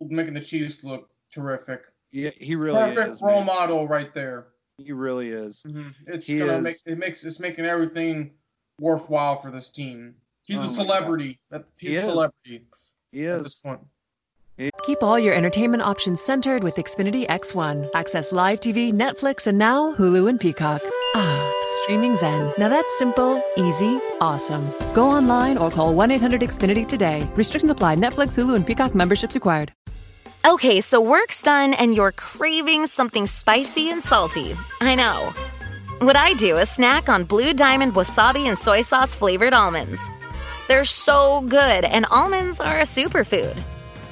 making 0.00 0.34
the 0.34 0.40
Chiefs 0.40 0.84
look 0.84 1.10
terrific. 1.30 1.82
Yeah, 2.14 2.30
he 2.36 2.54
really 2.54 2.78
perfect 2.78 3.14
is, 3.14 3.22
role 3.22 3.38
man. 3.38 3.46
model 3.46 3.88
right 3.88 4.14
there. 4.14 4.46
He 4.78 4.92
really 4.92 5.30
is. 5.30 5.64
Mm-hmm. 5.66 5.88
It's 6.06 6.26
he 6.26 6.38
gonna 6.38 6.58
is. 6.58 6.62
make 6.62 6.76
it 6.86 6.96
makes 6.96 7.24
it's 7.24 7.40
making 7.40 7.64
everything 7.64 8.30
worthwhile 8.80 9.34
for 9.34 9.50
this 9.50 9.68
team. 9.68 10.14
He's 10.42 10.62
oh 10.62 10.66
a 10.66 10.68
celebrity. 10.68 11.40
He's 11.76 11.90
he 11.90 11.96
a 11.96 12.02
celebrity. 12.02 12.66
He 13.10 13.24
is. 13.24 13.38
At 13.38 13.42
this 13.42 13.60
point. 13.60 13.80
Keep 14.84 15.02
all 15.02 15.18
your 15.18 15.34
entertainment 15.34 15.82
options 15.82 16.20
centered 16.20 16.62
with 16.62 16.76
Xfinity 16.76 17.26
X1. 17.26 17.90
Access 17.96 18.30
live 18.30 18.60
TV, 18.60 18.92
Netflix, 18.92 19.48
and 19.48 19.58
now 19.58 19.92
Hulu 19.96 20.28
and 20.28 20.38
Peacock. 20.38 20.82
Ah, 21.16 21.52
streaming 21.82 22.14
Zen. 22.14 22.52
Now 22.58 22.68
that's 22.68 22.96
simple, 22.96 23.42
easy, 23.56 23.98
awesome. 24.20 24.70
Go 24.94 25.08
online 25.08 25.58
or 25.58 25.68
call 25.68 25.92
1 25.92 26.12
800 26.12 26.42
Xfinity 26.42 26.86
today. 26.86 27.28
Restrictions 27.34 27.72
apply. 27.72 27.96
Netflix, 27.96 28.38
Hulu, 28.38 28.54
and 28.54 28.64
Peacock 28.64 28.94
memberships 28.94 29.34
required. 29.34 29.72
Okay, 30.46 30.82
so 30.82 31.00
work's 31.00 31.42
done 31.42 31.72
and 31.72 31.94
you're 31.94 32.12
craving 32.12 32.84
something 32.84 33.24
spicy 33.24 33.90
and 33.90 34.04
salty. 34.04 34.54
I 34.82 34.94
know. 34.94 35.32
What 36.04 36.16
I 36.16 36.34
do 36.34 36.58
is 36.58 36.68
snack 36.68 37.08
on 37.08 37.24
Blue 37.24 37.54
Diamond 37.54 37.94
wasabi 37.94 38.44
and 38.44 38.58
soy 38.58 38.82
sauce 38.82 39.14
flavored 39.14 39.54
almonds. 39.54 40.10
They're 40.68 40.84
so 40.84 41.40
good, 41.40 41.86
and 41.86 42.04
almonds 42.10 42.60
are 42.60 42.78
a 42.78 42.82
superfood. 42.82 43.58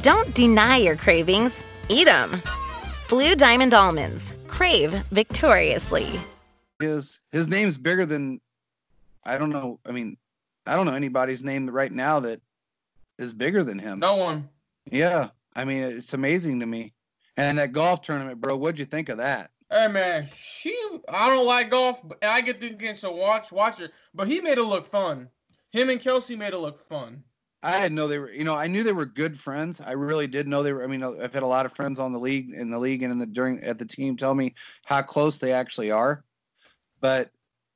Don't 0.00 0.34
deny 0.34 0.78
your 0.78 0.96
cravings, 0.96 1.64
eat 1.90 2.04
them. 2.04 2.40
Blue 3.10 3.34
Diamond 3.34 3.74
Almonds. 3.74 4.34
Crave 4.48 4.90
victoriously. 5.08 6.18
His 6.80 7.20
his 7.30 7.46
name's 7.46 7.76
bigger 7.76 8.06
than 8.06 8.40
I 9.22 9.36
don't 9.36 9.50
know. 9.50 9.80
I 9.84 9.92
mean, 9.92 10.16
I 10.66 10.76
don't 10.76 10.86
know 10.86 10.94
anybody's 10.94 11.44
name 11.44 11.68
right 11.68 11.92
now 11.92 12.20
that 12.20 12.40
is 13.18 13.34
bigger 13.34 13.62
than 13.62 13.78
him. 13.78 13.98
No 13.98 14.16
one. 14.16 14.48
Yeah. 14.90 15.28
I 15.54 15.64
mean, 15.64 15.82
it's 15.82 16.14
amazing 16.14 16.60
to 16.60 16.66
me. 16.66 16.94
And 17.36 17.58
that 17.58 17.72
golf 17.72 18.02
tournament, 18.02 18.40
bro, 18.40 18.56
what'd 18.56 18.78
you 18.78 18.84
think 18.84 19.08
of 19.08 19.18
that? 19.18 19.50
Hey 19.70 19.88
man, 19.88 20.28
he 20.60 20.76
I 21.08 21.30
don't 21.30 21.46
like 21.46 21.70
golf, 21.70 22.06
but 22.06 22.22
I 22.22 22.42
get 22.42 22.60
to 22.60 22.68
get 22.70 22.98
to 22.98 23.10
watch 23.10 23.50
watch 23.50 23.80
it, 23.80 23.90
but 24.12 24.28
he 24.28 24.40
made 24.42 24.58
it 24.58 24.64
look 24.64 24.86
fun. 24.90 25.30
Him 25.70 25.88
and 25.88 25.98
Kelce 25.98 26.36
made 26.36 26.52
it 26.52 26.58
look 26.58 26.86
fun. 26.88 27.24
I 27.62 27.80
didn't 27.80 27.94
know 27.94 28.06
they 28.06 28.18
were. 28.18 28.30
You 28.30 28.44
know, 28.44 28.54
I 28.54 28.66
knew 28.66 28.82
they 28.82 28.92
were 28.92 29.06
good 29.06 29.38
friends. 29.38 29.80
I 29.80 29.92
really 29.92 30.26
did 30.26 30.46
know 30.46 30.62
they 30.62 30.72
were. 30.72 30.84
I 30.84 30.88
mean, 30.88 31.02
I've 31.02 31.32
had 31.32 31.42
a 31.42 31.46
lot 31.46 31.64
of 31.64 31.72
friends 31.72 32.00
on 32.00 32.12
the 32.12 32.18
league, 32.18 32.52
in 32.52 32.70
the 32.70 32.78
league, 32.78 33.02
and 33.02 33.12
in 33.12 33.18
the 33.18 33.26
during 33.26 33.62
at 33.62 33.78
the 33.78 33.86
team 33.86 34.16
tell 34.16 34.34
me 34.34 34.54
how 34.84 35.00
close 35.00 35.38
they 35.38 35.52
actually 35.52 35.90
are. 35.90 36.24
But 37.00 37.30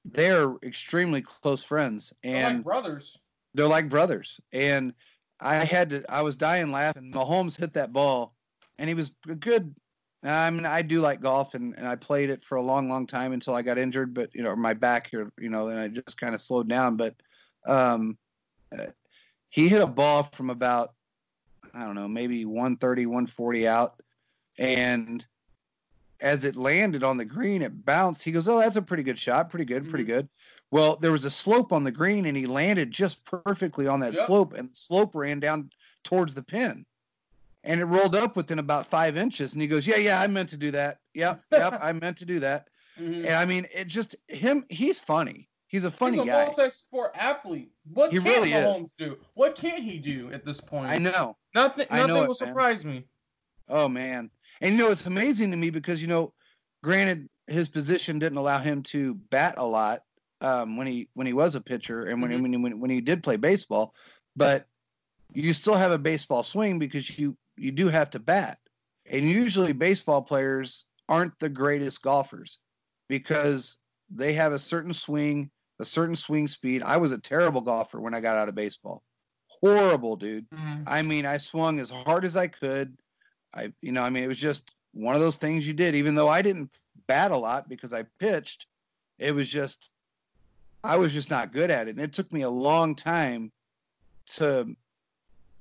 they're 0.05 0.55
extremely 0.63 1.23
close 1.23 1.63
friends, 1.63 2.13
and 2.23 2.35
they're 2.35 2.53
like 2.55 2.65
brothers. 2.65 3.19
They're 3.55 3.69
like 3.69 3.89
brothers, 3.89 4.41
and 4.53 4.93
I 5.41 5.57
had 5.57 5.91
to. 5.91 6.05
I 6.09 6.23
was 6.23 6.37
dying 6.37 6.73
laughing. 6.73 7.13
Mahomes 7.13 7.57
hit 7.57 7.75
that 7.75 7.93
ball, 7.93 8.35
and 8.79 8.89
he 8.89 8.95
was 8.95 9.13
good. 9.41 9.75
I 10.23 10.51
mean, 10.51 10.67
I 10.67 10.83
do 10.83 11.01
like 11.01 11.21
golf, 11.21 11.55
and, 11.55 11.77
and 11.77 11.87
I 11.87 11.95
played 11.95 12.31
it 12.31 12.43
for 12.43 12.57
a 12.57 12.63
long, 12.63 12.89
long 12.89 13.07
time 13.07 13.33
until 13.33 13.55
I 13.55 13.63
got 13.63 13.79
injured. 13.79 14.15
But 14.15 14.35
you 14.35 14.43
know, 14.43 14.57
my 14.57 14.75
back 14.75 15.09
here, 15.11 15.31
you 15.39 15.51
know, 15.51 15.69
and 15.69 15.79
I 15.79 15.89
just 15.89 16.19
kind 16.19 16.35
of 16.35 16.41
slowed 16.41 16.69
down. 16.69 16.97
But 16.97 17.15
um, 17.67 18.17
uh, 18.77 18.87
he 19.51 19.69
hit 19.69 19.83
a 19.83 19.87
ball 19.87 20.23
from 20.23 20.51
about 20.51 20.95
I 21.75 21.85
don't 21.85 21.95
know, 21.95 22.09
maybe 22.09 22.45
130, 22.45 23.07
140 23.07 23.69
out, 23.69 24.03
and 24.59 25.25
as 26.21 26.45
it 26.45 26.57
landed 26.57 27.03
on 27.03 27.17
the 27.17 27.25
green, 27.25 27.63
it 27.63 27.85
bounced. 27.85 28.23
He 28.23 28.33
goes, 28.33 28.49
"Oh, 28.49 28.59
that's 28.59 28.77
a 28.77 28.83
pretty 28.83 29.03
good 29.03 29.19
shot. 29.19 29.51
Pretty 29.51 29.65
good. 29.65 29.89
Pretty 29.89 30.05
mm-hmm. 30.05 30.13
good." 30.13 30.29
Well, 30.71 30.97
there 30.97 31.13
was 31.13 31.25
a 31.25 31.31
slope 31.31 31.73
on 31.73 31.85
the 31.85 31.93
green, 31.93 32.27
and 32.27 32.37
he 32.37 32.47
landed 32.47 32.91
just 32.91 33.25
perfectly 33.25 33.87
on 33.87 34.01
that 34.01 34.15
yep. 34.15 34.27
slope, 34.27 34.55
and 34.55 34.71
the 34.71 34.77
slope 34.77 35.15
ran 35.15 35.41
down 35.41 35.71
towards 36.03 36.35
the 36.35 36.43
pin, 36.43 36.85
and 37.65 37.81
it 37.81 37.85
rolled 37.85 38.17
up 38.17 38.37
within 38.37 38.59
about 38.59 38.87
five 38.87 39.17
inches. 39.17 39.53
And 39.53 39.63
he 39.63 39.69
goes, 39.69 39.87
"Yeah, 39.87 39.97
yeah, 39.97 40.21
I 40.21 40.27
meant 40.27 40.49
to 40.51 40.57
do 40.57 40.71
that. 40.73 40.99
Yep, 41.15 41.41
yep, 41.53 41.79
I 41.81 41.93
meant 41.93 42.19
to 42.19 42.27
do 42.27 42.41
that." 42.41 42.69
Mm-hmm. 42.99 43.27
And 43.27 43.35
I 43.35 43.45
mean, 43.45 43.67
it 43.75 43.87
just 43.87 44.17
him. 44.29 44.65
He's 44.69 44.99
funny. 44.99 45.49
He's 45.69 45.85
a 45.85 45.91
funny 45.91 46.19
He's 46.19 46.23
a 46.23 46.27
guy. 46.27 46.47
multi-sport 46.47 47.11
athlete. 47.17 47.73
What 47.93 48.13
he 48.13 48.19
can 48.19 48.27
really 48.27 48.51
Mahomes 48.51 48.85
is. 48.85 48.93
do? 48.99 49.19
What 49.35 49.57
can 49.57 49.83
he 49.83 49.99
do 49.99 50.31
at 50.33 50.45
this 50.45 50.61
point? 50.61 50.89
I 50.89 50.99
know. 50.99 51.37
Nothing. 51.55 51.87
Nothing 51.91 52.07
know 52.07 52.23
will 52.23 52.31
it, 52.31 52.37
surprise 52.37 52.85
man. 52.85 52.95
me. 52.95 53.05
Oh 53.69 53.89
man, 53.89 54.31
and 54.61 54.73
you 54.73 54.79
know 54.79 54.91
it's 54.91 55.07
amazing 55.07 55.51
to 55.51 55.57
me 55.57 55.71
because 55.71 56.01
you 56.01 56.09
know, 56.09 56.33
granted, 56.83 57.29
his 57.47 57.69
position 57.69 58.19
didn't 58.19 58.39
allow 58.39 58.59
him 58.59 58.83
to 58.85 59.15
bat 59.15 59.55
a 59.59 59.67
lot 59.67 60.03
um, 60.41 60.77
when 60.77 60.87
he 60.87 61.09
when 61.15 61.27
he 61.27 61.33
was 61.33 61.55
a 61.55 61.61
pitcher 61.61 62.05
and 62.05 62.23
when, 62.23 62.31
mm-hmm. 62.31 62.43
when, 62.43 62.53
he, 62.53 62.59
when 62.59 62.81
when 62.81 62.91
he 62.91 63.01
did 63.01 63.23
play 63.23 63.37
baseball, 63.37 63.95
but 64.37 64.67
you 65.33 65.53
still 65.53 65.75
have 65.75 65.93
a 65.93 65.99
baseball 65.99 66.43
swing 66.43 66.79
because 66.79 67.19
you 67.19 67.37
you 67.57 67.73
do 67.73 67.89
have 67.89 68.11
to 68.11 68.19
bat, 68.19 68.59
and 69.11 69.29
usually 69.29 69.73
baseball 69.73 70.23
players 70.23 70.87
aren't 71.09 71.39
the 71.39 71.49
greatest 71.49 72.03
golfers 72.03 72.59
because 73.09 73.79
they 74.11 74.33
have 74.35 74.53
a 74.53 74.59
certain 74.59 74.93
swing, 74.93 75.51
a 75.81 75.85
certain 75.85 76.17
swing 76.17 76.49
speed. 76.49 76.83
I 76.83 76.97
was 76.97 77.13
a 77.13 77.19
terrible 77.19 77.61
golfer 77.61 78.01
when 78.01 78.15
I 78.15 78.21
got 78.21 78.37
out 78.37 78.49
of 78.49 78.55
baseball. 78.55 79.03
Horrible, 79.49 80.17
dude. 80.17 80.49
Mm-hmm. 80.51 80.83
I 80.87 81.03
mean, 81.03 81.27
I 81.27 81.39
swung 81.39 81.81
as 81.81 81.91
hard 81.91 82.25
as 82.25 82.37
I 82.37 82.47
could. 82.47 82.97
I, 83.57 83.73
you 83.81 83.93
know, 83.93 84.03
I 84.03 84.11
mean, 84.11 84.23
it 84.23 84.29
was 84.29 84.39
just 84.39 84.75
one 84.93 85.15
of 85.15 85.21
those 85.21 85.37
things 85.37 85.67
you 85.67 85.73
did. 85.73 85.95
Even 85.95 86.15
though 86.15 86.29
I 86.29 86.43
didn't 86.43 86.71
bat 87.07 87.31
a 87.31 87.37
lot 87.37 87.69
because 87.69 87.93
I 87.93 88.05
pitched, 88.19 88.67
It 89.19 89.35
was 89.35 89.49
just, 89.49 89.91
I 90.85 90.97
was 90.97 91.13
just 91.13 91.31
not 91.31 91.53
good 91.53 91.71
at 91.71 91.89
it. 91.89 91.97
And 91.97 92.01
it 92.01 92.13
took 92.13 92.33
me 92.33 92.43
a 92.43 92.51
long 92.51 92.95
time 92.95 93.51
to, 94.35 94.77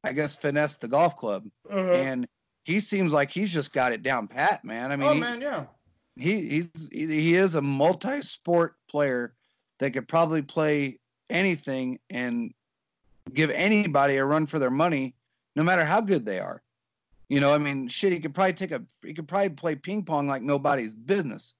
I 0.03 0.13
guess, 0.13 0.35
finesse 0.35 0.75
the 0.75 0.87
golf 0.87 1.15
club. 1.15 1.45
Uh-huh. 1.69 1.93
And 1.93 2.27
he 2.63 2.79
seems 2.79 3.13
like 3.13 3.31
he's 3.31 3.53
just 3.53 3.73
got 3.73 3.93
it 3.93 4.03
down 4.03 4.27
pat, 4.27 4.63
man. 4.65 4.91
I 4.91 4.95
mean, 4.95 5.07
oh 5.07 5.13
he, 5.13 5.19
man, 5.19 5.41
yeah. 5.41 5.65
he 6.15 6.49
he's 6.49 6.89
he 6.91 7.05
he 7.05 7.35
is 7.35 7.55
a 7.55 7.61
multi-sport 7.61 8.75
player 8.89 9.33
that 9.77 9.91
could 9.91 10.07
probably 10.07 10.41
play 10.41 10.99
anything 11.29 11.99
and 12.09 12.53
give 13.33 13.51
anybody 13.51 14.17
a 14.17 14.25
run 14.25 14.45
for 14.47 14.59
their 14.59 14.71
money, 14.71 15.13
no 15.55 15.63
matter 15.63 15.85
how 15.85 16.01
good 16.01 16.25
they 16.25 16.39
are. 16.39 16.61
You 17.29 17.39
know, 17.39 17.53
I 17.53 17.57
mean, 17.57 17.87
shit, 17.87 18.13
he 18.13 18.19
could 18.19 18.33
probably 18.33 18.53
take 18.53 18.71
a 18.71 18.83
he 19.03 19.13
could 19.13 19.27
probably 19.27 19.49
play 19.49 19.75
ping 19.75 20.03
pong 20.03 20.27
like 20.27 20.43
nobody's 20.43 20.93
business. 20.93 21.55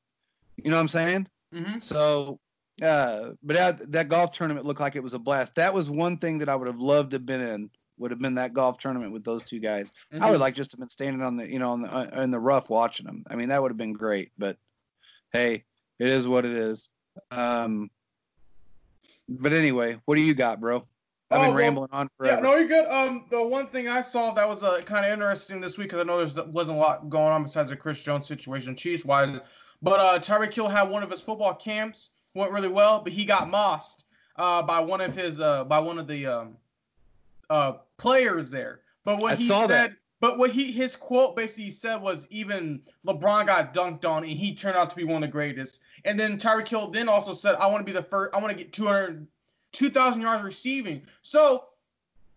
You 0.57 0.69
know 0.69 0.77
what 0.77 0.81
I'm 0.81 0.87
saying? 0.87 1.27
hmm 1.53 1.79
So, 1.79 2.39
uh, 2.81 3.31
but 3.43 3.55
that, 3.55 3.91
that 3.91 4.09
golf 4.09 4.31
tournament 4.31 4.65
looked 4.65 4.79
like 4.79 4.95
it 4.95 5.03
was 5.03 5.13
a 5.13 5.19
blast. 5.19 5.55
That 5.55 5.73
was 5.73 5.89
one 5.89 6.17
thing 6.17 6.39
that 6.39 6.49
I 6.49 6.55
would 6.55 6.67
have 6.67 6.79
loved 6.79 7.11
to 7.11 7.15
have 7.15 7.25
been 7.25 7.41
in. 7.41 7.69
Would 7.97 8.11
have 8.11 8.19
been 8.19 8.35
that 8.35 8.53
golf 8.53 8.77
tournament 8.77 9.13
with 9.13 9.23
those 9.23 9.43
two 9.43 9.59
guys. 9.59 9.91
I 10.11 10.29
would 10.29 10.41
like 10.41 10.53
just 10.53 10.73
have 10.73 10.79
been 10.79 10.89
standing 10.89 11.21
on 11.21 11.37
the, 11.37 11.49
you 11.49 11.59
know, 11.59 11.71
on 11.71 11.81
the 11.81 11.89
uh, 11.93 12.21
in 12.21 12.29
the 12.29 12.39
rough 12.39 12.69
watching 12.69 13.05
them. 13.05 13.23
I 13.29 13.35
mean, 13.35 13.49
that 13.49 13.61
would 13.61 13.71
have 13.71 13.77
been 13.77 13.93
great. 13.93 14.31
But 14.37 14.57
hey, 15.31 15.63
it 15.99 16.07
is 16.07 16.27
what 16.27 16.43
it 16.45 16.51
is. 16.51 16.89
Um, 17.31 17.89
but 19.29 19.53
anyway, 19.53 19.97
what 20.03 20.15
do 20.15 20.21
you 20.21 20.33
got, 20.33 20.59
bro? 20.59 20.85
I've 21.31 21.39
Oh, 21.39 21.41
been 21.41 21.49
well, 21.51 21.57
rambling 21.57 21.89
on 21.91 22.09
Yeah, 22.23 22.37
forever. 22.37 22.41
no, 22.43 22.55
you're 22.55 22.67
good. 22.67 22.85
Um, 22.91 23.25
the 23.29 23.43
one 23.45 23.67
thing 23.67 23.87
I 23.87 24.01
saw 24.01 24.31
that 24.33 24.47
was 24.47 24.63
uh, 24.63 24.81
kind 24.81 25.05
of 25.05 25.11
interesting 25.11 25.59
this 25.59 25.77
week 25.77 25.87
because 25.89 26.01
I 26.01 26.03
know 26.03 26.23
there 26.23 26.45
wasn't 26.45 26.77
a 26.77 26.81
lot 26.81 27.09
going 27.09 27.31
on 27.33 27.43
besides 27.43 27.69
the 27.69 27.75
Chris 27.75 28.03
Jones 28.03 28.27
situation, 28.27 28.75
Chiefs 28.75 29.03
wise. 29.05 29.39
But 29.81 29.99
uh, 29.99 30.19
Tyreek 30.19 30.53
Hill 30.53 30.67
had 30.69 30.83
one 30.83 31.03
of 31.03 31.09
his 31.09 31.21
football 31.21 31.53
camps 31.55 32.11
went 32.35 32.51
really 32.51 32.67
well, 32.67 32.99
but 33.01 33.11
he 33.11 33.25
got 33.25 33.47
mossed 33.49 34.03
uh, 34.35 34.61
by 34.61 34.79
one 34.79 35.01
of 35.01 35.15
his 35.15 35.41
uh, 35.41 35.63
by 35.65 35.79
one 35.79 35.97
of 35.97 36.07
the 36.07 36.25
um, 36.27 36.57
uh, 37.49 37.73
players 37.97 38.51
there. 38.51 38.81
But 39.03 39.19
what 39.19 39.33
I 39.33 39.35
he 39.35 39.47
saw 39.47 39.65
said, 39.67 39.91
that. 39.91 39.97
but 40.19 40.37
what 40.37 40.51
he 40.51 40.71
his 40.71 40.95
quote 40.95 41.35
basically 41.35 41.71
said 41.71 41.97
was 42.01 42.27
even 42.29 42.81
LeBron 43.05 43.47
got 43.47 43.73
dunked 43.73 44.05
on 44.05 44.23
and 44.23 44.31
he 44.31 44.55
turned 44.55 44.77
out 44.77 44.89
to 44.91 44.95
be 44.95 45.03
one 45.03 45.23
of 45.23 45.27
the 45.29 45.31
greatest. 45.31 45.81
And 46.05 46.19
then 46.19 46.37
Tyreek 46.37 46.67
Hill 46.67 46.89
then 46.91 47.07
also 47.09 47.33
said, 47.33 47.55
I 47.55 47.67
want 47.67 47.81
to 47.81 47.85
be 47.85 47.91
the 47.97 48.03
first. 48.03 48.35
I 48.35 48.39
want 48.39 48.55
to 48.57 48.63
get 48.63 48.73
200, 48.73 49.27
2,000 49.75 50.21
yards 50.21 50.43
receiving. 50.43 51.01
So 51.21 51.65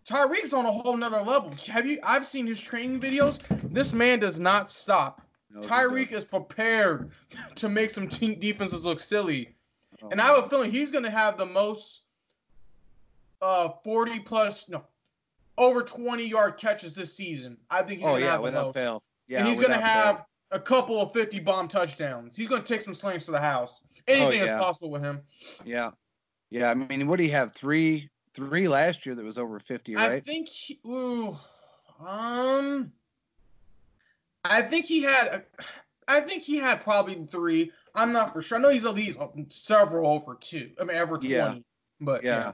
Tyreek's 0.08 0.52
on 0.52 0.66
a 0.66 0.72
whole 0.72 0.96
nother 0.96 1.18
level. 1.22 1.54
Have 1.68 1.86
you? 1.86 1.98
I've 2.04 2.26
seen 2.26 2.46
his 2.46 2.60
training 2.60 3.00
videos. 3.00 3.38
This 3.72 3.92
man 3.92 4.18
does 4.20 4.38
not 4.40 4.70
stop. 4.70 5.22
No, 5.50 5.60
Tyreek 5.60 6.12
is 6.12 6.24
prepared 6.24 7.10
to 7.56 7.68
make 7.68 7.90
some 7.90 8.08
team 8.08 8.38
defenses 8.38 8.84
look 8.84 9.00
silly. 9.00 9.54
Oh, 10.02 10.08
And 10.10 10.20
I 10.20 10.26
have 10.26 10.44
a 10.44 10.48
feeling 10.48 10.70
he's 10.70 10.90
going 10.92 11.04
to 11.04 11.10
have 11.10 11.38
the 11.38 11.46
most 11.46 12.02
uh 13.40 13.68
40 13.84 14.18
plus 14.20 14.68
no 14.68 14.82
over 15.56 15.82
20 15.82 16.24
yard 16.26 16.56
catches 16.56 16.94
this 16.94 17.14
season. 17.14 17.56
I 17.70 17.82
think 17.82 17.98
he's 18.00 18.06
oh 18.06 18.10
going 18.10 18.20
to 18.20 18.26
yeah, 18.26 18.30
have 18.32 18.40
the 18.40 18.44
without 18.44 18.66
most. 18.66 18.74
fail. 18.74 19.02
Yeah, 19.26 19.38
and 19.40 19.48
he's 19.48 19.56
going 19.58 19.70
to 19.72 19.76
without 19.78 19.92
fail. 20.04 20.04
have 20.14 20.24
a 20.52 20.60
couple 20.60 21.00
of 21.00 21.12
50 21.12 21.40
bomb 21.40 21.68
touchdowns. 21.68 22.36
He's 22.36 22.48
going 22.48 22.62
to 22.62 22.66
take 22.68 22.82
some 22.82 22.94
slings 22.94 23.24
to 23.26 23.30
the 23.32 23.40
house. 23.40 23.80
Anything 24.06 24.40
Oh, 24.40 24.44
yeah. 24.44 24.54
is 24.56 24.62
possible 24.62 24.90
with 24.90 25.02
him. 25.02 25.20
Yeah, 25.64 25.90
yeah. 26.50 26.70
I 26.70 26.74
mean, 26.74 27.06
what 27.06 27.18
do 27.18 27.24
you 27.24 27.32
have? 27.32 27.52
Three, 27.52 28.08
three 28.34 28.68
last 28.68 29.06
year 29.06 29.14
that 29.14 29.24
was 29.24 29.38
over 29.38 29.58
fifty, 29.58 29.94
right? 29.94 30.12
I 30.12 30.20
think 30.20 30.48
he, 30.48 30.80
ooh, 30.86 31.36
um 32.06 32.92
I 34.44 34.62
think 34.62 34.86
he 34.86 35.02
had 35.02 35.26
a, 35.26 35.42
I 36.06 36.20
think 36.20 36.42
he 36.42 36.56
had 36.56 36.82
probably 36.82 37.26
3. 37.30 37.72
I'm 37.94 38.12
not 38.12 38.32
for 38.32 38.40
sure. 38.40 38.58
I 38.58 38.60
know 38.60 38.70
he's 38.70 38.86
at 38.86 38.94
least 38.94 39.18
several 39.50 40.10
over 40.10 40.36
2. 40.40 40.70
I 40.80 40.84
mean 40.84 40.96
over 40.96 41.18
20. 41.18 41.28
Yeah. 41.28 41.54
But 42.00 42.22
yeah. 42.22 42.52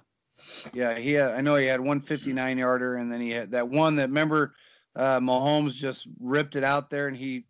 Yeah, 0.72 0.96
he 0.96 1.12
had. 1.12 1.32
I 1.32 1.40
know 1.40 1.54
he 1.54 1.66
had 1.66 1.80
one 1.80 2.00
59 2.00 2.58
yarder, 2.58 2.96
and 2.96 3.10
then 3.10 3.20
he 3.20 3.30
had 3.30 3.52
that 3.52 3.68
one 3.68 3.94
that 3.96 4.08
remember 4.08 4.54
uh, 4.96 5.20
Mahomes 5.20 5.74
just 5.74 6.06
ripped 6.20 6.56
it 6.56 6.64
out 6.64 6.90
there, 6.90 7.08
and 7.08 7.16
he 7.16 7.46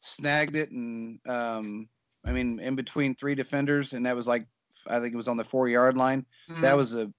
snagged 0.00 0.56
it, 0.56 0.70
and 0.70 1.18
um, 1.28 1.88
I 2.24 2.32
mean, 2.32 2.60
in 2.60 2.76
between 2.76 3.14
three 3.14 3.34
defenders, 3.34 3.92
and 3.92 4.06
that 4.06 4.16
was 4.16 4.26
like 4.26 4.46
I 4.86 5.00
think 5.00 5.12
it 5.14 5.16
was 5.16 5.28
on 5.28 5.36
the 5.36 5.44
four 5.44 5.68
yard 5.68 5.96
line. 5.96 6.24
Mhm. 6.48 6.60
That 6.62 6.76
was 6.76 6.94
a 6.94 7.12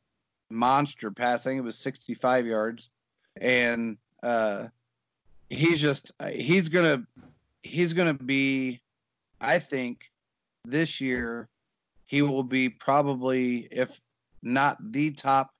monster 0.50 1.12
pass. 1.12 1.46
I 1.46 1.52
think 1.52 1.60
it 1.60 1.64
was 1.64 1.78
65 1.78 2.46
yards, 2.46 2.90
and 3.40 3.98
uh, 4.24 4.68
he's 5.50 5.80
just 5.82 6.12
he's 6.32 6.70
gonna 6.70 7.06
he's 7.64 7.94
gonna 7.94 8.14
be, 8.14 8.82
I 9.40 9.60
think, 9.60 10.12
this 10.66 11.00
year 11.02 11.48
he 12.06 12.22
will 12.22 12.44
be 12.44 12.70
probably 12.70 13.68
if 13.72 14.00
not 14.42 14.78
the 14.92 15.12
top 15.12 15.54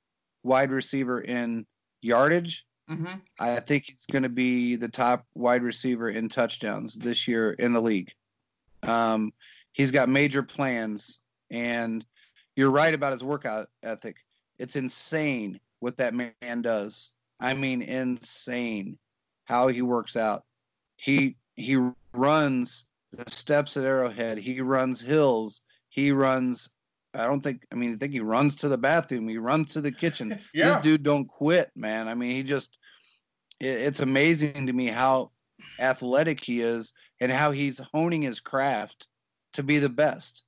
wide 0.44 0.72
receiver 0.72 1.22
in 1.22 1.66
yardage. 2.02 2.66
Mhm. 2.90 3.22
I 3.40 3.60
think 3.62 3.86
he's 3.86 4.06
going 4.12 4.24
to 4.24 4.30
be 4.30 4.76
the 4.76 4.90
top 4.90 5.26
wide 5.34 5.64
receiver 5.64 6.10
in 6.10 6.28
touchdowns 6.28 6.96
this 6.96 7.26
year 7.28 7.54
in 7.54 7.72
the 7.72 7.82
league. 7.82 8.12
Um, 8.84 9.32
he's 9.72 9.92
got 9.92 10.10
major 10.10 10.44
plans, 10.44 11.21
and 11.52 12.06
you're 12.56 12.72
right 12.72 12.94
about 12.94 13.12
his 13.12 13.24
workout 13.24 13.68
ethic. 13.84 14.18
It's 14.58 14.76
insane 14.76 15.60
what 15.80 15.98
that 15.98 16.14
man 16.14 16.62
does. 16.62 17.12
I 17.40 17.54
mean, 17.54 17.82
insane 17.82 18.98
how 19.46 19.68
he 19.68 19.82
works 19.82 20.16
out. 20.16 20.46
He 20.96 21.36
he 21.56 21.78
runs 22.14 22.86
the 23.12 23.30
steps 23.30 23.76
at 23.78 23.84
Arrowhead. 23.84 24.38
He 24.38 24.62
runs 24.62 25.02
hills. 25.02 25.62
He 25.90 26.12
runs. 26.12 26.70
I 27.14 27.26
don't 27.26 27.42
think. 27.42 27.66
I 27.72 27.76
mean, 27.76 27.92
I 27.92 27.96
think 27.96 28.14
he 28.14 28.22
runs 28.22 28.56
to 28.58 28.70
the 28.70 28.78
bathroom. 28.78 29.28
He 29.28 29.38
runs 29.38 29.74
to 29.74 29.82
the 29.82 29.92
kitchen. 29.92 30.40
Yeah. 30.54 30.68
This 30.68 30.78
dude 30.78 31.04
don't 31.04 31.28
quit, 31.28 31.72
man. 31.76 32.08
I 32.08 32.16
mean, 32.16 32.32
he 32.32 32.44
just. 32.44 32.78
It, 33.60 33.66
it's 33.66 34.00
amazing 34.00 34.68
to 34.68 34.74
me 34.74 34.88
how 34.88 35.32
athletic 35.80 36.44
he 36.44 36.62
is 36.62 36.94
and 37.20 37.32
how 37.32 37.52
he's 37.52 37.82
honing 37.94 38.22
his 38.22 38.40
craft 38.40 39.08
to 39.54 39.64
be 39.64 39.80
the 39.80 39.90
best. 39.90 40.44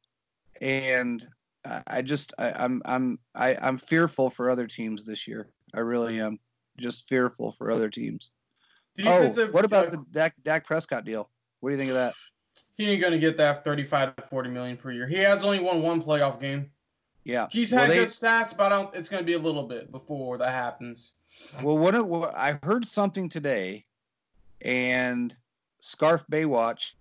And 0.63 1.27
I, 1.65 1.83
I 1.87 2.01
just, 2.01 2.33
I, 2.39 2.51
I'm, 2.53 2.81
I'm, 2.85 3.19
I, 3.35 3.55
I'm 3.61 3.77
fearful 3.77 4.29
for 4.29 4.49
other 4.49 4.65
teams 4.65 5.03
this 5.03 5.27
year. 5.27 5.49
I 5.75 5.81
really 5.81 6.21
am. 6.21 6.39
Just 6.77 7.07
fearful 7.07 7.51
for 7.51 7.69
other 7.69 7.89
teams. 7.89 8.31
Defensive- 8.95 9.49
oh, 9.49 9.51
what 9.51 9.65
about 9.65 9.91
the 9.91 10.03
Dak, 10.11 10.35
Dak 10.43 10.65
Prescott 10.65 11.03
deal? 11.05 11.29
What 11.59 11.69
do 11.69 11.73
you 11.75 11.79
think 11.79 11.89
of 11.91 11.95
that? 11.97 12.13
He 12.75 12.89
ain't 12.89 13.03
gonna 13.03 13.19
get 13.19 13.37
that 13.37 13.63
35 13.63 14.15
to 14.15 14.23
40 14.23 14.49
million 14.49 14.77
per 14.77 14.91
year. 14.91 15.07
He 15.07 15.17
has 15.17 15.43
only 15.43 15.59
won 15.59 15.83
one 15.83 16.01
playoff 16.01 16.39
game. 16.39 16.71
Yeah. 17.23 17.45
He's 17.51 17.71
Well, 17.71 17.81
had 17.81 17.91
they- 17.91 17.97
good 17.97 18.07
stats, 18.07 18.57
but 18.57 18.71
I 18.71 18.81
don't. 18.81 18.95
It's 18.95 19.09
gonna 19.09 19.21
be 19.21 19.33
a 19.33 19.39
little 19.39 19.67
bit 19.67 19.91
before 19.91 20.39
that 20.39 20.49
happens. 20.51 21.11
Well, 21.61 21.77
what, 21.77 21.93
what 22.07 22.33
I 22.35 22.57
heard 22.63 22.83
something 22.83 23.29
today, 23.29 23.85
and 24.63 25.35
Scarf 25.81 26.25
Baywatch 26.31 26.93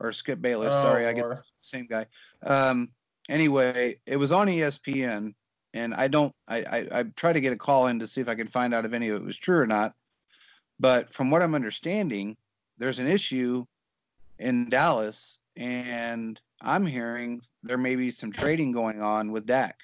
or 0.00 0.12
Skip 0.12 0.40
Bayless. 0.40 0.74
Oh, 0.74 0.82
sorry, 0.82 1.06
I 1.06 1.12
get 1.12 1.28
the 1.28 1.42
same 1.62 1.86
guy. 1.86 2.06
Um, 2.42 2.90
anyway, 3.28 3.98
it 4.06 4.16
was 4.16 4.32
on 4.32 4.48
ESPN, 4.48 5.34
and 5.74 5.94
I 5.94 6.08
don't. 6.08 6.34
I, 6.48 6.58
I 6.58 6.88
I 6.92 7.02
try 7.04 7.32
to 7.32 7.40
get 7.40 7.52
a 7.52 7.56
call 7.56 7.86
in 7.88 8.00
to 8.00 8.06
see 8.06 8.20
if 8.20 8.28
I 8.28 8.34
can 8.34 8.46
find 8.46 8.74
out 8.74 8.84
if 8.84 8.92
any 8.92 9.08
of 9.08 9.20
it 9.20 9.24
was 9.24 9.36
true 9.36 9.58
or 9.58 9.66
not. 9.66 9.94
But 10.78 11.12
from 11.12 11.30
what 11.30 11.42
I'm 11.42 11.54
understanding, 11.54 12.36
there's 12.78 12.98
an 12.98 13.06
issue 13.06 13.64
in 14.38 14.68
Dallas, 14.68 15.38
and 15.56 16.40
I'm 16.60 16.86
hearing 16.86 17.42
there 17.62 17.78
may 17.78 17.96
be 17.96 18.10
some 18.10 18.32
trading 18.32 18.72
going 18.72 19.00
on 19.00 19.32
with 19.32 19.46
Dak. 19.46 19.78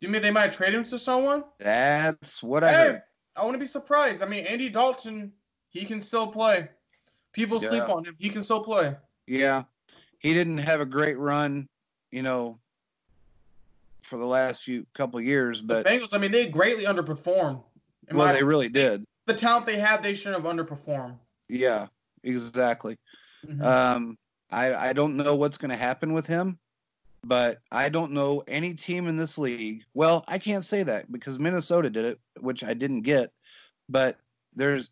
Do 0.00 0.06
you 0.06 0.12
mean 0.12 0.22
they 0.22 0.30
might 0.30 0.52
trade 0.52 0.74
him 0.74 0.84
to 0.84 0.98
someone? 0.98 1.44
That's 1.58 2.42
what 2.42 2.62
I 2.64 2.72
Hey, 2.72 2.76
heard. 2.76 3.02
I 3.36 3.44
wouldn't 3.44 3.60
be 3.60 3.66
surprised. 3.66 4.22
I 4.22 4.26
mean, 4.26 4.46
Andy 4.46 4.68
Dalton, 4.68 5.32
he 5.70 5.84
can 5.84 6.00
still 6.00 6.26
play. 6.26 6.68
People 7.32 7.60
sleep 7.60 7.88
on 7.88 8.04
him. 8.04 8.16
He 8.18 8.30
can 8.30 8.42
still 8.42 8.62
play. 8.62 8.96
Yeah, 9.28 9.64
he 10.18 10.32
didn't 10.34 10.58
have 10.58 10.80
a 10.80 10.86
great 10.86 11.18
run, 11.18 11.68
you 12.10 12.22
know, 12.22 12.58
for 14.02 14.18
the 14.18 14.24
last 14.24 14.62
few 14.62 14.86
couple 14.94 15.18
of 15.18 15.24
years, 15.24 15.60
The 15.60 15.66
but 15.66 15.86
Bengals, 15.86 16.08
I 16.12 16.18
mean, 16.18 16.32
they 16.32 16.46
greatly 16.46 16.84
underperformed. 16.84 17.62
Well, 18.10 18.26
my- 18.26 18.32
they 18.32 18.42
really 18.42 18.68
did. 18.70 19.04
the 19.26 19.34
talent 19.34 19.66
they 19.66 19.78
had, 19.78 20.02
they 20.02 20.14
shouldn't 20.14 20.42
have 20.42 20.50
underperformed. 20.56 21.18
Yeah, 21.48 21.88
exactly. 22.22 22.96
Mhm. 23.46 23.62
Um, 23.62 24.18
I 24.50 24.74
I 24.88 24.92
don't 24.94 25.16
know 25.18 25.36
what's 25.36 25.58
going 25.58 25.70
to 25.70 25.76
happen 25.76 26.14
with 26.14 26.26
him, 26.26 26.58
but 27.22 27.58
I 27.70 27.90
don't 27.90 28.12
know 28.12 28.42
any 28.48 28.72
team 28.72 29.06
in 29.06 29.16
this 29.16 29.36
league. 29.36 29.84
Well, 29.92 30.24
I 30.26 30.38
can't 30.38 30.64
say 30.64 30.82
that 30.84 31.12
because 31.12 31.38
Minnesota 31.38 31.90
did 31.90 32.06
it, 32.06 32.18
which 32.40 32.64
I 32.64 32.72
didn't 32.72 33.02
get. 33.02 33.30
But 33.90 34.18
there's 34.56 34.90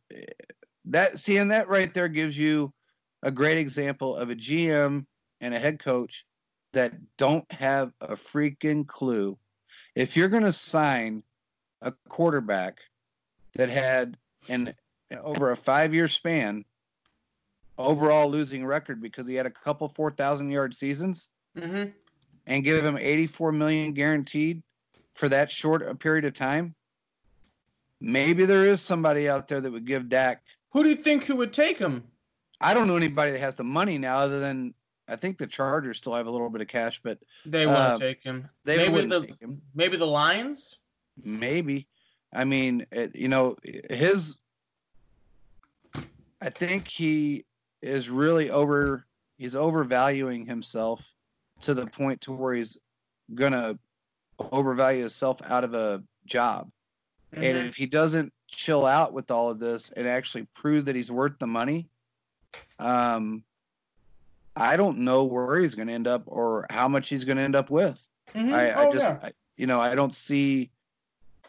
that 0.85 1.19
seeing 1.19 1.49
that 1.49 1.69
right 1.69 1.93
there 1.95 2.09
gives 2.09 2.37
you 2.37 2.71
a 3.27 3.31
great 3.33 3.59
example 3.59 4.15
of 4.15 4.31
a 4.31 4.37
GM 4.37 5.05
and 5.41 5.53
a 5.53 5.59
head 5.59 5.81
coach 5.81 6.25
that 6.75 6.93
don't 7.17 7.51
have 7.51 7.93
a 8.01 8.15
freaking 8.15 8.87
clue. 8.87 9.37
If 9.97 10.17
you're 10.17 10.29
going 10.29 10.45
to 10.45 10.53
sign 10.53 11.25
a 11.83 11.93
quarterback 12.09 12.79
that 13.55 13.69
had 13.69 14.17
an 14.49 14.75
over 15.11 15.51
a 15.51 15.57
five 15.57 15.93
year 15.93 16.07
span 16.07 16.65
overall 17.77 18.31
losing 18.31 18.65
record 18.65 19.03
because 19.03 19.27
he 19.27 19.35
had 19.35 19.45
a 19.45 19.51
couple 19.51 19.89
4,000 19.89 20.51
yard 20.51 20.73
seasons, 20.73 21.29
Mhm. 21.57 21.93
and 22.47 22.65
give 22.65 22.85
him 22.85 22.97
84 22.97 23.51
million 23.51 23.93
guaranteed 23.93 24.63
for 25.15 25.29
that 25.31 25.51
short 25.51 25.83
a 25.83 25.97
period 25.97 26.25
of 26.27 26.35
time, 26.35 26.77
maybe 28.01 28.47
there 28.47 28.65
is 28.65 28.81
somebody 28.81 29.29
out 29.29 29.49
there 29.49 29.61
that 29.61 29.73
would 29.73 29.85
give 29.85 30.09
Dak. 30.09 30.45
Who 30.71 30.85
do 30.85 30.91
you 30.91 30.97
think 31.03 31.25
who 31.25 31.35
would 31.37 31.53
take 31.53 31.79
him? 31.79 32.05
I 32.61 32.75
don't 32.75 32.87
know 32.89 32.97
anybody 32.97 33.33
that 33.33 33.41
has 33.41 33.55
the 33.55 33.65
money 33.65 33.99
now, 33.99 34.19
other 34.19 34.41
than 34.41 34.75
I 35.09 35.17
think 35.17 35.39
the 35.39 35.47
Chargers 35.47 35.99
still 35.99 36.15
have 36.15 36.27
a 36.27 36.31
little 36.31 36.51
bit 36.51 36.61
of 36.63 36.69
cash, 36.69 37.01
but 37.03 37.19
They 37.45 37.67
wouldn't 37.67 37.83
Uh, 37.85 37.99
take 37.99 38.23
him. 38.23 38.49
they 38.65 38.77
maybe 38.79 38.93
wouldn't 38.93 39.11
the 39.11 39.21
take 39.27 39.41
him. 39.41 39.63
maybe 39.75 39.97
the 39.97 40.07
Lions. 40.07 40.77
Maybe. 41.23 41.87
I 42.33 42.45
mean, 42.45 42.87
it, 42.91 43.15
you 43.15 43.29
know, 43.29 43.57
his. 43.63 44.39
I 46.41 46.51
think 46.51 46.89
he 46.89 47.45
is 47.83 48.11
really 48.11 48.51
over. 48.51 49.07
He's 49.39 49.55
overvaluing 49.55 50.47
himself 50.47 51.15
to 51.63 51.75
the 51.75 51.87
point 51.87 52.23
to 52.23 52.33
where 52.33 52.55
he's 52.55 52.79
gonna 53.35 53.79
overvalue 54.39 55.01
himself 55.01 55.41
out 55.43 55.65
of 55.65 55.75
a 55.75 56.03
job. 56.27 56.71
And 57.33 57.57
Mhm. 57.57 57.69
if 57.69 57.77
he 57.77 57.87
doesn't 57.87 58.33
chill 58.49 58.87
out 58.87 59.13
with 59.13 59.31
all 59.31 59.51
of 59.51 59.59
this 59.59 59.91
and 59.91 60.07
actually 60.09 60.45
prove 60.55 60.87
that 60.87 60.97
he's 60.97 61.11
worth 61.11 61.39
the 61.39 61.47
money, 61.47 61.89
um, 62.79 63.43
I 64.57 64.77
don't 64.77 64.99
know 64.99 65.25
where 65.25 65.59
he's 65.61 65.75
going 65.75 65.89
to 65.89 65.95
end 65.95 66.07
up 66.07 66.23
or 66.27 66.67
how 66.71 66.89
much 66.89 67.09
he's 67.09 67.25
going 67.25 67.37
to 67.37 67.43
end 67.43 67.57
up 67.57 67.71
with. 67.71 68.03
Mhm. 68.35 68.53
I, 68.53 68.71
I 68.71 68.87
Oh, 68.87 68.93
just, 68.93 69.07
yeah. 69.07 69.19
I, 69.29 69.33
you 69.57 69.67
know, 69.67 69.81
I 69.81 69.95
don't 69.95 70.15
see 70.15 70.71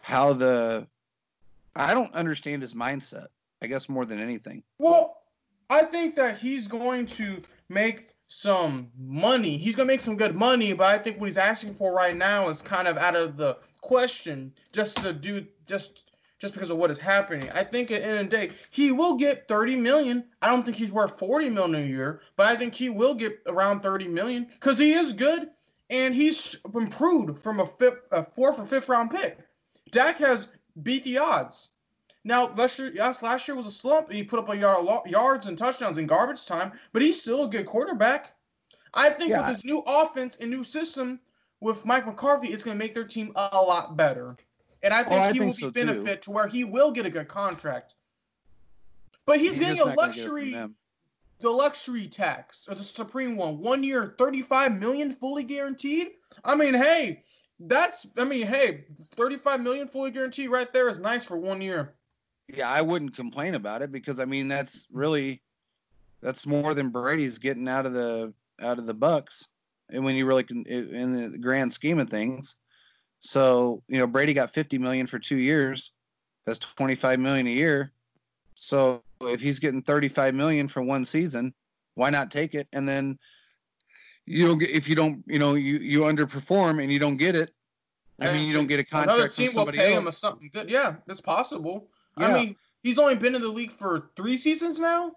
how 0.01 0.33
the, 0.33 0.87
I 1.75 1.93
don't 1.93 2.13
understand 2.13 2.61
his 2.61 2.73
mindset. 2.73 3.27
I 3.61 3.67
guess 3.67 3.89
more 3.89 4.05
than 4.05 4.19
anything. 4.19 4.63
Well, 4.77 5.17
I 5.69 5.83
think 5.83 6.15
that 6.15 6.37
he's 6.37 6.67
going 6.67 7.05
to 7.07 7.41
make 7.69 8.09
some 8.27 8.89
money. 8.99 9.57
He's 9.57 9.75
going 9.75 9.87
to 9.87 9.93
make 9.93 10.01
some 10.01 10.15
good 10.15 10.35
money, 10.35 10.73
but 10.73 10.87
I 10.87 10.97
think 10.97 11.19
what 11.19 11.27
he's 11.27 11.37
asking 11.37 11.73
for 11.73 11.93
right 11.93 12.15
now 12.15 12.49
is 12.49 12.61
kind 12.61 12.87
of 12.87 12.97
out 12.97 13.15
of 13.15 13.37
the 13.37 13.57
question 13.81 14.53
just 14.73 14.97
to 14.97 15.13
do 15.13 15.45
just 15.65 16.06
just 16.39 16.53
because 16.53 16.69
of 16.69 16.77
what 16.77 16.91
is 16.91 16.97
happening. 16.97 17.49
I 17.51 17.63
think 17.63 17.91
at 17.91 18.01
the 18.01 18.07
end 18.07 18.19
of 18.19 18.29
the 18.29 18.37
day, 18.37 18.53
he 18.69 18.91
will 18.91 19.15
get 19.15 19.47
30 19.47 19.75
million. 19.75 20.23
I 20.41 20.47
don't 20.47 20.63
think 20.63 20.77
he's 20.77 20.91
worth 20.91 21.17
40 21.17 21.49
million 21.49 21.75
a 21.83 21.87
year, 21.87 22.21
but 22.35 22.45
I 22.47 22.55
think 22.55 22.73
he 22.75 22.89
will 22.89 23.13
get 23.13 23.39
around 23.47 23.81
30 23.81 24.07
million 24.07 24.45
because 24.45 24.77
he 24.77 24.93
is 24.93 25.13
good 25.13 25.49
and 25.89 26.13
he's 26.13 26.55
improved 26.75 27.41
from 27.41 27.59
a 27.59 27.65
fifth, 27.65 28.01
a 28.11 28.23
fourth 28.23 28.59
or 28.59 28.65
fifth 28.65 28.89
round 28.89 29.11
pick. 29.11 29.39
Dak 29.91 30.17
has 30.17 30.49
beat 30.83 31.03
the 31.03 31.17
odds. 31.17 31.69
Now, 32.23 32.53
last 32.55 32.77
year, 32.77 32.91
yes, 32.93 33.21
last 33.23 33.47
year 33.47 33.55
was 33.55 33.67
a 33.67 33.71
slump. 33.71 34.09
and 34.09 34.17
He 34.17 34.23
put 34.23 34.37
up 34.39 34.49
a 34.49 34.57
yard, 34.57 34.85
yards 35.07 35.47
and 35.47 35.57
touchdowns 35.57 35.97
in 35.97 36.07
garbage 36.07 36.45
time, 36.45 36.73
but 36.91 37.01
he's 37.01 37.21
still 37.21 37.45
a 37.45 37.49
good 37.49 37.65
quarterback. 37.65 38.33
I 38.93 39.09
think 39.09 39.29
Yeah. 39.31 39.39
with 39.39 39.47
this 39.47 39.63
new 39.65 39.79
offense 39.87 40.35
and 40.41 40.51
new 40.51 40.63
system 40.63 41.19
with 41.61 41.85
Mike 41.85 42.05
McCarthy, 42.05 42.49
it's 42.49 42.63
going 42.63 42.75
to 42.77 42.83
make 42.83 42.93
their 42.93 43.05
team 43.05 43.31
a 43.35 43.61
lot 43.61 43.95
better. 43.95 44.35
And 44.83 44.93
I 44.93 45.01
oh, 45.01 45.03
think 45.03 45.13
Oh, 45.13 45.23
I 45.23 45.31
he 45.33 45.39
think 45.39 45.45
will 45.45 45.53
so, 45.53 45.71
be 45.71 45.81
too. 45.81 45.85
benefit 45.87 46.21
to 46.23 46.31
where 46.31 46.47
he 46.47 46.63
will 46.63 46.91
get 46.91 47.05
a 47.05 47.09
good 47.09 47.27
contract. 47.27 47.93
But 49.25 49.39
he's, 49.39 49.59
getting 49.59 49.75
a 49.75 49.83
gonna 49.83 49.91
get 49.91 49.97
luxury, 49.97 50.55
the 51.41 51.49
luxury 51.49 52.07
tax, 52.07 52.65
or 52.69 52.75
the 52.75 52.83
supreme 52.83 53.35
one, 53.35 53.59
one 53.59 53.83
year, 53.83 54.15
thirty-five 54.17 54.79
million, 54.79 55.13
fully 55.13 55.43
guaranteed. 55.43 56.11
I 56.45 56.55
mean, 56.55 56.73
hey, 56.73 57.23
that's, 57.59 58.07
I 58.17 58.23
mean, 58.23 58.47
hey, 58.47 58.85
thirty-five 59.15 59.59
million 59.61 59.87
fully 59.87 60.11
guaranteed 60.11 60.49
right 60.49 60.71
there 60.71 60.87
is 60.87 60.99
nice 60.99 61.25
for 61.25 61.37
one 61.37 61.59
year. 61.59 61.93
Yeah, 62.47 62.69
I 62.69 62.81
wouldn't 62.81 63.15
complain 63.15 63.55
about 63.55 63.81
it 63.81 63.91
because 63.91 64.21
I 64.21 64.25
mean 64.25 64.47
that's 64.47 64.87
really 64.91 65.41
that's 66.21 66.45
more 66.45 66.73
than 66.73 66.89
Brady's 66.89 67.37
getting 67.37 67.67
out 67.67 67.85
of 67.85 67.93
the 67.93 68.33
out 68.61 68.79
of 68.79 68.87
the 68.87 68.95
Bucs, 68.95 69.47
and 69.89 70.05
when 70.05 70.15
you 70.15 70.25
really 70.25 70.43
can 70.43 70.63
in 70.65 71.31
the 71.31 71.37
grand 71.37 71.73
scheme 71.73 71.99
of 71.99 72.09
things. 72.09 72.55
So 73.19 73.83
you 73.87 73.97
know 73.97 74.07
Brady 74.07 74.33
got 74.33 74.51
50 74.51 74.77
million 74.77 75.07
for 75.07 75.19
two 75.19 75.37
years. 75.37 75.91
That's 76.45 76.59
25 76.59 77.19
million 77.19 77.47
a 77.47 77.51
year. 77.51 77.91
So 78.53 79.03
if 79.21 79.41
he's 79.41 79.59
getting 79.59 79.81
35 79.81 80.33
million 80.33 80.67
for 80.67 80.81
one 80.81 81.05
season, 81.05 81.53
why 81.95 82.09
not 82.09 82.31
take 82.31 82.55
it? 82.55 82.67
And 82.73 82.87
then 82.87 83.19
you 84.25 84.45
don't 84.45 84.57
get 84.57 84.69
if 84.69 84.87
you 84.87 84.95
don't 84.95 85.23
you 85.25 85.39
know 85.39 85.55
you 85.55 85.77
you 85.77 86.01
underperform 86.01 86.81
and 86.81 86.91
you 86.91 86.99
don't 86.99 87.17
get 87.17 87.35
it. 87.35 87.53
I 88.19 88.33
mean 88.33 88.47
you 88.47 88.53
don't 88.53 88.67
get 88.67 88.79
a 88.79 88.83
contract 88.83 89.17
Another 89.17 89.29
team 89.29 89.49
from 89.51 89.65
will 89.65 89.71
pay 89.71 89.93
else. 89.93 89.99
him 89.99 90.07
a 90.07 90.11
something 90.11 90.49
good. 90.53 90.69
Yeah, 90.69 90.95
it's 91.07 91.21
possible. 91.21 91.87
Yeah. 92.17 92.27
I 92.27 92.33
mean, 92.33 92.55
he's 92.81 92.97
only 92.97 93.15
been 93.15 93.35
in 93.35 93.41
the 93.41 93.47
league 93.47 93.71
for 93.71 94.09
three 94.15 94.37
seasons 94.37 94.79
now. 94.79 95.11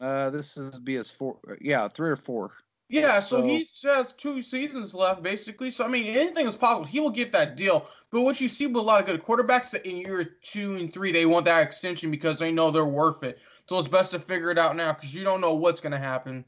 Uh, 0.00 0.30
this 0.30 0.56
is 0.56 0.78
be 0.78 0.94
his 0.94 1.10
four. 1.10 1.36
Yeah, 1.60 1.88
three 1.88 2.10
or 2.10 2.16
four. 2.16 2.52
Yeah, 2.88 3.18
so, 3.18 3.40
So- 3.40 3.46
he 3.46 3.68
has 3.84 4.12
two 4.12 4.42
seasons 4.42 4.94
left, 4.94 5.22
basically. 5.22 5.70
So 5.70 5.84
I 5.84 5.88
mean, 5.88 6.06
anything 6.06 6.46
is 6.46 6.56
possible. 6.56 6.86
He 6.86 7.00
will 7.00 7.10
get 7.10 7.32
that 7.32 7.56
deal. 7.56 7.86
But 8.12 8.20
what 8.22 8.40
you 8.40 8.48
see 8.48 8.66
with 8.66 8.76
a 8.76 8.80
lot 8.80 9.00
of 9.00 9.06
good 9.06 9.22
quarterbacks 9.24 9.74
in 9.82 9.96
year 9.96 10.36
two 10.42 10.76
and 10.76 10.92
three, 10.92 11.10
they 11.10 11.26
want 11.26 11.46
that 11.46 11.62
extension 11.62 12.10
because 12.10 12.38
they 12.38 12.52
know 12.52 12.70
they're 12.70 12.84
worth 12.84 13.24
it. 13.24 13.40
So 13.68 13.78
it's 13.78 13.88
best 13.88 14.12
to 14.12 14.20
figure 14.20 14.50
it 14.52 14.58
out 14.58 14.76
now 14.76 14.92
because 14.92 15.12
you 15.12 15.24
don't 15.24 15.40
know 15.40 15.54
what's 15.54 15.80
going 15.80 15.92
to 15.92 15.98
happen. 15.98 16.44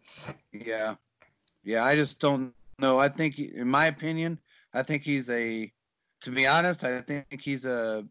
Yeah, 0.53 0.95
yeah. 1.65 1.85
I 1.85 1.97
just 1.97 2.21
don't 2.21 2.55
know. 2.79 3.01
I 3.01 3.09
think, 3.09 3.41
in 3.41 3.67
my 3.67 3.87
opinion, 3.87 4.39
I 4.75 4.83
think 4.83 5.03
he's 5.03 5.29
a. 5.31 5.73
To 6.23 6.31
be 6.31 6.47
honest, 6.47 6.85
I 6.85 7.01
think 7.01 7.41
he's 7.41 7.65
a. 7.65 8.05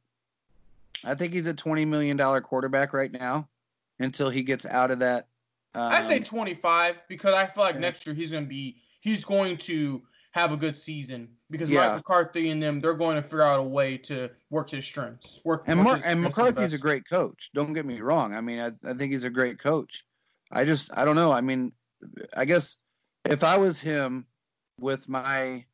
I 1.06 1.16
think 1.16 1.32
he's 1.32 1.48
a 1.48 1.54
twenty 1.54 1.86
million 1.86 2.18
dollar 2.18 2.42
quarterback 2.42 2.92
right 2.92 3.12
now, 3.12 3.48
until 4.00 4.30
he 4.30 4.44
gets 4.44 4.66
out 4.66 4.92
of 4.92 5.00
that. 5.00 5.28
Um, 5.78 5.92
I 5.92 6.02
say 6.02 6.20
25 6.20 7.04
because 7.08 7.34
I 7.34 7.46
feel 7.46 7.64
like 7.64 7.76
yeah. 7.76 7.82
next 7.82 8.06
year 8.06 8.16
he's 8.16 8.32
going 8.32 8.44
to 8.44 8.50
be 8.50 8.78
he's 9.02 9.24
going 9.24 9.58
to 9.58 10.02
have 10.32 10.52
a 10.52 10.58
good 10.58 10.78
season 10.78 11.30
because 11.52 11.70
Yeah. 11.70 11.88
Mike 11.88 11.98
McCarthy 11.98 12.50
and 12.50 12.62
them 12.62 12.80
they're 12.80 12.94
going 12.94 13.16
to 13.16 13.22
figure 13.22 13.44
out 13.44 13.60
a 13.60 13.64
way 13.64 13.98
to 14.00 14.30
work 14.50 14.72
his 14.72 14.86
strengths. 14.86 15.40
Work 15.44 15.64
and 15.68 15.80
work 15.80 16.00
Mar- 16.00 16.02
and 16.04 16.22
McCarthy's 16.22 16.74
a 16.74 16.78
great 16.78 17.08
coach. 17.08 17.52
Don't 17.54 17.74
get 17.74 17.86
me 17.86 18.02
wrong. 18.02 18.34
I 18.34 18.42
mean, 18.42 18.60
I, 18.60 18.72
I 18.90 18.94
think 18.94 19.12
he's 19.12 19.24
a 19.24 19.30
great 19.30 19.60
coach. 19.60 20.04
I 20.52 20.66
just 20.66 20.96
I 20.98 21.06
don't 21.06 21.16
know. 21.16 21.32
I 21.32 21.42
mean, 21.42 21.74
I 22.36 22.46
guess 22.46 22.78
if 23.26 23.44
I 23.44 23.58
was 23.58 23.80
him 23.80 24.26
with 24.80 25.08
my 25.08 25.66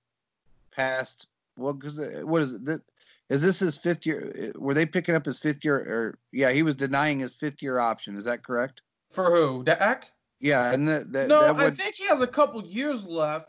past, 0.71 1.27
well, 1.57 1.73
because 1.73 1.99
what 2.23 2.41
is 2.41 2.53
it? 2.53 2.81
Is 3.29 3.41
this 3.41 3.59
his 3.59 3.77
fifth 3.77 4.05
year? 4.05 4.51
Were 4.55 4.73
they 4.73 4.85
picking 4.85 5.15
up 5.15 5.25
his 5.25 5.39
fifth 5.39 5.63
year? 5.63 5.77
Or 5.77 6.19
yeah, 6.31 6.51
he 6.51 6.63
was 6.63 6.75
denying 6.75 7.19
his 7.19 7.33
fifth 7.33 7.61
year 7.61 7.79
option. 7.79 8.17
Is 8.17 8.25
that 8.25 8.43
correct? 8.43 8.81
For 9.13 9.25
who 9.31 9.63
Dak. 9.63 10.07
Yeah, 10.39 10.73
and 10.73 10.87
that 10.87 11.13
that, 11.13 11.27
No, 11.29 11.53
that 11.53 11.55
I 11.57 11.69
think 11.71 11.95
he 11.95 12.05
has 12.07 12.21
a 12.21 12.27
couple 12.27 12.61
years 12.63 13.05
left, 13.05 13.47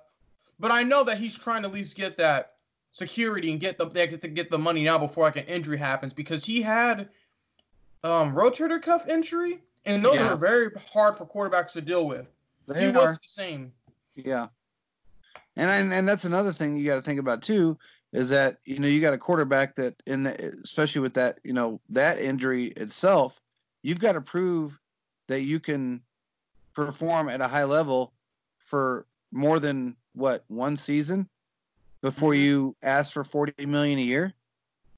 but 0.61 0.71
I 0.71 0.83
know 0.85 1.03
that 1.05 1.19
he's 1.19 1.37
trying 1.37 1.63
to 1.63 1.69
at 1.69 1.75
least 1.75 1.97
get 1.97 2.17
that 2.19 2.53
security 2.93 3.51
and 3.51 3.59
get 3.61 3.77
the 3.79 3.87
they 3.89 4.07
get 4.07 4.23
to 4.23 4.29
get 4.29 4.51
the 4.51 4.59
money 4.59 4.85
now 4.85 4.97
before 4.99 5.25
like 5.25 5.35
an 5.37 5.45
injury 5.47 5.77
happens 5.77 6.13
because 6.13 6.45
he 6.45 6.63
had 6.63 7.09
um 8.05 8.33
rotator 8.35 8.81
cuff 8.81 9.09
injury 9.09 9.61
and 9.85 10.05
those 10.05 10.15
Yeah. 10.15 10.33
are 10.33 10.37
very 10.37 10.71
hard 10.93 11.17
for 11.17 11.27
quarterbacks 11.27 11.73
to 11.73 11.81
deal 11.81 12.07
with. 12.07 12.29
they 12.69 12.81
he 12.83 12.87
are. 12.87 12.93
wasn't 12.93 13.23
the 13.23 13.29
same. 13.29 13.73
Yeah. 14.15 14.47
And 15.57 15.71
I, 15.71 15.77
and 15.79 16.09
that's 16.09 16.25
another 16.25 16.53
thing 16.53 16.77
you 16.77 16.85
got 16.85 16.97
to 16.97 17.03
think 17.03 17.19
about 17.21 17.43
too 17.43 17.77
is 18.13 18.29
that 18.29 18.59
you 18.65 18.79
know 18.79 18.87
you 18.87 19.01
got 19.01 19.13
a 19.13 19.19
quarterback 19.19 19.75
that 19.75 20.01
in 20.07 20.23
the 20.23 20.57
especially 20.63 21.01
with 21.01 21.15
that 21.15 21.41
you 21.43 21.53
know 21.53 21.81
that 21.91 22.21
injury 22.21 22.67
itself 22.77 23.41
you've 23.83 23.99
got 23.99 24.13
to 24.13 24.21
prove 24.21 24.79
that 25.29 25.43
you 25.43 25.61
can 25.61 26.03
perform 26.75 27.29
at 27.29 27.41
a 27.41 27.49
high 27.49 27.65
level 27.65 28.13
for 28.59 29.07
more 29.33 29.61
than 29.61 29.97
what 30.15 30.45
one 30.49 30.77
season 30.77 31.29
before 32.03 32.33
Mhm. 32.33 32.41
you 32.41 32.77
ask 32.83 33.13
for 33.13 33.25
40 33.25 33.67
million 33.67 33.99
a 33.99 34.03
year 34.03 34.33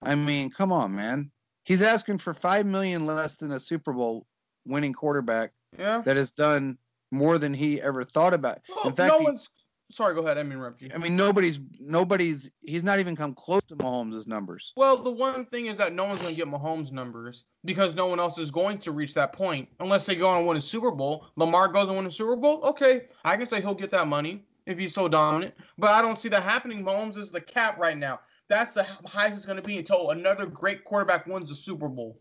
i 0.02 0.14
mean 0.14 0.50
come 0.50 0.72
on 0.72 0.94
man 0.94 1.30
he's 1.64 1.82
asking 1.82 2.18
for 2.18 2.34
5 2.34 2.66
million 2.66 3.06
less 3.06 3.36
than 3.36 3.52
a 3.52 3.60
super 3.60 3.92
bowl 3.92 4.26
winning 4.66 4.92
quarterback 4.92 5.52
Yeah. 5.78 6.02
that 6.02 6.16
has 6.16 6.32
done 6.32 6.78
more 7.10 7.38
than 7.38 7.54
he 7.54 7.80
ever 7.80 8.04
thought 8.04 8.34
about 8.34 8.60
Well, 8.68 8.88
in 8.88 8.94
fact 8.94 9.12
no 9.12 9.18
he- 9.20 9.24
one's 9.24 9.48
sorry. 9.90 10.14
Go 10.14 10.20
ahead. 10.20 10.38
I 10.38 10.42
didn't 10.42 10.52
interrupt 10.52 10.82
you. 10.82 10.90
I 10.94 10.98
mean, 10.98 11.16
nobody's 11.16 11.60
nobody's 11.80 12.50
he's 12.62 12.84
not 12.84 12.98
even 12.98 13.16
come 13.16 13.34
close 13.34 13.62
to 13.68 13.76
Mahomes' 13.76 14.26
numbers. 14.26 14.72
Well, 14.76 15.02
the 15.02 15.10
one 15.10 15.46
thing 15.46 15.66
is 15.66 15.76
that 15.78 15.92
no 15.92 16.04
one's 16.04 16.20
going 16.20 16.34
to 16.34 16.36
get 16.36 16.48
Mahomes' 16.48 16.92
numbers 16.92 17.44
because 17.64 17.94
no 17.94 18.06
one 18.06 18.20
else 18.20 18.38
is 18.38 18.50
going 18.50 18.78
to 18.78 18.92
reach 18.92 19.14
that 19.14 19.32
point 19.32 19.68
unless 19.80 20.06
they 20.06 20.14
go 20.14 20.28
on 20.28 20.38
and 20.38 20.46
win 20.46 20.56
a 20.56 20.60
Super 20.60 20.90
Bowl. 20.90 21.26
Lamar 21.36 21.68
goes 21.68 21.88
and 21.88 21.96
win 21.96 22.06
a 22.06 22.10
Super 22.10 22.36
Bowl. 22.36 22.60
Okay, 22.62 23.02
I 23.24 23.36
can 23.36 23.46
say 23.46 23.60
he'll 23.60 23.74
get 23.74 23.90
that 23.90 24.08
money 24.08 24.44
if 24.66 24.78
he's 24.78 24.92
so 24.92 25.08
dominant, 25.08 25.54
but 25.78 25.90
I 25.90 26.02
don't 26.02 26.18
see 26.18 26.28
that 26.30 26.42
happening. 26.42 26.84
Mahomes 26.84 27.16
is 27.16 27.30
the 27.30 27.40
cap 27.40 27.78
right 27.78 27.96
now. 27.96 28.20
That's 28.48 28.74
the 28.74 28.84
highest 29.04 29.36
it's 29.36 29.46
going 29.46 29.60
to 29.60 29.62
be 29.62 29.78
until 29.78 30.10
another 30.10 30.46
great 30.46 30.84
quarterback 30.84 31.26
wins 31.26 31.48
the 31.48 31.54
Super 31.54 31.88
Bowl. 31.88 32.18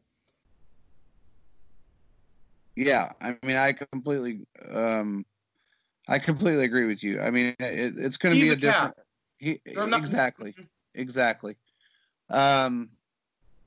Yeah, 2.75 3.11
I 3.21 3.37
mean, 3.43 3.57
I 3.57 3.71
completely, 3.71 4.41
um, 4.69 5.25
I 6.07 6.19
completely 6.19 6.65
agree 6.65 6.85
with 6.85 7.03
you. 7.03 7.21
I 7.21 7.31
mean, 7.31 7.55
it, 7.59 7.93
it's 7.97 8.17
going 8.17 8.35
to 8.35 8.41
be 8.41 8.49
a, 8.49 8.53
a 8.53 8.55
different. 8.55 8.95
He, 9.37 9.59
not- 9.65 9.99
exactly, 9.99 10.55
exactly. 10.93 11.55
Um, 12.29 12.89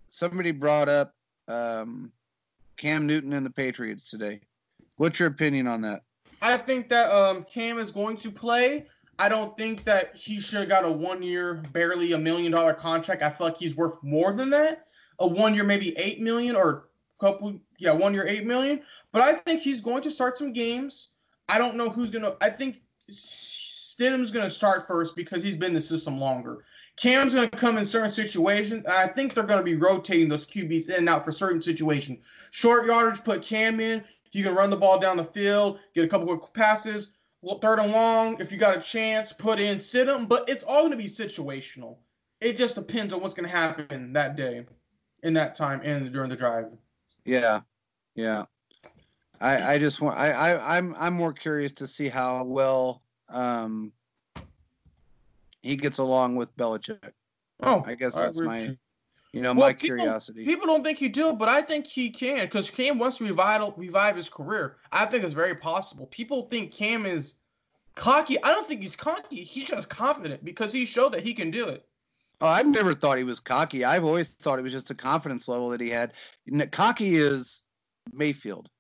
somebody 0.09 0.51
brought 0.51 0.89
up 0.89 1.15
um, 1.49 2.13
Cam 2.77 3.07
Newton 3.07 3.33
and 3.33 3.45
the 3.45 3.51
Patriots 3.51 4.11
today. 4.11 4.41
What's 4.97 5.19
your 5.19 5.29
opinion 5.29 5.67
on 5.67 5.83
that? 5.83 6.03
I 6.41 6.57
think 6.57 6.89
that 6.89 7.11
um, 7.11 7.45
Cam 7.45 7.79
is 7.79 7.91
going 7.91 8.17
to 8.19 8.31
play. 8.31 8.87
I 9.19 9.29
don't 9.29 9.57
think 9.57 9.85
that 9.85 10.15
he 10.17 10.39
should 10.39 10.61
have 10.61 10.69
got 10.69 10.85
a 10.85 10.91
one 10.91 11.23
year, 11.23 11.55
barely 11.73 12.13
a 12.13 12.19
million 12.19 12.53
dollar 12.53 12.73
contract. 12.73 13.23
I 13.23 13.31
feel 13.31 13.49
like 13.49 13.57
he's 13.59 13.75
worth 13.75 14.01
more 14.03 14.33
than 14.33 14.51
that. 14.51 14.87
A 15.19 15.27
one 15.27 15.55
year, 15.55 15.65
maybe 15.65 15.97
eight 15.99 16.21
million 16.21 16.55
or 16.55 16.89
a 17.21 17.25
couple, 17.25 17.59
yeah, 17.79 17.91
one 17.91 18.15
year, 18.15 18.27
eight 18.27 18.47
million. 18.47 18.81
But 19.11 19.23
I 19.23 19.33
think 19.33 19.61
he's 19.61 19.81
going 19.81 20.03
to 20.03 20.11
start 20.11 20.39
some 20.39 20.53
games. 20.53 21.09
I 21.49 21.59
don't 21.59 21.77
know 21.77 21.89
who's 21.89 22.11
to, 22.11 22.37
I 22.41 22.51
think 22.51 22.83
Stidham's 23.11 24.31
to 24.31 24.51
start 24.51 24.87
first 24.87 25.17
because 25.17 25.43
he's 25.43 25.57
been 25.57 25.69
in 25.69 25.75
the 25.75 25.81
system 25.81 26.19
longer. 26.19 26.65
Cam's 26.97 27.33
going 27.33 27.49
to 27.49 27.57
come 27.57 27.79
in 27.79 27.85
certain 27.85 28.11
situations, 28.11 28.85
and 28.85 28.93
I 28.93 29.07
think 29.07 29.35
they're 29.35 29.45
going 29.45 29.61
to 29.61 29.65
be 29.65 29.77
rotating 29.77 30.29
those 30.29 30.45
QBs 30.45 30.89
in 30.89 30.97
and 30.97 31.09
out 31.09 31.25
for 31.25 31.31
certain 31.31 31.63
situations. 31.63 32.25
Short 32.51 32.87
yardage, 32.87 33.23
put 33.23 33.43
Cam 33.43 33.79
in. 33.79 34.03
You 34.33 34.45
can 34.45 34.55
run 34.55 34.69
the 34.69 34.77
ball 34.77 34.99
down 34.99 35.17
the 35.17 35.25
field, 35.25 35.79
get 35.95 36.05
a 36.05 36.09
couple 36.09 36.37
quick 36.37 36.53
passes. 36.53 37.13
Third 37.63 37.79
and 37.79 37.93
long, 37.93 38.41
if 38.41 38.51
you 38.51 38.59
got 38.59 38.77
a 38.77 38.81
chance, 38.81 39.33
put 39.33 39.61
in 39.61 39.79
Stidham. 39.79 40.29
But 40.29 40.49
it's 40.49 40.65
all 40.65 40.81
going 40.81 40.91
to 40.91 40.97
be 40.97 41.05
situational. 41.05 41.99
It 42.41 42.57
just 42.57 42.75
depends 42.75 43.13
on 43.13 43.21
what's 43.21 43.35
going 43.35 43.49
to 43.49 43.57
happen 43.57 44.13
that 44.13 44.35
day, 44.35 44.65
in 45.23 45.35
that 45.35 45.55
time, 45.55 45.81
and 45.85 46.13
during 46.13 46.31
the 46.31 46.37
drive. 46.37 46.67
Yeah, 47.25 47.61
yeah. 48.17 48.45
I 49.41 49.75
I 49.75 49.79
just 49.79 50.01
want 50.01 50.19
I, 50.19 50.31
I 50.33 50.77
I'm 50.79 50.95
I'm 50.99 51.15
more 51.15 51.33
curious 51.33 51.73
to 51.73 51.87
see 51.87 52.09
how 52.09 52.45
well 52.45 53.03
um 53.29 53.93
he 55.63 55.77
gets 55.77 55.99
along 55.99 56.37
with 56.37 56.57
Belichick. 56.57 57.13
Oh, 57.63 57.83
I 57.87 57.95
guess 57.95 58.15
that's 58.15 58.37
agree 58.39 58.47
my 58.49 58.61
you. 58.61 58.77
you 59.33 59.43
know 59.43 59.53
Well, 59.53 59.69
my 59.69 59.73
people- 59.73 59.97
curiosity. 59.97 60.45
People 60.45 60.67
don't 60.67 60.85
think 60.85 60.99
he 60.99 61.09
do, 61.09 61.33
but 61.33 61.49
I 61.49 61.61
think 61.63 61.87
he 61.87 62.11
can 62.11 62.41
because 62.47 62.71
Cam 62.71 62.99
wants 62.99 63.19
to 63.19 63.25
revive 63.25 63.73
revive 63.77 64.17
his 64.17 64.29
career. 64.29 64.77
I 64.93 65.07
think 65.07 65.25
it's 65.25 65.35
very 65.35 65.55
possible. 65.57 66.07
People 66.07 66.43
think 66.43 66.73
Cam 66.73 67.07
is 67.07 67.37
cocky. 67.95 68.43
I 68.45 68.49
don't 68.49 68.67
think 68.67 68.83
he's 68.83 68.97
cocky. 68.97 69.43
He's 69.43 69.67
just 69.69 69.89
confident 69.89 70.45
because 70.45 70.73
he 70.73 70.85
showed 70.87 71.13
that 71.13 71.23
he 71.23 71.35
can 71.35 71.51
do 71.51 71.67
it. 71.67 71.85
Oh, 72.41 72.47
I've 72.47 72.69
never 72.69 72.95
thought 72.95 73.19
he 73.19 73.25
was 73.25 73.41
cocky. 73.41 73.85
I've 73.85 74.05
always 74.05 74.35
thought 74.35 74.61
it 74.61 74.63
was 74.63 74.73
just 74.73 74.91
a 74.93 74.95
confidence 74.95 75.49
level 75.49 75.71
that 75.71 75.81
he 75.81 75.91
had. 75.91 76.13
Cocky 76.71 77.17
is 77.17 77.65
Mayfield. 78.13 78.71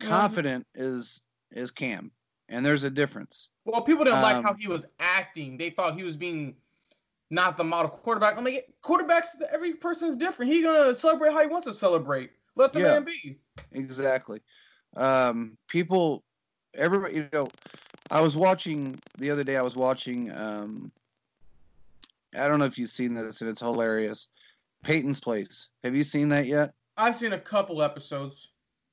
Yeah. 0.00 0.08
Confident 0.08 0.66
is 0.74 1.22
is 1.50 1.70
Cam, 1.70 2.12
and 2.48 2.64
there's 2.64 2.84
a 2.84 2.90
difference. 2.90 3.50
Well, 3.64 3.82
people 3.82 4.04
didn't 4.04 4.22
like 4.22 4.42
how 4.42 4.50
Um, 4.50 4.56
he 4.58 4.68
was 4.68 4.86
acting. 4.98 5.56
They 5.56 5.70
thought 5.70 5.96
he 5.96 6.04
was 6.04 6.16
being 6.16 6.56
not 7.30 7.56
the 7.56 7.64
model 7.64 7.90
quarterback. 7.90 8.38
I 8.38 8.40
mean, 8.40 8.60
quarterbacks. 8.82 9.28
Every 9.50 9.74
person's 9.74 10.16
different. 10.16 10.52
He's 10.52 10.62
gonna 10.64 10.94
celebrate 10.94 11.32
how 11.32 11.40
he 11.40 11.46
wants 11.46 11.66
to 11.66 11.74
celebrate. 11.74 12.30
Let 12.54 12.72
the 12.72 12.80
Yeah. 12.80 12.92
man 13.00 13.04
be. 13.04 13.38
Exactly. 13.72 14.40
Um, 14.96 15.58
people, 15.68 16.24
everybody, 16.74 17.16
you 17.16 17.28
know, 17.32 17.54
I 18.10 18.20
was 18.20 18.36
watching 18.36 19.02
the 19.16 19.30
other 19.30 19.44
day. 19.44 19.56
I 19.56 19.62
was 19.62 19.76
watching. 19.76 20.32
Um, 20.32 20.92
I 22.34 22.46
don't 22.46 22.58
know 22.58 22.66
if 22.66 22.78
you've 22.78 22.90
seen 22.90 23.14
this, 23.14 23.40
and 23.40 23.50
it's 23.50 23.60
hilarious. 23.60 24.28
Peyton's 24.84 25.20
Place. 25.20 25.68
Have 25.82 25.94
you 25.94 26.04
seen 26.04 26.28
that 26.28 26.46
yet? 26.46 26.72
I've 26.96 27.16
seen 27.16 27.32
a 27.32 27.40
couple 27.40 27.82
episodes. 27.82 28.48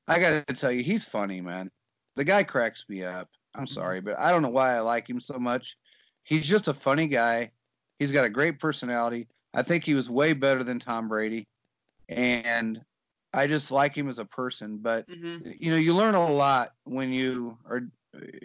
I 0.07 0.19
got 0.19 0.47
to 0.47 0.53
tell 0.53 0.71
you, 0.71 0.83
he's 0.83 1.05
funny, 1.05 1.41
man. 1.41 1.71
The 2.15 2.23
guy 2.23 2.43
cracks 2.43 2.85
me 2.87 3.03
up. 3.03 3.29
I'm 3.55 3.67
sorry, 3.67 4.01
but 4.01 4.19
I 4.19 4.31
don't 4.31 4.41
know 4.41 4.49
why 4.49 4.75
I 4.75 4.79
like 4.81 5.09
him 5.09 5.19
so 5.19 5.39
much. 5.39 5.77
He's 6.23 6.47
just 6.47 6.67
a 6.67 6.73
funny 6.73 7.07
guy. 7.07 7.51
He's 7.99 8.11
got 8.11 8.25
a 8.25 8.29
great 8.29 8.59
personality. 8.59 9.27
I 9.53 9.61
think 9.61 9.83
he 9.83 9.93
was 9.93 10.09
way 10.09 10.33
better 10.33 10.63
than 10.63 10.79
Tom 10.79 11.07
Brady, 11.07 11.47
and 12.09 12.81
I 13.33 13.47
just 13.47 13.71
like 13.71 13.95
him 13.95 14.09
as 14.09 14.19
a 14.19 14.25
person. 14.25 14.77
But 14.77 15.05
hmm 15.09 15.37
you 15.59 15.71
know, 15.71 15.77
you 15.77 15.93
learn 15.93 16.15
a 16.15 16.31
lot 16.31 16.73
when 16.85 17.13
you 17.13 17.57
are 17.69 17.81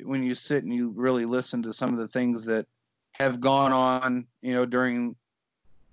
when 0.04 0.22
you 0.22 0.34
sit 0.34 0.64
and 0.64 0.74
you 0.74 0.90
really 0.90 1.24
listen 1.24 1.62
to 1.62 1.72
some 1.72 1.92
of 1.92 1.98
the 1.98 2.08
things 2.08 2.44
that 2.44 2.66
have 3.12 3.40
gone 3.40 3.72
on. 3.72 4.26
You 4.42 4.54
know, 4.54 4.66
during 4.66 5.16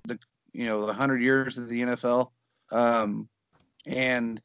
the 0.05 0.19
you 0.53 0.65
know 0.65 0.85
the 0.85 0.93
hundred 0.93 1.21
years 1.21 1.57
of 1.57 1.69
the 1.69 1.81
NFL, 1.81 2.31
um, 2.71 3.27
and 3.85 4.41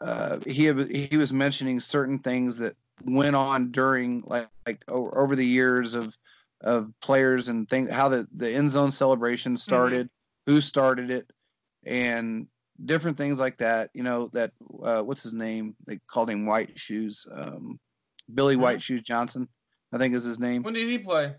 uh, 0.00 0.38
he 0.46 0.72
he 1.08 1.16
was 1.16 1.32
mentioning 1.32 1.80
certain 1.80 2.18
things 2.18 2.56
that 2.56 2.76
went 3.04 3.36
on 3.36 3.70
during 3.70 4.22
like 4.26 4.48
like 4.66 4.82
over 4.88 5.36
the 5.36 5.46
years 5.46 5.94
of 5.94 6.16
of 6.62 6.90
players 7.02 7.48
and 7.48 7.68
things 7.68 7.90
how 7.90 8.08
the 8.08 8.26
the 8.34 8.50
end 8.50 8.70
zone 8.70 8.90
celebration 8.90 9.56
started 9.56 10.08
who 10.46 10.60
started 10.60 11.10
it 11.10 11.30
and 11.84 12.46
different 12.84 13.16
things 13.16 13.38
like 13.38 13.58
that 13.58 13.90
you 13.94 14.02
know 14.02 14.28
that 14.32 14.52
uh, 14.82 15.02
what's 15.02 15.22
his 15.22 15.34
name? 15.34 15.76
They 15.86 15.98
called 16.08 16.30
him 16.30 16.46
white 16.46 16.78
shoes 16.78 17.26
um, 17.32 17.78
billy 18.34 18.56
Mhm. 18.56 18.60
white 18.60 18.82
shoes 18.82 19.02
johnson 19.02 19.48
i 19.92 19.98
think 19.98 20.14
is 20.14 20.24
his 20.24 20.38
name. 20.40 20.62
When 20.62 20.74
did 20.74 20.88
he 20.88 20.98
play? 20.98 21.34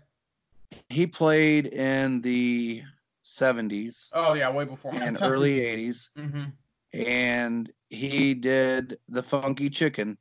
he 0.88 1.06
played 1.06 1.66
in 1.66 2.20
the 2.20 2.82
70s 3.24 4.10
Oh 4.14 4.34
yeah, 4.34 4.50
way 4.50 4.64
before 4.64 4.92
and 4.94 5.18
early 5.20 5.58
80s 5.60 6.10
hmm 6.16 6.44
and 6.92 7.70
he 7.90 8.34
did 8.34 8.98
the 9.08 9.22
funky 9.22 9.70
chicken 9.70 10.18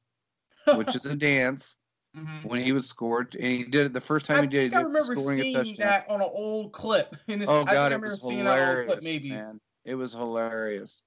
which 0.76 0.96
is 0.96 1.06
a 1.06 1.16
dance 1.16 1.76
hmm 2.16 2.26
when 2.44 2.62
he 2.62 2.72
was 2.72 2.88
scored, 2.88 3.36
and 3.36 3.46
he 3.46 3.64
did 3.64 3.86
it 3.88 3.94
the 3.94 4.02
first 4.02 4.26
time 4.26 4.38
I 4.38 4.42
he 4.42 4.48
did. 4.48 4.72
He 4.72 4.78
I 4.78 4.82
it 4.82 4.86
remember 4.86 5.16
scoring 5.16 5.40
a 5.40 5.44
seeing 5.44 5.66
touchdown. 5.66 5.88
that 5.88 6.10
on 6.10 6.22
an 6.22 6.30
old 6.32 6.72
clip. 6.74 7.16
In 7.28 7.40
this, 7.40 7.50
Oh 7.50 7.60
I 7.68 7.72
I 7.72 7.74
god, 7.74 7.92
it 7.92 7.96
remember 7.96 8.08
was 8.08 8.22
seeing 8.22 8.44
that 8.44 8.50
on 8.50 8.58
an 8.58 8.62
old 8.62 8.68
hilarious, 8.68 9.04
clip, 9.04 9.04
maybe. 9.04 9.30
man. 9.30 9.62
It 9.86 9.96
was 9.96 10.14
hilarious, 10.14 11.04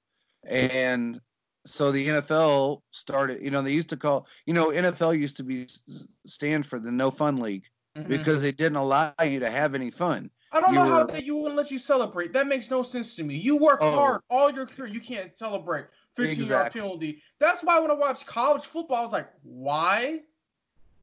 and 0.47 1.21
so 1.67 1.93
the 1.93 2.07
NFL 2.09 2.83
started. 2.93 3.43
You 3.43 3.51
know, 3.51 3.63
they 3.63 3.73
used 3.73 3.91
to 3.91 3.97
call. 3.97 4.27
You 4.47 4.55
know, 4.55 4.71
NFL 4.71 5.19
used 5.19 5.37
to 5.39 5.45
be 5.45 5.67
stand 6.27 6.67
for 6.67 6.79
the 6.79 6.91
no 6.93 7.11
fun 7.11 7.37
league 7.37 7.65
Mhm. 7.97 8.09
because 8.09 8.41
they 8.43 8.53
didn't 8.53 8.77
allow 8.77 9.15
you 9.23 9.41
to 9.41 9.51
have 9.51 9.75
any 9.75 9.91
fun. 9.91 10.31
I 10.53 10.61
don't 10.61 10.71
you 10.71 10.81
know 10.81 10.87
how 10.87 11.01
were- 11.03 11.13
that 11.13 11.25
you 11.25 11.37
wouldn't 11.37 11.57
let 11.57 11.71
you 11.71 11.79
celebrate. 11.79 12.33
That 12.33 12.47
makes 12.47 12.71
no 12.71 12.83
sense 12.83 13.15
to 13.17 13.23
me. 13.23 13.37
You 13.37 13.57
work 13.57 13.79
Oh. 13.83 13.91
hard 13.93 14.21
all 14.31 14.51
your 14.51 14.67
career. 14.67 14.89
You 14.93 15.01
can't 15.01 15.37
celebrate. 15.39 15.87
15 16.15 16.27
yard 16.39 16.41
Exactly. 16.41 16.81
penalty. 16.81 17.23
That's 17.39 17.63
why 17.63 17.79
when 17.79 17.91
I 17.91 17.95
watch 17.95 18.27
college 18.27 18.65
football, 18.67 18.97
I 18.99 19.03
was 19.03 19.13
like, 19.13 19.29
why? 19.43 20.23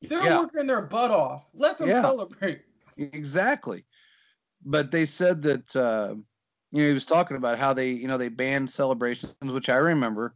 They're 0.01 0.23
Yeah. 0.23 0.39
working 0.41 0.67
their 0.67 0.81
butt 0.81 1.11
off. 1.11 1.45
Let 1.53 1.77
them 1.77 1.87
Yeah. 1.89 2.01
celebrate. 2.01 2.63
Exactly. 2.97 3.85
But 4.65 4.91
they 4.91 5.05
said 5.05 5.41
that 5.43 5.75
uh, 5.75 6.15
you 6.71 6.81
know 6.81 6.87
he 6.87 6.93
was 6.93 7.05
talking 7.05 7.37
about 7.37 7.57
how 7.57 7.73
they 7.73 7.91
you 7.91 8.07
know 8.07 8.17
they 8.17 8.27
banned 8.29 8.69
celebrations, 8.69 9.33
which 9.41 9.69
I 9.69 9.77
remember, 9.77 10.35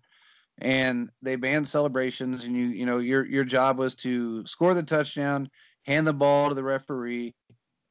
and 0.59 1.09
they 1.21 1.35
banned 1.35 1.67
celebrations, 1.67 2.45
and 2.45 2.55
you 2.55 2.65
you 2.67 2.85
know 2.85 2.99
your 2.99 3.25
your 3.25 3.43
job 3.43 3.77
was 3.77 3.93
to 3.95 4.45
score 4.45 4.73
the 4.73 4.83
touchdown, 4.83 5.49
hand 5.85 6.07
the 6.07 6.13
ball 6.13 6.49
to 6.49 6.55
the 6.55 6.63
referee, 6.63 7.35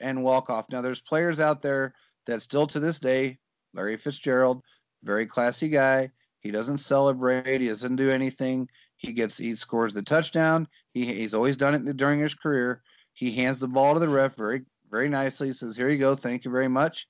and 0.01 0.23
walk 0.23 0.51
off. 0.51 0.71
Now 0.71 0.81
there's 0.81 1.01
players 1.01 1.41
out 1.41 1.63
there 1.63 1.95
that 2.27 2.43
still 2.43 2.67
to 2.69 2.81
this 2.81 2.99
day, 2.99 3.39
Larry 3.75 3.97
Fitzgerald, 3.97 4.63
very 5.05 5.27
classy 5.27 5.69
guy. 5.69 6.11
He 6.41 6.51
doesn't 6.51 6.79
celebrate. 6.79 7.61
He 7.61 7.69
doesn't 7.69 7.97
do 7.97 8.11
anything. 8.11 8.69
He 8.97 9.13
gets 9.13 9.37
he 9.37 9.55
scores 9.55 9.95
the 9.95 10.03
touchdown. 10.03 10.67
He 10.93 11.07
he's 11.07 11.35
always 11.35 11.57
done 11.57 11.75
it 11.75 11.97
during 11.97 12.21
his 12.21 12.35
career. 12.35 12.83
He 13.13 13.33
hands 13.33 13.61
the 13.61 13.69
ball 13.69 13.95
to 13.95 14.01
the 14.01 14.09
ref 14.09 14.35
very 14.35 14.63
very 14.91 15.09
nicely. 15.09 15.49
He 15.49 15.53
says, 15.53 15.77
"Here 15.77 15.89
you 15.89 15.99
go. 15.99 16.15
Thank 16.15 16.45
you 16.45 16.51
very 16.51 16.69
much," 16.69 17.07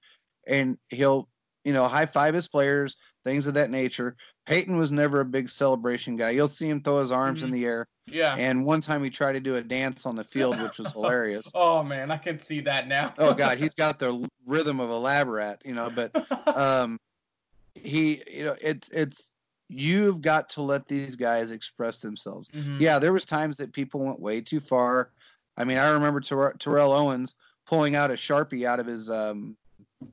and 0.46 0.76
he'll 0.88 1.28
you 1.64 1.72
know 1.72 1.86
high 1.88 2.06
five 2.06 2.34
his 2.34 2.48
players, 2.48 2.96
things 3.24 3.46
of 3.46 3.54
that 3.54 3.70
nature. 3.70 4.16
Peyton 4.46 4.76
was 4.76 4.90
never 4.90 5.20
a 5.20 5.24
big 5.24 5.50
celebration 5.50 6.16
guy. 6.16 6.30
You'll 6.30 6.48
see 6.48 6.68
him 6.68 6.82
throw 6.82 7.00
his 7.00 7.12
arms 7.12 7.42
in 7.42 7.50
Mhm. 7.50 7.52
the 7.52 7.64
air. 7.66 7.86
Yeah. 8.06 8.34
And 8.36 8.64
one 8.64 8.80
time 8.80 9.04
he 9.04 9.10
tried 9.10 9.32
to 9.32 9.40
do 9.40 9.54
a 9.56 9.62
dance 9.62 10.06
on 10.06 10.16
the 10.16 10.24
field, 10.24 10.60
which 10.60 10.78
was 10.78 10.90
hilarious. 10.92 11.46
Oh 11.54 11.82
man, 11.84 12.10
I 12.10 12.16
can 12.16 12.38
see 12.38 12.60
that 12.62 12.88
now. 12.88 13.14
Oh 13.18 13.34
God, 13.34 13.58
he's 13.58 13.74
got 13.74 13.98
the 13.98 14.28
rhythm 14.46 14.80
of 14.80 14.90
a 14.90 14.96
lab 14.98 15.28
rat, 15.28 15.62
you 15.64 15.74
know. 15.74 15.90
But 15.90 16.10
um, 16.56 16.98
he, 17.74 18.22
you 18.30 18.44
know, 18.44 18.56
it's 18.60 18.88
it's 18.88 19.32
you've 19.68 20.20
got 20.20 20.48
to 20.50 20.62
let 20.62 20.88
these 20.88 21.14
guys 21.16 21.50
express 21.52 22.00
themselves. 22.00 22.48
Mhm. 22.48 22.80
Yeah, 22.80 22.98
there 22.98 23.12
was 23.12 23.24
times 23.24 23.58
that 23.58 23.72
people 23.72 24.04
went 24.04 24.18
way 24.20 24.40
too 24.40 24.60
far. 24.60 25.10
I 25.56 25.64
mean, 25.64 25.78
I 25.78 25.90
remember 25.92 26.20
Ter- 26.20 26.54
Terrell 26.54 26.92
Owens 26.92 27.34
pulling 27.66 27.94
out 27.94 28.10
a 28.10 28.14
sharpie 28.14 28.64
out 28.66 28.80
of 28.80 28.86
his 28.86 29.10
um 29.10 29.56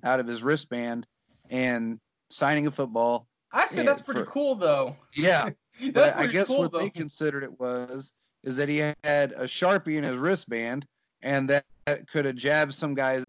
out 0.04 0.20
of 0.20 0.28
his 0.28 0.44
wristband 0.44 1.08
and 1.50 2.00
signing 2.30 2.68
a 2.68 2.72
football. 2.72 3.28
I 3.52 3.66
said 3.66 3.88
that's 3.88 4.02
pretty 4.02 4.22
for- 4.22 4.26
cool 4.26 4.56
though. 4.56 4.96
Yeah, 5.16 5.50
but 5.94 6.16
I 6.16 6.28
guess 6.28 6.48
cool, 6.48 6.60
what 6.60 6.72
though. 6.72 6.80
they 6.80 6.90
considered 6.90 7.44
it 7.44 7.60
was 7.60 8.14
is 8.44 8.56
that 8.58 8.70
he 8.70 8.78
had 8.78 8.96
a 9.34 9.46
sharpie 9.46 9.98
in 9.98 10.04
his 10.04 10.16
wristband 10.16 10.86
and 11.22 11.50
that, 11.50 11.66
that 11.86 12.08
could 12.10 12.24
have 12.26 12.36
jabbed 12.36 12.74
some 12.74 12.94
guys 12.94 13.24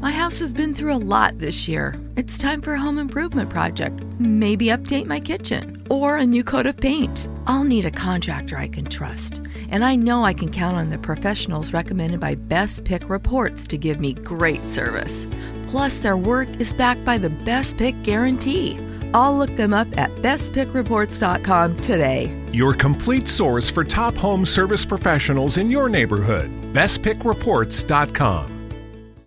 My 0.00 0.10
house 0.10 0.40
has 0.40 0.52
been 0.52 0.74
through 0.74 0.94
a 0.94 0.98
lot 0.98 1.36
this 1.36 1.68
year. 1.68 1.94
It's 2.16 2.36
time 2.36 2.60
for 2.60 2.74
a 2.74 2.78
home 2.80 2.98
improvement 2.98 3.48
project. 3.48 4.02
Maybe 4.18 4.66
update 4.66 5.06
my 5.06 5.20
kitchen 5.20 5.86
or 5.88 6.16
a 6.16 6.26
new 6.26 6.42
coat 6.42 6.66
of 6.66 6.76
paint. 6.76 7.28
I'll 7.46 7.64
need 7.64 7.84
a 7.84 7.90
contractor 7.90 8.56
I 8.58 8.68
can 8.68 8.84
trust. 8.86 9.40
And 9.70 9.84
I 9.84 9.94
know 9.96 10.24
I 10.24 10.32
can 10.34 10.50
count 10.50 10.76
on 10.76 10.90
the 10.90 10.98
professionals 10.98 11.72
recommended 11.72 12.18
by 12.20 12.34
Best 12.34 12.84
Pick 12.84 13.08
Reports 13.08 13.66
to 13.68 13.78
give 13.78 14.00
me 14.00 14.14
great 14.14 14.62
service. 14.62 15.26
Plus, 15.70 16.00
their 16.00 16.16
work 16.16 16.48
is 16.60 16.72
backed 16.72 17.04
by 17.04 17.16
the 17.16 17.30
Best 17.30 17.78
Pick 17.78 18.02
guarantee. 18.02 18.76
I'll 19.14 19.36
look 19.36 19.54
them 19.54 19.72
up 19.72 19.86
at 19.96 20.10
bestpickreports.com 20.16 21.76
today. 21.80 22.36
Your 22.52 22.74
complete 22.74 23.28
source 23.28 23.70
for 23.70 23.84
top 23.84 24.16
home 24.16 24.44
service 24.44 24.84
professionals 24.84 25.58
in 25.58 25.70
your 25.70 25.88
neighborhood. 25.88 26.50
BestPickReports.com. 26.72 28.56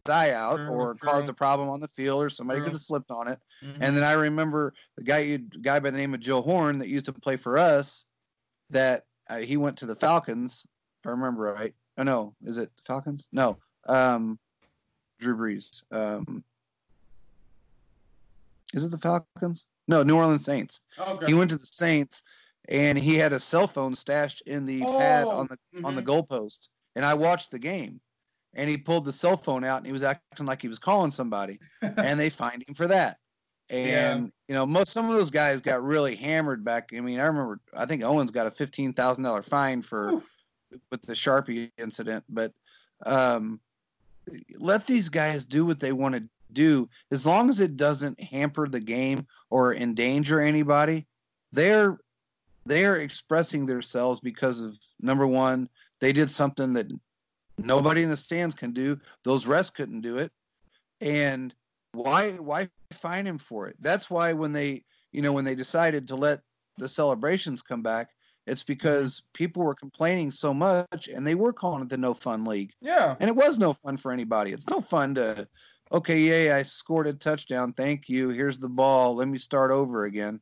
Die 0.05 0.31
out 0.31 0.59
or 0.59 0.95
true. 0.95 1.09
caused 1.09 1.29
a 1.29 1.33
problem 1.33 1.69
on 1.69 1.79
the 1.79 1.87
field, 1.87 2.21
or 2.21 2.29
somebody 2.29 2.59
True. 2.59 2.65
could 2.65 2.73
have 2.73 2.81
slipped 2.81 3.09
on 3.09 3.29
it. 3.29 3.39
Mhm. 3.63 3.77
And 3.79 3.95
then 3.95 4.03
I 4.03 4.11
remember 4.11 4.73
the 4.97 5.03
guy, 5.05 5.19
you 5.19 5.37
guy 5.37 5.79
by 5.79 5.91
the 5.91 5.97
name 5.97 6.13
of 6.13 6.19
Joe 6.19 6.41
Horn 6.41 6.79
that 6.79 6.89
used 6.89 7.05
to 7.05 7.13
play 7.13 7.37
for 7.37 7.57
us. 7.57 8.05
That 8.69 9.05
uh, 9.29 9.37
he 9.37 9.55
went 9.55 9.77
to 9.77 9.85
the 9.85 9.95
Falcons, 9.95 10.65
if 11.01 11.07
I 11.07 11.11
remember 11.11 11.43
right. 11.43 11.73
Oh 11.97 12.03
no, 12.03 12.35
is 12.43 12.57
it 12.57 12.69
Falcons? 12.85 13.27
No, 13.31 13.59
um, 13.87 14.39
Drew 15.23 15.35
Brees. 15.35 15.83
Um, 15.91 16.43
is 18.73 18.83
it 18.83 18.91
the 18.91 18.97
Falcons? 18.97 19.67
No, 19.87 20.03
New 20.03 20.15
Orleans 20.15 20.45
Saints. 20.45 20.81
Okay. 20.99 21.27
He 21.27 21.33
went 21.33 21.51
to 21.51 21.57
the 21.57 21.65
Saints, 21.65 22.23
and 22.69 22.97
he 22.97 23.15
had 23.15 23.33
a 23.33 23.39
cell 23.39 23.67
phone 23.67 23.95
stashed 23.95 24.41
in 24.41 24.65
the 24.65 24.81
pad 24.81 25.25
Oh, 25.25 25.31
on 25.31 25.47
the 25.47 25.57
on 25.83 25.95
the 25.95 26.01
mhm. 26.01 26.27
goalpost. 26.27 26.69
And 26.95 27.03
I 27.05 27.13
watched 27.13 27.51
the 27.51 27.59
game, 27.59 27.99
and 28.53 28.69
he 28.69 28.77
pulled 28.77 29.05
the 29.05 29.13
cell 29.13 29.37
phone 29.37 29.63
out, 29.63 29.77
and 29.77 29.85
he 29.85 29.91
was 29.91 30.03
acting 30.03 30.45
like 30.45 30.61
he 30.61 30.67
was 30.67 30.79
calling 30.79 31.11
somebody, 31.11 31.59
and 31.81 32.19
they 32.19 32.29
fined 32.29 32.63
him 32.67 32.75
for 32.75 32.87
that. 32.87 33.17
Yeah. 33.69 34.13
And 34.13 34.31
you 34.47 34.55
know, 34.55 34.65
most 34.65 34.91
some 34.93 35.09
of 35.09 35.15
those 35.15 35.31
guys 35.31 35.61
got 35.61 35.83
really 35.83 36.15
hammered 36.15 36.63
back. 36.63 36.89
I 36.95 36.99
mean, 36.99 37.19
I 37.19 37.23
remember 37.23 37.59
I 37.75 37.85
think 37.85 38.03
Owens 38.03 38.31
got 38.31 38.47
a 38.47 38.51
fifteen 38.51 38.93
thousand 38.93 39.23
dollar 39.23 39.41
fine 39.41 39.81
for 39.81 40.13
Oof. 40.13 40.23
with 40.91 41.01
the 41.01 41.13
Sharpie 41.13 41.71
incident, 41.77 42.23
but 42.29 42.51
um, 43.05 43.59
let 44.57 44.87
these 44.87 45.09
guys 45.09 45.45
do 45.45 45.65
what 45.65 45.79
they 45.79 45.91
want 45.91 46.15
to 46.15 46.23
do 46.51 46.89
as 47.11 47.25
long 47.25 47.49
as 47.49 47.59
it 47.59 47.77
doesn't 47.77 48.21
hamper 48.21 48.67
the 48.67 48.79
game 48.79 49.27
or 49.49 49.73
endanger 49.75 50.39
anybody. 50.39 51.07
They're 51.51 51.99
they're 52.65 52.97
expressing 52.97 53.65
themselves 53.65 54.19
because 54.19 54.61
of 54.61 54.77
number 55.01 55.27
one, 55.27 55.67
they 55.99 56.13
did 56.13 56.29
something 56.29 56.73
that 56.73 56.87
nobody 57.57 58.03
in 58.03 58.09
the 58.09 58.17
stands 58.17 58.55
can 58.55 58.71
do. 58.71 58.99
Those 59.23 59.45
refs 59.45 59.73
couldn't 59.73 60.01
do 60.01 60.17
it, 60.17 60.31
and 61.01 61.53
why 61.91 62.31
why 62.31 62.69
fine 62.91 63.27
him 63.27 63.37
for 63.37 63.67
it? 63.67 63.75
That's 63.79 64.09
why 64.09 64.33
when 64.33 64.51
they 64.51 64.83
you 65.11 65.21
know 65.21 65.33
when 65.33 65.45
they 65.45 65.55
decided 65.55 66.07
to 66.07 66.15
let 66.15 66.41
the 66.77 66.87
celebrations 66.87 67.61
come 67.61 67.81
back, 67.81 68.09
it's 68.45 68.63
because 68.63 69.23
people 69.33 69.63
were 69.63 69.75
complaining 69.75 70.31
so 70.31 70.53
much, 70.53 71.07
and 71.07 71.25
they 71.25 71.35
were 71.35 71.53
calling 71.53 71.83
it 71.83 71.89
the 71.89 71.97
no 71.97 72.13
fun 72.13 72.43
league, 72.45 72.71
Yeah. 72.81 73.15
and 73.19 73.29
it 73.29 73.35
was 73.35 73.57
no 73.59 73.73
fun 73.73 73.97
for 73.97 74.11
anybody. 74.11 74.51
It's 74.51 74.67
no 74.67 74.81
fun 74.81 75.15
to 75.15 75.47
okay, 75.91 76.19
yay, 76.19 76.51
I 76.51 76.63
scored 76.63 77.05
a 77.05 77.13
touchdown, 77.13 77.71
thank 77.73 78.09
you. 78.09 78.29
Here's 78.29 78.57
the 78.57 78.69
ball. 78.69 79.15
Let 79.15 79.27
me 79.27 79.37
start 79.37 79.69
over 79.69 80.05
again. 80.05 80.39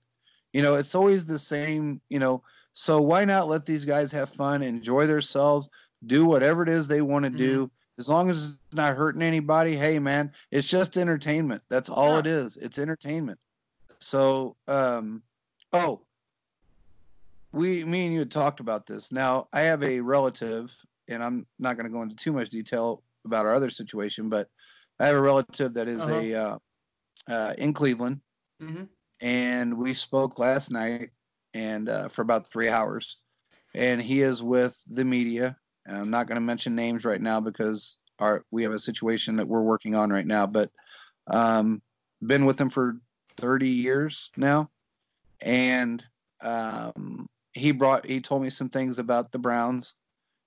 You 0.54 0.62
know, 0.62 0.76
it's 0.76 0.96
always 0.96 1.26
the 1.26 1.40
same. 1.40 2.00
You 2.10 2.20
know, 2.20 2.44
so 2.74 3.02
why 3.02 3.26
not 3.26 3.50
let 3.50 3.66
these 3.66 3.84
guys 3.84 4.12
have 4.14 4.30
fun, 4.30 4.62
enjoy 4.62 5.08
themselves, 5.08 5.68
do 6.08 6.26
whatever 6.26 6.64
it 6.64 6.70
is 6.70 6.88
they 6.88 7.02
want 7.02 7.26
to 7.26 7.30
do 7.30 7.70
as 8.00 8.10
long 8.10 8.30
as 8.30 8.50
it's 8.52 8.60
not 8.74 8.96
hurting 8.98 9.22
anybody 9.22 9.76
hey 9.76 10.00
man 10.00 10.32
it's 10.50 10.68
just 10.68 10.98
entertainment 10.98 11.62
that's 11.70 11.90
all 11.90 12.18
it 12.18 12.26
is 12.26 12.58
it's 12.58 12.80
entertainment 12.80 13.38
so 14.00 14.56
um 14.68 15.22
oh 15.74 16.02
we 17.54 17.84
me 17.84 18.06
and 18.06 18.14
you 18.14 18.20
had 18.20 18.32
talked 18.32 18.60
about 18.60 18.86
this. 18.86 19.12
Now 19.12 19.48
i 19.54 19.62
have 19.62 19.84
a 19.84 20.00
relative 20.02 20.74
and 21.08 21.24
i'm 21.24 21.46
not 21.60 21.76
going 21.78 21.86
to 21.86 21.92
go 21.92 22.02
into 22.02 22.16
too 22.16 22.32
much 22.34 22.50
detail 22.50 23.04
about 23.26 23.46
our 23.46 23.54
other 23.56 23.70
situation 23.70 24.30
but 24.30 24.48
i 25.00 25.08
have 25.08 25.16
a 25.16 25.22
relative 25.22 25.74
that 25.74 25.88
is 25.88 26.08
Uh-huh. 26.08 26.20
a 26.20 26.34
uh, 26.34 26.58
uh, 27.28 27.54
in 27.58 27.74
cleveland. 27.74 28.22
Hmm 28.60 28.84
and 29.22 29.78
we 29.78 29.94
spoke 29.94 30.40
last 30.40 30.72
night 30.72 31.10
and 31.54 31.90
uh, 31.90 32.08
for 32.08 32.22
about 32.24 32.48
three 32.48 32.70
hours. 32.70 33.18
And 33.76 34.02
he 34.02 34.22
is 34.22 34.42
with 34.42 34.78
the 34.90 35.06
media. 35.06 35.56
And 35.86 35.98
i'm 35.98 36.10
not 36.10 36.28
going 36.28 36.36
to 36.36 36.42
mention 36.42 36.76
names 36.76 37.06
right 37.06 37.22
now 37.22 37.40
because 37.40 38.00
our 38.20 38.46
we 38.52 38.64
have 38.64 38.72
a 38.72 38.80
situation 38.80 39.36
that 39.38 39.48
we're 39.48 39.62
working 39.62 39.96
on 39.96 40.10
right 40.10 40.26
now 40.28 40.46
but 40.48 40.72
um, 41.28 41.82
been 42.26 42.46
with 42.46 42.60
him 42.60 42.70
for 42.70 42.98
30 43.38 43.70
years 43.70 44.32
now. 44.38 44.70
And 45.42 46.04
um, 46.42 47.28
he 47.54 47.72
brought 47.72 48.06
he 48.06 48.22
told 48.22 48.42
me 48.42 48.50
some 48.50 48.70
things 48.70 49.00
about 49.00 49.32
the 49.32 49.40
browns 49.40 49.96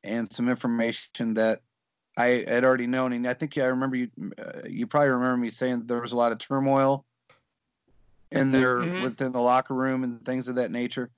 and 0.03 0.31
some 0.33 0.49
information 0.49 1.35
that 1.35 1.61
i 2.17 2.45
had 2.49 2.65
already 2.65 2.87
known 2.87 3.13
and 3.13 3.27
i 3.27 3.35
think 3.35 3.57
i 3.59 3.65
remember 3.67 3.97
you 3.97 4.09
uh, 4.39 4.61
you 4.69 4.87
probably 4.87 5.11
remember 5.11 5.37
me 5.37 5.51
saying 5.51 5.87
there 5.87 6.01
was 6.01 6.13
a 6.13 6.17
lot 6.17 6.33
of 6.33 6.39
turmoil 6.39 7.05
in 8.31 8.51
there 8.51 8.83
Mhm. 8.83 9.01
within 9.03 9.33
the 9.33 9.41
locker 9.41 9.75
room 9.75 10.03
and 10.03 10.25
things 10.25 10.49
of 10.49 10.57
that 10.57 10.71
nature. 10.71 11.11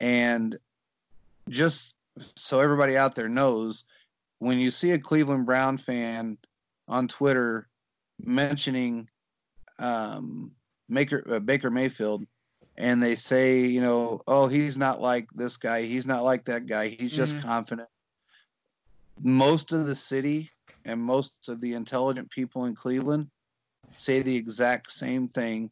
And 0.00 0.58
just 1.48 1.94
so 2.36 2.60
everybody 2.60 2.96
out 2.96 3.14
there 3.14 3.28
knows, 3.28 3.84
when 4.38 4.58
you 4.58 4.70
see 4.70 4.92
a 4.92 4.98
Cleveland 4.98 5.46
Brown 5.46 5.76
fan 5.76 6.38
on 6.88 7.08
Twitter 7.08 7.68
mentioning 8.20 9.08
um, 9.78 10.52
Maker, 10.88 11.24
uh, 11.28 11.40
Baker 11.40 11.70
Mayfield, 11.70 12.26
and 12.76 13.02
they 13.02 13.14
say, 13.14 13.60
you 13.60 13.80
know, 13.80 14.20
oh, 14.26 14.48
he's 14.48 14.76
not 14.78 15.00
like 15.00 15.28
this 15.34 15.56
guy, 15.56 15.82
he's 15.82 16.06
not 16.06 16.22
like 16.24 16.44
that 16.44 16.66
guy, 16.66 16.88
he's 16.88 17.12
just 17.14 17.36
Mhm. 17.36 17.40
confident. 17.40 17.88
Most 19.20 19.72
of 19.72 19.86
the 19.86 19.94
city 19.94 20.50
and 20.84 21.00
most 21.00 21.48
of 21.48 21.60
the 21.60 21.74
intelligent 21.74 22.30
people 22.30 22.64
in 22.64 22.74
Cleveland 22.74 23.30
say 23.92 24.22
the 24.22 24.36
exact 24.36 24.92
same 24.92 25.28
thing 25.28 25.70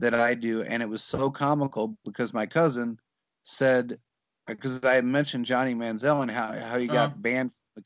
that 0.00 0.14
I 0.14 0.34
do, 0.34 0.62
and 0.62 0.82
it 0.82 0.88
was 0.88 1.02
so 1.04 1.30
comical 1.30 1.96
because 2.04 2.32
my 2.32 2.46
cousin 2.46 2.98
said 3.44 3.98
because 4.46 4.82
I 4.84 4.94
had 4.94 5.04
mentioned 5.04 5.46
Johnny 5.46 5.74
Manziel 5.74 6.22
and 6.22 6.30
how 6.30 6.52
how 6.58 6.78
he 6.78 6.88
got 6.88 7.10
Uh-huh. 7.10 7.22
banned 7.22 7.52
from, 7.74 7.84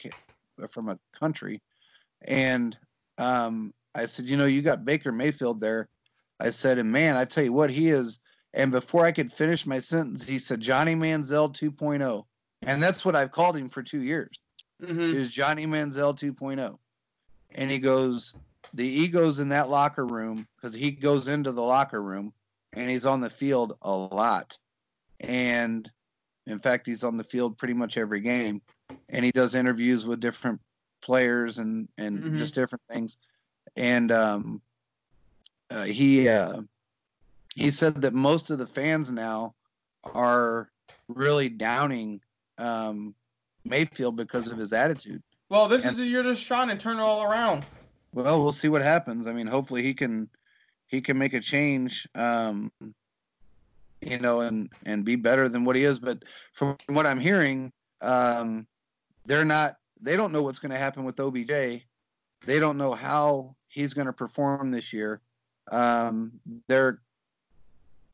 the, 0.59 0.68
from 0.68 0.88
a 0.88 0.98
country, 1.18 1.61
and 2.26 2.76
um, 3.18 3.72
I 3.94 4.07
said, 4.07 4.26
you 4.26 4.36
know, 4.36 4.46
you 4.46 4.62
got 4.62 4.84
Baker 4.84 5.12
Mayfield 5.12 5.61
there. 5.61 5.88
I 6.40 6.50
said, 6.50 6.78
and 6.78 6.90
man, 6.90 7.16
I 7.16 7.24
tell 7.24 7.44
you 7.44 7.52
what, 7.52 7.70
he 7.70 7.88
is. 7.90 8.20
And 8.57 8.72
before 8.72 9.04
I 9.04 9.12
could 9.12 9.30
finish 9.30 9.66
my 9.66 9.78
sentence, 9.80 10.24
he 10.24 10.38
said 10.38 10.61
Johnny 10.61 10.94
Manziel 10.94 11.52
2.0, 11.52 12.24
and 12.62 12.82
that's 12.82 13.04
what 13.04 13.14
I've 13.14 13.30
called 13.30 13.57
him 13.57 13.68
for 13.68 13.82
two 13.82 14.00
years 14.00 14.40
hmm 14.84 15.12
is 15.12 15.30
Johnny 15.30 15.66
Manziel 15.66 16.14
2.0. 16.14 16.78
And 17.54 17.70
he 17.70 17.78
goes, 17.78 18.34
the 18.74 18.86
egos 18.86 19.40
in 19.40 19.50
that 19.50 19.68
locker 19.68 20.04
room, 20.04 20.46
because 20.57 20.74
he 20.74 20.90
goes 20.90 21.28
into 21.28 21.52
the 21.52 21.62
locker 21.62 22.02
room 22.02 22.32
and 22.72 22.90
he's 22.90 23.07
on 23.07 23.20
the 23.20 23.30
field 23.30 23.76
a 23.82 23.92
lot. 23.92 24.59
And 25.20 25.90
in 26.46 26.59
fact, 26.59 26.86
he's 26.86 27.04
on 27.04 27.16
the 27.16 27.24
field 27.24 27.57
pretty 27.57 27.74
much 27.74 27.96
every 27.96 28.20
game. 28.20 28.61
And 29.09 29.24
he 29.24 29.32
does 29.32 29.54
interviews 29.54 30.04
with 30.04 30.20
different 30.20 30.61
players 31.02 31.59
and, 31.59 31.88
and 31.98 32.22
Mhm. 32.22 32.38
just 32.38 32.54
different 32.54 32.82
things. 32.90 33.18
And 33.76 34.11
um, 34.12 34.61
uh, 35.70 35.84
he 35.84 36.28
uh, 36.28 36.62
he 37.57 37.70
said 37.70 38.02
that 38.02 38.14
most 38.14 38.50
of 38.50 38.59
the 38.59 38.66
fans 38.66 39.11
now 39.11 39.54
are 40.14 40.70
really 41.09 41.48
downing 41.48 42.20
um, 42.59 43.14
Mayfield 43.64 44.14
because 44.16 44.52
of 44.52 44.59
his 44.59 44.72
attitude. 44.72 45.22
Well, 45.48 45.66
this 45.66 45.84
And- 45.84 45.92
is 45.92 45.98
a 45.98 46.07
year 46.07 46.22
to 46.22 46.36
shine 46.36 46.70
and 46.70 46.78
turn 46.78 46.98
it 46.98 47.00
all 47.00 47.22
around. 47.24 47.64
Well, 48.12 48.42
we'll 48.42 48.52
see 48.52 48.68
what 48.68 48.82
happens. 48.82 49.26
I 49.26 49.32
mean, 49.32 49.46
hopefully 49.46 49.82
he 49.82 49.94
can 49.94 50.28
he 50.86 51.00
can 51.00 51.18
make 51.18 51.34
a 51.34 51.40
change, 51.40 52.07
um, 52.14 52.70
you 54.00 54.18
know, 54.18 54.40
and 54.40 54.70
and 54.84 55.04
be 55.04 55.16
better 55.16 55.48
than 55.48 55.64
what 55.64 55.76
he 55.76 55.84
is. 55.84 55.98
But 55.98 56.22
from 56.52 56.76
what 56.88 57.07
I'm 57.07 57.20
hearing, 57.20 57.72
um, 58.00 58.66
they're 59.26 59.44
not. 59.44 59.76
They 60.00 60.16
don't 60.16 60.32
know 60.32 60.42
what's 60.42 60.59
going 60.59 60.72
to 60.72 60.78
happen 60.78 61.04
with 61.04 61.18
OBJ. 61.18 61.48
They 62.44 62.61
don't 62.61 62.78
know 62.78 62.92
how 62.94 63.57
he's 63.68 63.94
going 63.94 64.07
to 64.07 64.12
perform 64.12 64.70
this 64.70 64.92
year. 64.92 65.20
Um, 65.72 66.32
there, 66.68 67.00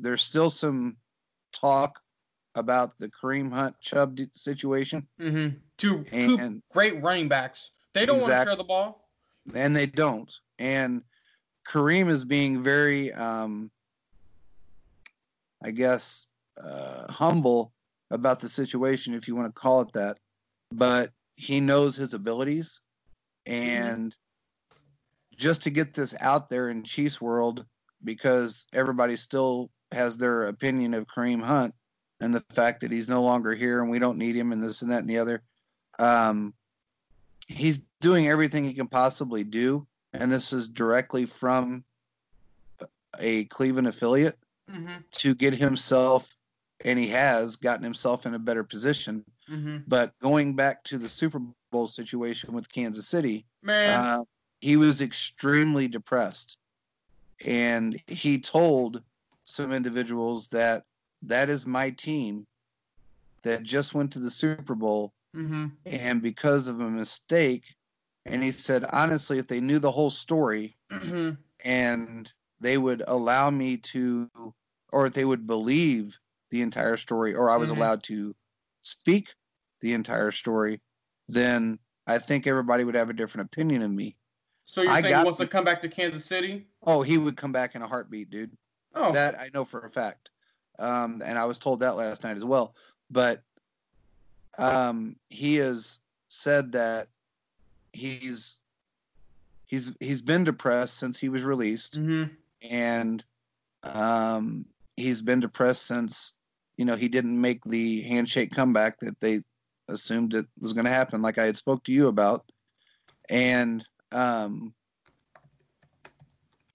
there's 0.03 0.23
still 0.23 0.51
some 0.51 0.97
talk 1.53 2.01
about 2.55 2.99
the 2.99 3.11
Kareem 3.11 3.53
Hunt 3.53 3.77
Chubb 3.81 4.19
situation, 4.33 5.07
hmm 5.19 5.49
Two 5.79 6.05
two 6.05 6.39
and 6.39 6.63
great 6.71 7.03
running 7.03 7.29
backs. 7.29 7.71
They 7.95 8.07
don't 8.07 8.21
want 8.21 8.33
to 8.33 8.45
share 8.45 8.57
the 8.57 8.65
ball. 8.65 9.09
and 9.55 9.75
they 9.75 9.87
don't. 9.87 10.33
And 10.59 11.03
Kareem 11.67 12.09
is 12.09 12.25
being 12.25 12.63
very, 12.63 13.13
um, 13.13 13.71
I 15.63 15.71
guess, 15.71 16.29
uh, 16.63 17.11
humble 17.11 17.73
about 18.11 18.41
the 18.41 18.49
situation, 18.49 19.15
if 19.15 19.27
you 19.27 19.35
want 19.35 19.49
to 19.55 19.61
call 19.61 19.81
it 19.83 19.93
that. 19.95 20.19
But 20.73 21.11
he 21.37 21.61
knows 21.61 21.97
his 21.97 22.15
abilities, 22.15 22.81
and 23.47 24.15
just 25.37 25.63
to 25.63 25.71
get 25.71 25.95
this 25.95 26.15
out 26.21 26.49
there 26.49 26.69
in 26.69 26.85
Chiefs 26.85 27.21
world, 27.21 27.65
because 28.05 28.67
everybody 28.73 29.17
still 29.17 29.71
has 29.93 30.17
their 30.17 30.45
opinion 30.45 30.95
of 30.95 31.07
Kareem 31.07 31.43
Hunt 31.43 31.75
and 32.21 32.35
the 32.35 32.45
fact 32.53 32.81
that 32.81 32.93
he's 32.93 33.09
no 33.09 33.23
longer 33.23 33.55
here 33.55 33.81
and 33.81 33.91
we 33.91 33.99
don't 33.99 34.19
need 34.19 34.37
him 34.37 34.53
and 34.53 34.63
this 34.63 34.83
and 34.83 34.91
that 34.91 35.01
and 35.01 35.11
the 35.11 35.19
other. 35.19 35.43
Um, 35.99 36.55
he's 37.47 37.81
doing 38.01 38.29
everything 38.29 38.65
he 38.65 38.75
can 38.75 38.89
possibly 38.89 39.45
do, 39.45 39.87
and 40.13 40.33
this 40.33 40.53
is 40.53 40.69
directly 40.69 41.27
from 41.27 41.85
a 43.19 43.45
Cleveland 43.45 43.89
affiliate. 43.89 44.39
Mm-hmm. 44.71 45.01
to 45.11 45.35
get 45.35 45.55
himself, 45.55 46.35
and 46.85 46.99
he 46.99 47.09
has 47.09 47.57
gotten 47.57 47.85
himself 47.85 48.25
in 48.25 48.33
a 48.33 48.39
better 48.39 48.65
position. 48.65 49.25
Mm-hmm. 49.51 49.79
But 49.87 50.19
going 50.21 50.55
back 50.55 50.85
to 50.85 50.99
the 50.99 51.09
Super 51.09 51.43
Bowl 51.71 51.87
situation 51.87 52.55
with 52.55 52.73
Kansas 52.73 53.07
City, 53.07 53.45
Man, 53.61 53.91
uh, 53.91 54.23
he 54.61 54.77
was 54.77 55.03
extremely 55.03 55.89
depressed. 55.89 56.57
And 57.45 58.01
he 58.07 58.39
told 58.41 59.03
some 59.45 59.73
individuals 59.73 60.49
that 60.49 60.85
that 61.23 61.49
is 61.51 61.67
my 61.67 61.91
team 61.91 62.47
that 63.43 63.63
just 63.65 63.95
went 63.95 64.13
to 64.13 64.19
the 64.21 64.31
Super 64.31 64.75
Bowl. 64.75 65.13
mm-hmm. 65.37 65.67
And 65.87 66.23
because 66.23 66.69
of 66.69 66.81
a 66.81 66.89
mistake, 66.91 67.65
and 68.25 68.43
he 68.43 68.53
said, 68.53 68.85
honestly, 68.85 69.39
if 69.39 69.49
they 69.49 69.61
knew 69.61 69.79
the 69.79 69.91
whole 69.91 70.11
story 70.11 70.77
Mm-hmm. 70.93 71.31
and 71.65 72.33
they 72.61 72.79
would 72.79 73.03
allow 73.07 73.51
me 73.51 73.77
to, 73.79 74.31
or 74.93 75.07
if 75.07 75.15
they 75.15 75.25
would 75.25 75.47
believe 75.47 76.19
the 76.51 76.63
entire 76.63 76.97
story, 76.97 77.35
or 77.35 77.51
I 77.51 77.57
was 77.57 77.71
Mhm. 77.71 77.77
allowed 77.77 78.03
to 78.05 78.35
speak 78.83 79.35
the 79.81 79.95
entire 79.95 80.31
story, 80.31 80.81
then 81.29 81.79
I 82.07 82.19
think 82.19 82.47
everybody 82.47 82.85
would 82.85 82.95
have 82.95 83.11
a 83.11 83.15
different 83.15 83.47
opinion 83.47 83.83
of 83.83 83.91
me. 83.91 84.17
So 84.65 84.83
you're 84.83 84.93
I 84.93 85.03
saying 85.03 85.19
he 85.19 85.25
wants 85.25 85.39
to 85.39 85.47
come 85.47 85.65
back 85.65 85.83
to 85.83 85.89
Kansas 85.89 86.25
City? 86.25 86.67
Oh, 86.85 87.03
he 87.03 87.19
would 87.19 87.37
come 87.37 87.53
back 87.53 87.75
in 87.75 87.83
a 87.83 87.87
heartbeat, 87.87 88.31
dude. 88.31 88.57
Oh, 88.95 89.13
That 89.13 89.39
I 89.39 89.51
know 89.55 89.65
for 89.65 89.81
a 89.81 89.91
fact. 89.91 90.31
Um, 90.79 91.23
and 91.25 91.39
I 91.39 91.45
was 91.45 91.59
told 91.59 91.81
that 91.81 91.97
last 91.97 92.25
night 92.25 92.37
as 92.37 92.45
well. 92.45 92.75
But 93.11 93.43
um, 94.59 95.17
he 95.29 95.57
has 95.57 96.01
said 96.29 96.73
that 96.73 97.09
he's 97.93 98.61
he's 99.67 99.93
he's 100.01 100.23
been 100.23 100.45
depressed 100.45 100.99
since 100.99 101.19
he 101.19 101.29
was 101.29 101.45
released, 101.45 101.97
hmm 101.97 102.25
and 102.71 103.25
um, 103.83 104.65
he's 104.97 105.21
been 105.21 105.41
depressed 105.41 105.87
since 105.87 106.35
you 106.77 106.85
know 106.85 106.97
he 106.97 107.09
didn't 107.09 107.41
make 107.41 107.65
the 107.65 108.03
handshake 108.03 108.53
comeback 108.53 109.01
that 109.01 109.21
they 109.21 109.41
assumed 109.89 110.35
it 110.35 110.47
was 110.61 110.73
going 110.73 110.85
to 110.85 110.91
happen, 110.91 111.23
like 111.23 111.39
I 111.39 111.47
had 111.47 111.57
spoke 111.57 111.85
to 111.85 111.93
you 111.93 112.09
about, 112.09 112.51
and 113.29 113.87
um, 114.13 114.75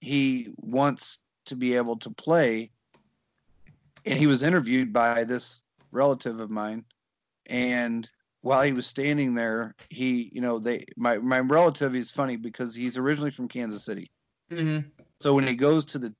he 0.00 0.48
wants 0.56 1.20
to 1.46 1.56
be 1.56 1.76
able 1.76 1.96
to 1.96 2.10
play. 2.10 2.70
And 4.04 4.18
he 4.18 4.26
was 4.26 4.42
interviewed 4.42 4.92
by 4.92 5.24
this 5.24 5.60
relative 5.90 6.40
of 6.40 6.50
mine, 6.50 6.84
and 7.46 8.08
while 8.42 8.62
he 8.62 8.72
was 8.72 8.86
standing 8.86 9.34
there, 9.34 9.74
he, 9.90 10.30
you 10.32 10.40
know, 10.40 10.58
they 10.58 10.84
my 10.96 11.18
my 11.18 11.40
relative 11.40 11.94
is 11.94 12.10
funny 12.10 12.36
because 12.36 12.74
he's 12.74 12.96
originally 12.96 13.30
from 13.30 13.48
Kansas 13.48 13.84
City. 13.84 14.10
hmm 14.50 14.78
So 15.20 15.34
when 15.34 15.46
he 15.46 15.54
goes 15.54 15.84
to 15.86 15.98
the 15.98 16.14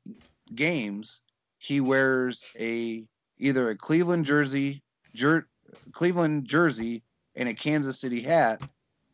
games, 0.54 1.22
he 1.58 1.80
wears 1.80 2.46
a 2.58 3.04
either 3.38 3.70
a 3.70 3.76
Cleveland 3.76 4.24
jersey, 4.24 4.82
jer- 5.14 5.48
Cleveland 5.92 6.46
jersey, 6.46 7.02
and 7.36 7.48
a 7.48 7.54
Kansas 7.54 8.00
City 8.00 8.20
hat, 8.20 8.60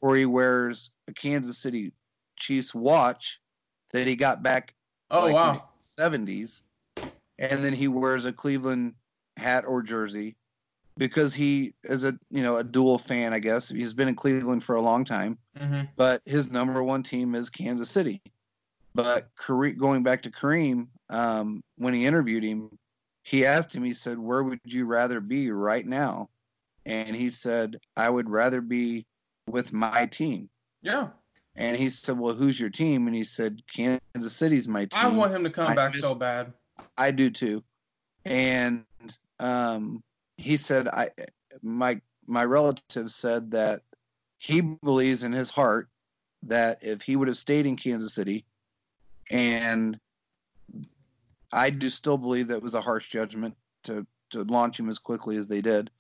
or 0.05 0.17
he 0.17 0.27
wears 0.27 0.93
a 1.09 1.15
Kansas 1.15 1.57
City 1.57 1.91
Chiefs 2.37 2.75
watch 2.75 3.41
that 3.93 4.07
he 4.07 4.17
got 4.17 4.43
back 4.43 4.75
Oh 5.11 5.23
like, 5.23 5.35
wow. 5.35 5.71
seventies, 5.81 6.63
and 7.39 7.65
then 7.65 7.73
he 7.73 7.89
wears 7.89 8.27
a 8.27 8.33
Cleveland 8.33 8.95
hat 9.39 9.65
or 9.67 9.83
jersey 9.83 10.37
because 10.99 11.35
he 11.35 11.75
is 11.85 12.05
a 12.05 12.19
you 12.31 12.43
know 12.43 12.59
a 12.59 12.65
dual 12.65 12.99
fan. 12.99 13.33
I 13.33 13.39
guess 13.39 13.69
he's 13.71 13.95
been 13.95 14.09
in 14.09 14.15
Cleveland 14.15 14.63
for 14.63 14.77
a 14.77 14.81
long 14.83 15.05
time 15.05 15.39
hmm 15.57 15.83
but 15.97 16.23
his 16.27 16.51
number 16.51 16.83
one 16.83 17.03
team 17.03 17.35
is 17.35 17.49
Kansas 17.51 17.91
City. 17.91 18.21
But 18.95 19.29
Kareem, 19.37 19.79
going 19.79 20.03
back 20.03 20.23
to 20.23 20.31
Kareem, 20.31 20.89
um, 21.09 21.63
when 21.77 21.95
he 21.95 22.07
interviewed 22.07 22.45
him, 22.45 22.71
he 23.23 23.47
asked 23.47 23.75
him, 23.75 23.85
he 23.85 23.95
said, 23.95 24.19
Where 24.19 24.43
would 24.43 24.61
you 24.65 24.87
rather 24.87 25.21
be 25.21 25.51
right 25.51 25.87
now? 25.87 26.29
And 26.87 27.17
he 27.17 27.31
said, 27.31 27.79
I 27.97 28.11
would 28.11 28.29
rather 28.31 28.61
be 28.61 29.07
with 29.47 29.73
my 29.73 30.07
team. 30.07 30.49
Yeah. 30.83 31.09
And 31.57 31.77
he 31.77 31.91
said, 31.91 32.19
Well, 32.19 32.35
who's 32.35 32.59
your 32.59 32.71
team? 32.71 33.07
And 33.07 33.15
he 33.15 33.25
said, 33.25 33.63
Kansas 33.75 34.35
City's 34.35 34.69
my 34.69 34.87
team. 34.87 35.01
I 35.01 35.09
want 35.09 35.33
him 35.33 35.45
to 35.45 35.51
come 35.51 35.69
I 35.69 35.75
back 35.75 35.93
miss- 35.93 36.03
so 36.03 36.15
bad. 36.15 36.53
I 36.99 37.11
do 37.11 37.31
too. 37.31 37.63
And 38.25 38.85
um, 39.39 40.03
he 40.37 40.57
said, 40.57 40.89
I 40.89 41.11
my 41.63 42.01
my 42.27 42.45
relative 42.45 43.11
said 43.11 43.51
that 43.53 43.83
he 44.39 44.61
believes 44.61 45.23
in 45.23 45.33
his 45.33 45.51
heart 45.51 45.89
that 46.43 46.83
if 46.83 47.03
he 47.03 47.17
would 47.17 47.29
have 47.29 47.39
stayed 47.39 47.67
in 47.67 47.77
Kansas 47.77 48.15
City, 48.15 48.45
and 49.31 49.99
I 51.53 51.71
do 51.71 51.89
still 51.91 52.19
believe 52.19 52.49
that 52.49 52.63
was 52.63 52.75
a 52.75 52.81
harsh 52.81 53.11
judgment 53.11 53.57
to 53.85 54.07
to 54.31 54.43
launch 54.45 54.81
him 54.81 54.89
as 54.89 54.99
quickly 54.99 55.37
as 55.37 55.47
they 55.47 55.61
did, 55.61 55.91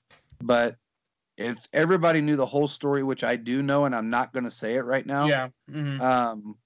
but 0.42 0.76
if 1.36 1.68
everybody 1.72 2.20
knew 2.20 2.36
the 2.36 2.46
whole 2.46 2.68
story, 2.68 3.02
which 3.02 3.24
I 3.24 3.36
do 3.36 3.62
know, 3.62 3.84
and 3.84 3.94
I'm 3.94 4.10
not 4.10 4.32
going 4.32 4.44
to 4.44 4.50
say 4.50 4.74
it 4.74 4.84
right 4.84 5.04
now, 5.04 5.28
Yeah. 5.28 5.48
hmm 5.70 6.00
um, 6.00 6.56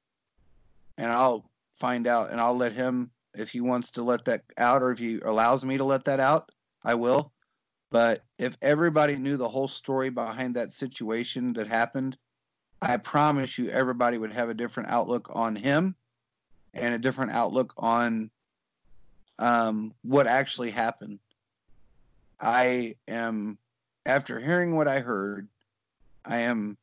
and 0.97 1.11
I'll 1.13 1.49
find 1.73 2.07
out, 2.07 2.31
and 2.31 2.41
I'll 2.41 2.57
let 2.57 2.73
him 2.73 3.11
if 3.35 3.51
he 3.51 3.61
wants 3.61 3.93
to 3.93 4.03
let 4.03 4.25
that 4.25 4.43
out, 4.57 4.83
or 4.83 4.91
if 4.91 4.99
he 4.99 5.21
allows 5.21 5.65
me 5.65 5.77
to 5.79 5.85
let 5.85 6.05
that 6.07 6.21
out, 6.21 6.51
I 6.83 6.95
will. 6.95 7.33
But 7.91 8.25
if 8.39 8.57
everybody 8.61 9.17
knew 9.17 9.37
the 9.37 9.49
whole 9.49 9.69
story 9.69 10.11
behind 10.11 10.57
that 10.57 10.73
situation 10.73 11.53
that 11.55 11.69
happened, 11.69 12.19
I 12.83 12.97
promise 12.97 13.57
you, 13.59 13.71
everybody 13.71 14.19
would 14.19 14.33
have 14.33 14.49
a 14.51 14.55
different 14.55 14.91
outlook 14.91 15.31
on 15.33 15.57
him, 15.57 15.95
and 16.75 16.95
a 16.95 16.99
different 16.99 17.33
outlook 17.33 17.75
on 17.79 18.31
um, 19.39 19.95
what 20.03 20.27
actually 20.27 20.71
happened. 20.71 21.21
I 22.41 22.97
am, 23.07 23.59
after 24.09 24.41
hearing 24.41 24.75
what 24.75 24.89
I 24.89 25.01
heard, 25.01 25.47
I 26.25 26.39
am, 26.39 26.77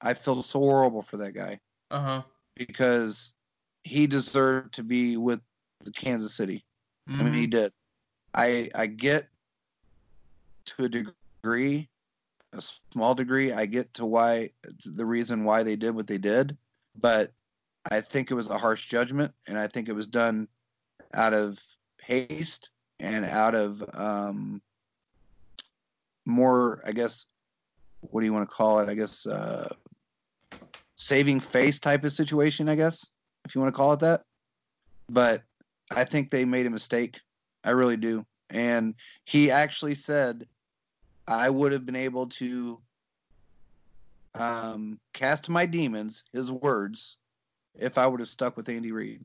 I 0.00 0.14
feel 0.14 0.42
so 0.42 0.60
horrible 0.60 1.02
for 1.02 1.16
that 1.16 1.32
guy 1.32 1.58
Uh 1.90 2.00
huh. 2.00 2.22
because 2.54 3.34
he 3.82 4.06
deserved 4.06 4.74
to 4.74 4.82
be 4.84 5.16
with 5.16 5.40
the 5.80 5.90
Kansas 5.90 6.34
City. 6.34 6.64
I 7.08 7.22
mean, 7.22 7.32
he 7.34 7.46
did. 7.46 7.72
I 8.34 8.70
I 8.74 8.86
get 8.86 9.28
to 10.66 10.84
a 10.84 10.88
degree, 10.88 11.88
a 12.52 12.60
small 12.92 13.14
degree. 13.14 13.52
I 13.52 13.66
get 13.66 13.94
to 13.94 14.04
why 14.06 14.50
the 14.84 15.06
reason 15.06 15.44
why 15.44 15.62
they 15.62 15.76
did 15.76 15.94
what 15.94 16.08
they 16.08 16.18
did, 16.18 16.56
but 17.00 17.32
I 17.90 18.00
think 18.00 18.30
it 18.30 18.34
was 18.34 18.50
a 18.50 18.58
harsh 18.58 18.88
judgment, 18.88 19.32
and 19.46 19.56
I 19.58 19.68
think 19.68 19.88
it 19.88 19.94
was 19.94 20.08
done 20.08 20.48
out 21.14 21.32
of 21.32 21.62
haste 22.02 22.70
and 22.98 23.24
out 23.24 23.54
of 23.54 23.84
um, 23.94 24.60
more, 26.26 26.82
I 26.84 26.92
guess, 26.92 27.26
what 28.00 28.20
do 28.20 28.26
you 28.26 28.32
want 28.32 28.48
to 28.48 28.54
call 28.54 28.80
it? 28.80 28.88
I 28.88 28.94
guess 28.94 29.26
uh, 29.26 29.68
saving 30.96 31.40
face 31.40 31.80
type 31.80 32.04
of 32.04 32.12
situation. 32.12 32.68
I 32.68 32.74
guess 32.74 33.10
if 33.44 33.54
you 33.54 33.60
want 33.60 33.72
to 33.72 33.76
call 33.76 33.92
it 33.92 34.00
that. 34.00 34.22
But 35.08 35.42
I 35.94 36.04
think 36.04 36.30
they 36.30 36.44
made 36.44 36.66
a 36.66 36.70
mistake. 36.70 37.20
I 37.64 37.70
really 37.70 37.96
do. 37.96 38.26
And 38.50 38.94
he 39.24 39.50
actually 39.50 39.94
said, 39.94 40.46
I 41.26 41.50
would 41.50 41.72
have 41.72 41.86
been 41.86 41.96
able 41.96 42.26
to 42.26 42.80
um, 44.34 45.00
cast 45.12 45.48
my 45.48 45.66
demons, 45.66 46.22
his 46.32 46.52
words, 46.52 47.16
if 47.78 47.98
I 47.98 48.06
would 48.06 48.20
have 48.20 48.28
stuck 48.28 48.56
with 48.56 48.68
Andy 48.68 48.92
Reid. 48.92 49.24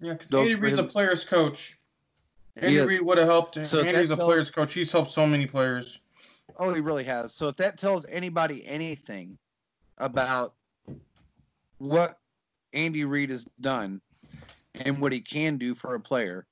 Yeah, 0.00 0.14
because 0.14 0.32
Andy 0.32 0.54
Reid's 0.54 0.78
a 0.78 0.84
player's 0.84 1.24
coach. 1.24 1.78
Andy. 2.56 2.80
Reid 2.80 3.02
would 3.02 3.18
have 3.18 3.26
helped. 3.26 3.66
So 3.66 3.80
Andy's 3.80 4.10
a 4.10 4.16
tells- 4.16 4.26
player's 4.26 4.50
coach. 4.50 4.72
He's 4.72 4.90
helped 4.90 5.10
so 5.10 5.26
many 5.26 5.46
players. 5.46 6.00
Oh, 6.58 6.72
he 6.72 6.80
really 6.80 7.04
has. 7.04 7.34
So 7.34 7.48
if 7.48 7.56
that 7.56 7.76
tells 7.76 8.06
anybody 8.06 8.66
anything 8.66 9.36
about 9.98 10.54
what 11.78 12.18
Andy 12.72 13.04
Reid 13.04 13.30
has 13.30 13.46
done 13.60 14.00
and 14.74 14.98
what 14.98 15.12
he 15.12 15.20
can 15.20 15.58
do 15.58 15.74
for 15.74 15.94
a 15.94 16.00
player, 16.00 16.46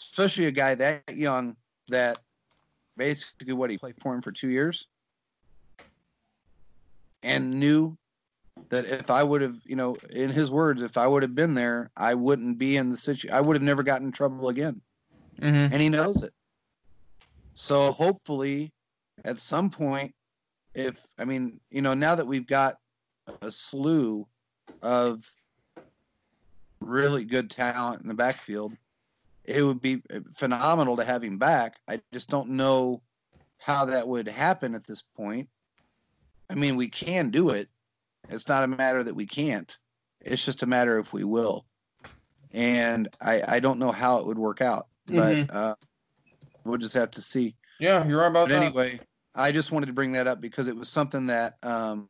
especially 0.00 0.46
a 0.46 0.52
guy 0.52 0.74
that 0.74 1.16
young 1.16 1.56
that 1.88 2.18
basically 2.96 3.52
what 3.52 3.70
he 3.70 3.76
played 3.76 3.96
for 4.00 4.14
him 4.14 4.22
for 4.22 4.32
two 4.32 4.48
years 4.48 4.86
and 7.22 7.60
knew 7.60 7.96
that 8.68 8.86
if 8.86 9.10
I 9.10 9.22
would 9.22 9.42
have, 9.42 9.56
you 9.64 9.76
know, 9.76 9.96
in 10.10 10.30
his 10.30 10.50
words, 10.50 10.82
if 10.82 10.96
I 10.96 11.06
would 11.06 11.22
have 11.22 11.34
been 11.34 11.54
there, 11.54 11.90
I 11.96 12.14
wouldn't 12.14 12.58
be 12.58 12.76
in 12.76 12.90
the 12.90 12.96
situation. 12.96 13.34
I 13.34 13.40
would 13.40 13.56
have 13.56 13.62
never 13.62 13.82
gotten 13.82 14.06
in 14.06 14.12
trouble 14.12 14.48
again 14.48 14.80
Mm-hmm. 15.40 15.72
and 15.72 15.80
he 15.80 15.88
knows 15.88 16.22
it. 16.22 16.32
So 17.54 17.92
hopefully, 17.92 18.72
at 19.24 19.38
some 19.38 19.70
point, 19.70 20.14
if 20.74 21.06
I 21.18 21.24
mean, 21.24 21.60
you 21.70 21.82
know, 21.82 21.94
now 21.94 22.14
that 22.14 22.26
we've 22.26 22.46
got 22.46 22.78
a 23.42 23.50
slew 23.50 24.26
of 24.82 25.24
really 26.80 27.24
good 27.24 27.50
talent 27.50 28.02
in 28.02 28.08
the 28.08 28.14
backfield, 28.14 28.76
it 29.44 29.62
would 29.62 29.80
be 29.80 30.02
phenomenal 30.32 30.96
to 30.96 31.04
have 31.04 31.22
him 31.22 31.38
back. 31.38 31.76
I 31.88 32.00
just 32.12 32.28
don't 32.30 32.50
know 32.50 33.02
how 33.58 33.84
that 33.86 34.08
would 34.08 34.28
happen 34.28 34.74
at 34.74 34.84
this 34.84 35.02
point. 35.02 35.48
I 36.50 36.54
mean, 36.54 36.76
we 36.76 36.88
can 36.88 37.30
do 37.30 37.50
it. 37.50 37.68
It's 38.28 38.48
not 38.48 38.64
a 38.64 38.68
matter 38.68 39.02
that 39.04 39.14
we 39.14 39.26
can't. 39.26 39.76
It's 40.20 40.44
just 40.44 40.62
a 40.62 40.66
matter 40.66 40.98
if 40.98 41.12
we 41.12 41.24
will. 41.24 41.66
and 42.52 43.08
I 43.20 43.42
I 43.56 43.60
don't 43.60 43.78
know 43.78 43.92
how 43.92 44.18
it 44.18 44.26
would 44.26 44.38
work 44.38 44.60
out, 44.60 44.88
but 45.06 45.50
uh, 45.50 45.74
we'll 46.64 46.78
just 46.78 46.94
have 46.94 47.10
to 47.12 47.22
see. 47.22 47.54
Yeah, 47.78 48.06
you're 48.06 48.20
right 48.20 48.28
about 48.28 48.48
But 48.48 48.60
that. 48.60 48.66
anyway, 48.66 49.00
I 49.34 49.52
just 49.52 49.72
wanted 49.72 49.86
to 49.86 49.92
bring 49.92 50.12
that 50.12 50.26
up 50.26 50.40
because 50.40 50.68
it 50.68 50.76
was 50.76 50.88
something 50.88 51.26
that 51.26 51.56
um, 51.62 52.08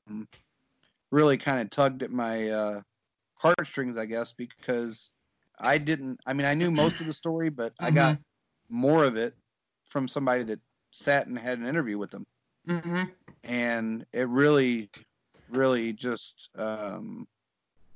really 1.11 1.36
kind 1.38 1.61
of 1.61 1.70
tugged 1.70 2.03
at 2.03 2.11
my 2.11 2.49
uh, 2.51 2.80
heartstrings, 3.34 3.97
I 3.97 4.07
guess, 4.07 4.32
because 4.32 5.11
I 5.59 5.78
didn't. 5.78 6.20
I 6.26 6.32
mean, 6.32 6.47
I 6.47 6.55
knew 6.55 6.70
most 6.70 7.01
of 7.01 7.07
the 7.07 7.12
story, 7.12 7.49
but 7.49 7.72
I 7.78 7.90
got 7.90 8.18
more 8.68 9.05
of 9.05 9.16
it 9.16 9.34
from 9.84 10.09
somebody 10.09 10.43
that 10.45 10.61
sat 10.90 11.26
and 11.26 11.38
had 11.38 11.59
an 11.59 11.66
interview 11.66 11.99
with 11.99 12.11
them, 12.11 12.26
Mm-hmm. 12.68 13.05
and 13.45 14.07
it 14.12 14.28
really, 14.28 14.90
really 15.49 15.93
just 15.93 16.51
um, 16.57 17.26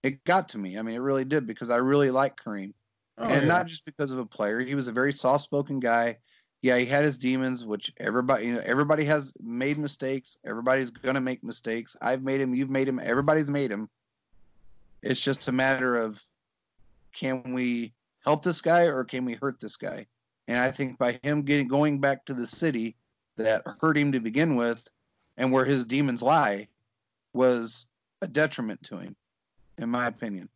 it 0.02 0.22
got 0.24 0.48
to 0.50 0.58
me. 0.58 0.78
I 0.78 0.82
mean, 0.82 0.94
it 0.94 1.00
really 1.00 1.24
did 1.24 1.46
because 1.46 1.70
I 1.70 1.76
really 1.76 2.10
like 2.10 2.36
Kareem 2.36 2.72
Oh, 3.18 3.24
and 3.24 3.42
yeah. 3.42 3.48
not 3.48 3.66
just 3.66 3.84
because 3.84 4.10
of 4.10 4.18
a 4.18 4.26
player. 4.26 4.60
He 4.60 4.74
was 4.74 4.88
a 4.88 4.92
very 4.92 5.12
soft-spoken 5.12 5.80
guy. 5.80 6.18
Yeah, 6.62 6.76
he 6.76 6.86
had 6.86 7.04
his 7.04 7.18
demons, 7.18 7.64
which 7.64 7.92
everybody, 7.98 8.46
you 8.46 8.54
know, 8.54 8.62
everybody 8.64 9.04
has 9.04 9.32
made 9.40 9.78
mistakes. 9.78 10.36
Everybody's 10.44 10.90
gonna 10.90 11.20
make 11.20 11.44
mistakes. 11.44 11.96
I've 12.02 12.22
made 12.22 12.40
him. 12.40 12.54
You've 12.54 12.70
made 12.70 12.88
him. 12.88 12.98
Everybody's 12.98 13.50
made 13.50 13.70
him. 13.70 13.88
It's 15.02 15.22
just 15.22 15.48
a 15.48 15.52
matter 15.52 15.96
of 15.96 16.22
can 17.14 17.52
we 17.52 17.92
help 18.24 18.42
this 18.42 18.60
guy 18.60 18.82
or 18.82 19.04
can 19.04 19.24
we 19.24 19.34
hurt 19.34 19.60
this 19.60 19.76
guy? 19.76 20.06
And 20.48 20.58
I 20.58 20.70
think 20.70 20.98
by 20.98 21.18
him 21.22 21.42
getting 21.42 21.68
going 21.68 22.00
back 22.00 22.24
to 22.26 22.34
the 22.34 22.46
city 22.46 22.96
that 23.36 23.62
hurt 23.80 23.96
him 23.96 24.12
to 24.12 24.20
begin 24.20 24.56
with, 24.56 24.88
and 25.36 25.52
where 25.52 25.64
his 25.64 25.84
demons 25.84 26.22
lie, 26.22 26.68
was 27.32 27.86
a 28.22 28.26
detriment 28.26 28.82
to 28.84 28.96
him, 28.96 29.14
in 29.78 29.90
my 29.90 30.06
opinion. 30.06 30.48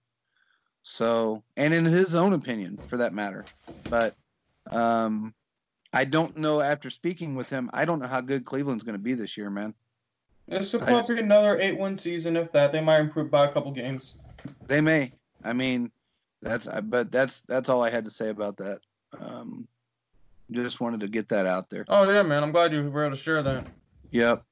So, 0.82 1.42
and 1.56 1.74
in 1.74 1.84
his 1.84 2.14
own 2.14 2.32
opinion, 2.32 2.78
for 2.86 2.96
that 2.96 3.12
matter. 3.12 3.44
But 3.88 4.16
um, 4.70 5.34
I 5.92 6.04
don't 6.04 6.36
know. 6.36 6.60
After 6.60 6.90
speaking 6.90 7.34
with 7.34 7.50
him, 7.50 7.70
I 7.72 7.84
don't 7.84 7.98
know 7.98 8.06
how 8.06 8.20
good 8.20 8.44
Cleveland's 8.44 8.82
going 8.82 8.94
to 8.94 9.02
be 9.02 9.14
this 9.14 9.36
year, 9.36 9.50
man. 9.50 9.74
It's 10.48 10.68
supposed 10.68 10.90
just- 10.90 11.08
to 11.08 11.14
be 11.16 11.20
another 11.20 11.58
eight-win 11.60 11.98
season. 11.98 12.36
If 12.36 12.50
that, 12.52 12.72
they 12.72 12.80
might 12.80 13.00
improve 13.00 13.30
by 13.30 13.46
a 13.46 13.52
couple 13.52 13.70
games. 13.72 14.14
They 14.68 14.80
may. 14.80 15.12
I 15.44 15.52
mean, 15.52 15.90
that's. 16.42 16.66
But 16.84 17.12
that's 17.12 17.42
that's 17.42 17.68
all 17.68 17.82
I 17.84 17.90
had 17.90 18.04
to 18.06 18.10
say 18.10 18.30
about 18.30 18.56
that. 18.56 18.80
Um, 19.20 19.68
just 20.50 20.80
wanted 20.80 21.00
to 21.00 21.08
get 21.08 21.28
that 21.28 21.46
out 21.46 21.70
there. 21.70 21.84
Oh 21.88 22.10
yeah, 22.10 22.22
man. 22.22 22.42
I'm 22.42 22.52
glad 22.52 22.72
you 22.72 22.88
were 22.90 23.04
able 23.04 23.16
to 23.16 23.22
share 23.22 23.42
that. 23.42 23.66
Yep. 24.10 24.42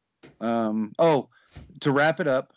Um, 0.41 0.93
oh, 0.99 1.29
to 1.81 1.91
wrap 1.91 2.21
it 2.21 2.29
up, 2.29 2.53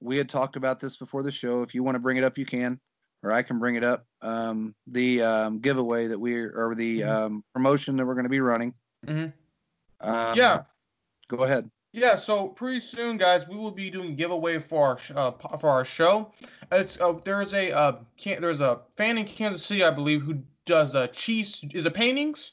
we 0.00 0.16
had 0.16 0.28
talked 0.28 0.56
about 0.56 0.78
this 0.80 0.96
before 0.96 1.22
the 1.22 1.32
show. 1.32 1.62
If 1.62 1.74
you 1.74 1.82
want 1.82 1.96
to 1.96 2.00
bring 2.00 2.16
it 2.16 2.24
up, 2.24 2.38
you 2.38 2.46
can, 2.46 2.78
or 3.22 3.32
I 3.32 3.42
can 3.42 3.58
bring 3.58 3.74
it 3.76 3.84
up. 3.84 4.06
Um, 4.22 4.74
the 4.86 5.22
um, 5.22 5.58
giveaway 5.60 6.06
that 6.08 6.18
we 6.18 6.34
or 6.34 6.74
the 6.76 7.04
um, 7.04 7.44
promotion 7.52 7.96
that 7.96 8.06
we're 8.06 8.14
going 8.14 8.24
to 8.24 8.30
be 8.30 8.40
running. 8.40 8.74
Mhm. 9.06 9.32
Um, 10.00 10.36
Yeah. 10.36 10.62
Go 11.28 11.38
ahead. 11.44 11.70
Yeah, 11.92 12.16
so 12.16 12.48
pretty 12.48 12.80
soon, 12.80 13.16
guys, 13.16 13.48
we 13.48 13.56
will 13.56 13.70
be 13.70 13.88
doing 13.88 14.16
giveaway 14.16 14.58
for 14.58 14.86
our 14.86 14.98
uh, 15.16 15.56
for 15.58 15.70
our 15.70 15.84
show. 15.84 16.30
It's 16.70 17.00
uh, 17.00 17.14
there's 17.24 17.54
a 17.54 17.72
uh, 17.74 17.96
can- 18.18 18.42
there's 18.42 18.60
a 18.60 18.80
fan 18.96 19.16
in 19.16 19.24
Kansas 19.24 19.64
City, 19.64 19.82
I 19.82 19.90
believe, 19.90 20.22
who 20.22 20.42
does 20.66 20.94
uh, 20.94 21.06
cheese 21.08 21.64
is 21.72 21.86
it 21.86 21.94
paintings. 21.94 22.52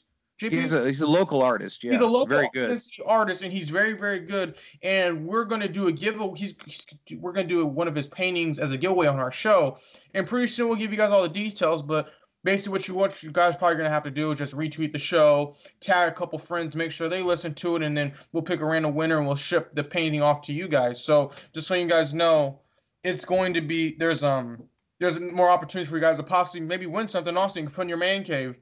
He's 0.52 0.72
a 0.72 0.86
he's 0.86 1.02
a 1.02 1.06
local 1.06 1.42
artist. 1.42 1.84
Yeah, 1.84 1.92
he's 1.92 2.00
a 2.00 2.06
local 2.06 2.26
very 2.26 2.48
good. 2.52 2.80
Artist, 3.06 3.42
and 3.42 3.52
he's 3.52 3.70
very 3.70 3.92
very 3.92 4.20
good. 4.20 4.56
And 4.82 5.26
we're 5.26 5.44
gonna 5.44 5.68
do 5.68 5.88
a 5.88 5.92
giveaway. 5.92 6.38
He's, 6.38 6.54
he's 6.64 6.84
we're 7.18 7.32
gonna 7.32 7.46
do 7.46 7.64
one 7.66 7.88
of 7.88 7.94
his 7.94 8.06
paintings 8.06 8.58
as 8.58 8.70
a 8.70 8.76
giveaway 8.76 9.06
on 9.06 9.18
our 9.18 9.30
show. 9.30 9.78
And 10.14 10.26
pretty 10.26 10.48
soon 10.48 10.68
we'll 10.68 10.78
give 10.78 10.90
you 10.90 10.96
guys 10.96 11.10
all 11.10 11.22
the 11.22 11.28
details. 11.28 11.82
But 11.82 12.10
basically, 12.42 12.72
what 12.72 12.88
you 12.88 12.94
what 12.94 13.22
you 13.22 13.30
guys 13.30 13.56
probably 13.56 13.76
gonna 13.76 13.90
have 13.90 14.04
to 14.04 14.10
do 14.10 14.30
is 14.30 14.38
just 14.38 14.54
retweet 14.54 14.92
the 14.92 14.98
show, 14.98 15.56
tag 15.80 16.12
a 16.12 16.14
couple 16.14 16.38
friends, 16.38 16.76
make 16.76 16.92
sure 16.92 17.08
they 17.08 17.22
listen 17.22 17.54
to 17.54 17.76
it, 17.76 17.82
and 17.82 17.96
then 17.96 18.12
we'll 18.32 18.42
pick 18.42 18.60
a 18.60 18.64
random 18.64 18.94
winner 18.94 19.18
and 19.18 19.26
we'll 19.26 19.36
ship 19.36 19.72
the 19.72 19.84
painting 19.84 20.22
off 20.22 20.42
to 20.42 20.52
you 20.52 20.68
guys. 20.68 21.02
So 21.02 21.32
just 21.54 21.66
so 21.66 21.74
you 21.74 21.86
guys 21.86 22.14
know, 22.14 22.60
it's 23.02 23.24
going 23.24 23.54
to 23.54 23.60
be 23.60 23.96
there's 23.98 24.24
um 24.24 24.64
there's 25.00 25.20
more 25.20 25.48
opportunities 25.48 25.90
for 25.90 25.96
you 25.96 26.00
guys 26.00 26.16
to 26.18 26.22
possibly 26.22 26.60
maybe 26.60 26.86
win 26.86 27.08
something. 27.08 27.36
Also, 27.36 27.60
you 27.60 27.66
can 27.66 27.74
put 27.74 27.82
in 27.82 27.88
your 27.88 27.98
man 27.98 28.24
cave. 28.24 28.56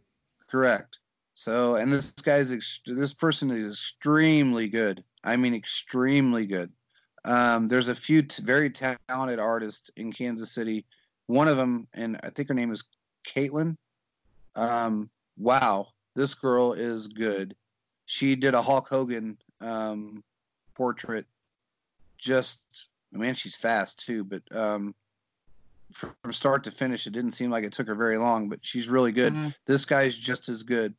Correct. 0.51 0.99
So, 1.35 1.77
and 1.77 1.93
this 1.93 2.13
guy's 2.13 2.53
ex- 2.53 2.81
this 2.87 3.13
person 3.13 3.51
is 3.51 3.69
extremely 3.69 4.69
good. 4.69 5.03
I 5.25 5.37
mean, 5.37 5.55
extremely 5.55 6.47
good. 6.47 6.71
Um, 7.25 7.69
there's 7.69 7.89
a 7.89 7.95
few 7.95 8.23
t- 8.23 8.43
very 8.43 8.69
talented 8.71 9.39
artists 9.39 9.91
in 9.97 10.13
Kansas 10.13 10.53
City. 10.53 10.85
One 11.29 11.49
of 11.49 11.57
them, 11.57 11.87
and 11.95 12.19
I 12.23 12.31
think 12.31 12.49
her 12.49 12.55
name 12.55 12.73
is 12.73 12.85
Caitlin. 13.27 13.77
Um, 14.57 15.09
wow, 15.39 15.89
this 16.15 16.35
girl 16.35 16.73
is 16.73 17.07
good. 17.07 17.55
She 18.07 18.35
did 18.35 18.55
a 18.55 18.61
Hulk 18.63 18.89
Hogan 18.89 19.39
um, 19.61 20.23
portrait. 20.75 21.27
Just 22.19 22.61
man, 23.13 23.35
she's 23.35 23.57
fast 23.57 24.05
too. 24.05 24.25
But 24.25 24.43
um, 24.55 24.95
from 25.93 26.15
start 26.33 26.65
to 26.65 26.71
finish, 26.71 27.07
it 27.07 27.13
didn't 27.13 27.31
seem 27.33 27.51
like 27.51 27.65
it 27.65 27.73
took 27.73 27.87
her 27.87 27.95
very 27.95 28.19
long. 28.19 28.49
But 28.49 28.59
she's 28.63 28.89
really 28.89 29.13
good 29.13 29.33
Mhm. 29.35 29.55
this 29.67 29.85
guy's 29.85 30.17
just 30.17 30.49
as 30.49 30.63
good 30.63 30.95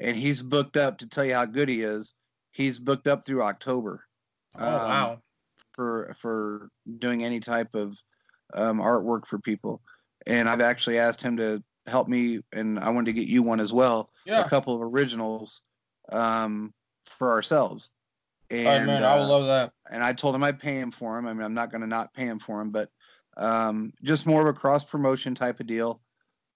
and 0.00 0.16
he's 0.16 0.42
booked 0.42 0.76
up 0.76 0.98
to 0.98 1.08
tell 1.08 1.24
you 1.24 1.34
how 1.34 1.44
good 1.44 1.68
he 1.68 1.82
is 1.82 2.14
he's 2.52 2.78
booked 2.78 3.06
up 3.06 3.24
through 3.24 3.42
october 3.42 4.04
Oh 4.58 4.64
um, 4.64 4.88
wow. 4.88 5.18
for 5.72 6.14
for 6.16 6.68
doing 6.98 7.24
any 7.24 7.40
type 7.40 7.74
of 7.74 7.98
um, 8.54 8.78
artwork 8.80 9.26
for 9.26 9.38
people 9.38 9.80
and 10.26 10.48
i've 10.48 10.60
actually 10.60 10.98
asked 10.98 11.22
him 11.22 11.36
to 11.38 11.62
help 11.86 12.08
me 12.08 12.40
and 12.52 12.78
i 12.78 12.88
wanted 12.90 13.06
to 13.14 13.20
get 13.20 13.28
you 13.28 13.42
one 13.42 13.60
as 13.60 13.72
well 13.72 14.10
Yeah. 14.26 14.44
a 14.44 14.48
couple 14.48 14.74
of 14.74 14.82
originals 14.82 15.62
um, 16.12 16.72
for 17.06 17.30
ourselves 17.32 17.90
and 18.50 18.66
right, 18.66 18.86
man. 18.86 19.02
I 19.04 19.14
would 19.16 19.24
uh, 19.24 19.28
love 19.28 19.46
that. 19.46 19.72
and 19.90 20.04
I 20.04 20.12
told 20.12 20.34
him 20.34 20.44
I'd 20.44 20.60
pay 20.60 20.78
him 20.78 20.90
for 20.92 21.18
him. 21.18 21.26
I 21.26 21.32
mean, 21.32 21.42
I'm 21.42 21.54
not 21.54 21.70
going 21.70 21.80
to 21.80 21.86
not 21.86 22.12
pay 22.12 22.26
him 22.26 22.38
for 22.38 22.60
him, 22.60 22.70
but 22.70 22.90
um, 23.38 23.92
just 24.02 24.26
more 24.26 24.42
of 24.42 24.46
a 24.46 24.52
cross 24.52 24.84
promotion 24.84 25.34
type 25.34 25.60
of 25.60 25.66
deal, 25.66 26.02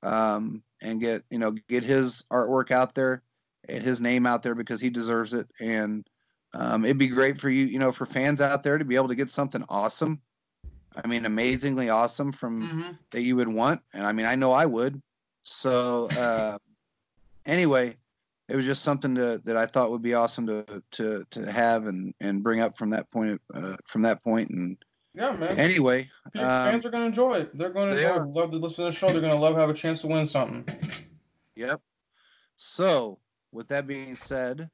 um, 0.02 0.62
and 0.82 1.00
get 1.00 1.24
you 1.30 1.38
know 1.38 1.52
get 1.68 1.82
his 1.84 2.24
artwork 2.30 2.70
out 2.70 2.94
there 2.94 3.22
and 3.68 3.82
his 3.82 4.00
name 4.00 4.26
out 4.26 4.42
there 4.42 4.54
because 4.54 4.80
he 4.80 4.90
deserves 4.90 5.34
it. 5.34 5.46
And 5.60 6.06
um, 6.54 6.84
it'd 6.84 6.98
be 6.98 7.08
great 7.08 7.40
for 7.40 7.50
you, 7.50 7.66
you 7.66 7.78
know, 7.78 7.92
for 7.92 8.06
fans 8.06 8.40
out 8.40 8.62
there 8.62 8.78
to 8.78 8.84
be 8.84 8.96
able 8.96 9.08
to 9.08 9.14
get 9.14 9.30
something 9.30 9.64
awesome. 9.68 10.20
I 10.96 11.06
mean, 11.06 11.26
amazingly 11.26 11.90
awesome 11.90 12.32
from 12.32 12.66
hmm 12.68 12.92
that 13.10 13.22
you 13.22 13.36
would 13.36 13.48
want, 13.48 13.80
and 13.94 14.06
I 14.06 14.12
mean, 14.12 14.26
I 14.26 14.34
know 14.34 14.52
I 14.52 14.66
would. 14.66 15.00
So 15.42 16.06
uh, 16.16 16.58
anyway, 17.46 17.96
it 18.48 18.56
was 18.56 18.64
just 18.64 18.82
something 18.82 19.14
to, 19.14 19.40
that 19.44 19.56
I 19.56 19.66
thought 19.66 19.90
would 19.90 20.02
be 20.02 20.14
awesome 20.14 20.46
to 20.46 20.82
to 20.92 21.24
to 21.30 21.52
have 21.52 21.86
and 21.86 22.14
and 22.20 22.42
bring 22.42 22.60
up 22.60 22.76
from 22.76 22.90
that 22.90 23.10
point 23.10 23.40
uh, 23.54 23.76
from 23.86 24.02
that 24.02 24.22
point. 24.22 24.50
And 24.50 24.76
Yeah, 25.14 25.32
man. 25.32 25.58
anyway, 25.58 26.08
um, 26.36 26.48
Fans 26.48 26.84
are 26.86 26.90
gonna 26.90 27.06
enjoy 27.06 27.34
it. 27.34 27.56
They're 27.56 27.70
gonna 27.70 27.94
they 27.94 28.04
it. 28.06 28.22
love 28.22 28.50
to 28.50 28.56
listen 28.56 28.84
to 28.84 28.90
the 28.90 28.92
show. 28.92 29.12
They're 29.12 29.20
gonna 29.20 29.36
love 29.36 29.54
to 29.54 29.60
have 29.60 29.70
a 29.70 29.74
chance 29.74 30.00
to 30.02 30.06
win 30.08 30.26
something. 30.26 30.64
Yep. 31.56 31.80
So, 32.56 33.18
with 33.52 33.68
that 33.68 33.86
being 33.86 34.16
said, 34.16 34.68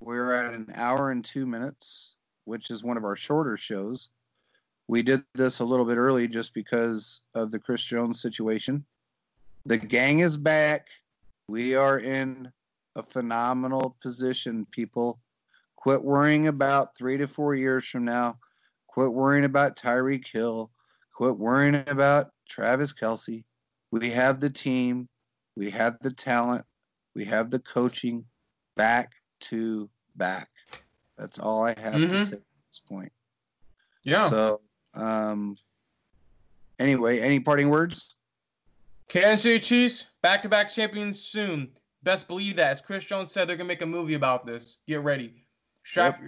we're 0.00 0.32
at 0.32 0.54
an 0.54 0.70
hour 0.74 1.10
and 1.10 1.24
two 1.24 1.46
minutes, 1.46 2.14
which 2.44 2.70
is 2.70 2.84
one 2.84 2.96
of 2.96 3.04
our 3.04 3.16
shorter 3.16 3.56
shows. 3.56 4.10
We 4.86 5.02
did 5.02 5.24
this 5.34 5.60
a 5.60 5.64
little 5.64 5.86
bit 5.86 5.96
early 5.96 6.28
just 6.28 6.52
because 6.52 7.22
of 7.34 7.50
the 7.50 7.58
Chris 7.58 7.82
Jones 7.82 8.20
situation. 8.20 8.84
The 9.66 9.78
gang 9.78 10.20
is 10.20 10.36
back. 10.36 10.88
We 11.48 11.74
are 11.74 11.98
in 11.98 12.52
a 12.96 13.02
phenomenal 13.02 13.96
position, 14.02 14.66
people. 14.70 15.18
Quit 15.76 16.02
worrying 16.02 16.48
about 16.48 16.96
three 16.96 17.16
to 17.18 17.26
four 17.26 17.54
years 17.54 17.86
from 17.86 18.04
now. 18.04 18.38
Quit 18.88 19.12
worrying 19.12 19.44
about 19.44 19.76
Tyreek 19.76 20.26
Hill. 20.26 20.70
Quit 21.14 21.36
worrying 21.36 21.82
about 21.86 22.30
Travis 22.48 22.92
Kelce. 22.92 23.44
We 23.90 24.10
have 24.10 24.40
the 24.40 24.50
team. 24.50 25.08
We 25.56 25.70
have 25.70 25.96
the 26.00 26.12
talent. 26.12 26.64
We 27.14 27.24
have 27.26 27.50
the 27.50 27.60
coaching 27.60 28.24
back 28.76 29.12
to 29.40 29.88
back. 30.16 30.48
That's 31.16 31.38
all 31.38 31.62
I 31.64 31.78
have 31.78 31.94
to 31.94 31.98
Mhm. 32.00 32.28
say 32.30 32.36
at 32.36 32.42
this 32.68 32.80
point. 32.80 33.12
Yeah. 34.02 34.28
So, 34.28 34.60
um, 34.94 35.56
anyway, 36.78 37.20
any 37.20 37.40
parting 37.40 37.70
words? 37.70 38.14
Kansas 39.08 39.42
City 39.42 39.60
Chiefs, 39.60 40.06
back-to-back 40.22 40.70
champions 40.70 41.20
soon. 41.20 41.76
Best 42.02 42.26
believe 42.26 42.56
that. 42.56 42.72
As 42.72 42.80
Chris 42.80 43.04
Jones 43.04 43.30
said, 43.30 43.48
they're 43.48 43.56
gonna 43.56 43.68
make 43.68 43.82
a 43.82 43.86
movie 43.86 44.14
about 44.14 44.44
this. 44.44 44.78
Get 44.86 45.02
ready. 45.02 45.46
Strap. 45.84 46.20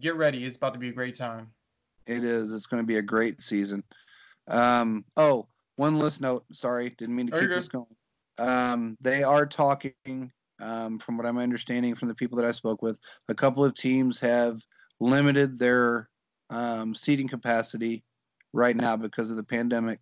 Get 0.00 0.16
ready. 0.16 0.44
It's 0.46 0.56
about 0.56 0.72
to 0.72 0.78
be 0.78 0.88
a 0.88 0.92
great 0.92 1.14
time. 1.14 1.52
It 2.06 2.24
is. 2.24 2.52
It's 2.52 2.66
going 2.66 2.82
to 2.82 2.86
be 2.86 2.96
a 2.96 3.02
great 3.02 3.40
season. 3.40 3.84
Um, 4.48 5.04
oh, 5.16 5.46
one 5.76 5.98
last 5.98 6.20
note. 6.20 6.44
Sorry, 6.52 6.90
didn't 6.90 7.14
mean 7.14 7.28
to 7.28 7.36
Oh, 7.36 7.40
keep 7.40 7.50
this 7.50 7.68
going. 7.68 7.86
Um, 8.42 8.96
they 9.00 9.22
are 9.22 9.46
talking, 9.46 10.32
um, 10.60 10.98
from 10.98 11.16
what 11.16 11.26
I'm 11.26 11.38
understanding 11.38 11.94
from 11.94 12.08
the 12.08 12.14
people 12.14 12.38
that 12.38 12.46
I 12.46 12.50
spoke 12.50 12.82
with, 12.82 12.98
a 13.28 13.34
couple 13.34 13.64
of 13.64 13.74
teams 13.74 14.18
have 14.20 14.60
limited 14.98 15.58
their 15.58 16.08
um, 16.50 16.94
seating 16.94 17.28
capacity 17.28 18.02
right 18.52 18.76
now 18.76 18.96
because 18.96 19.30
of 19.30 19.36
the 19.36 19.44
pandemic. 19.44 20.00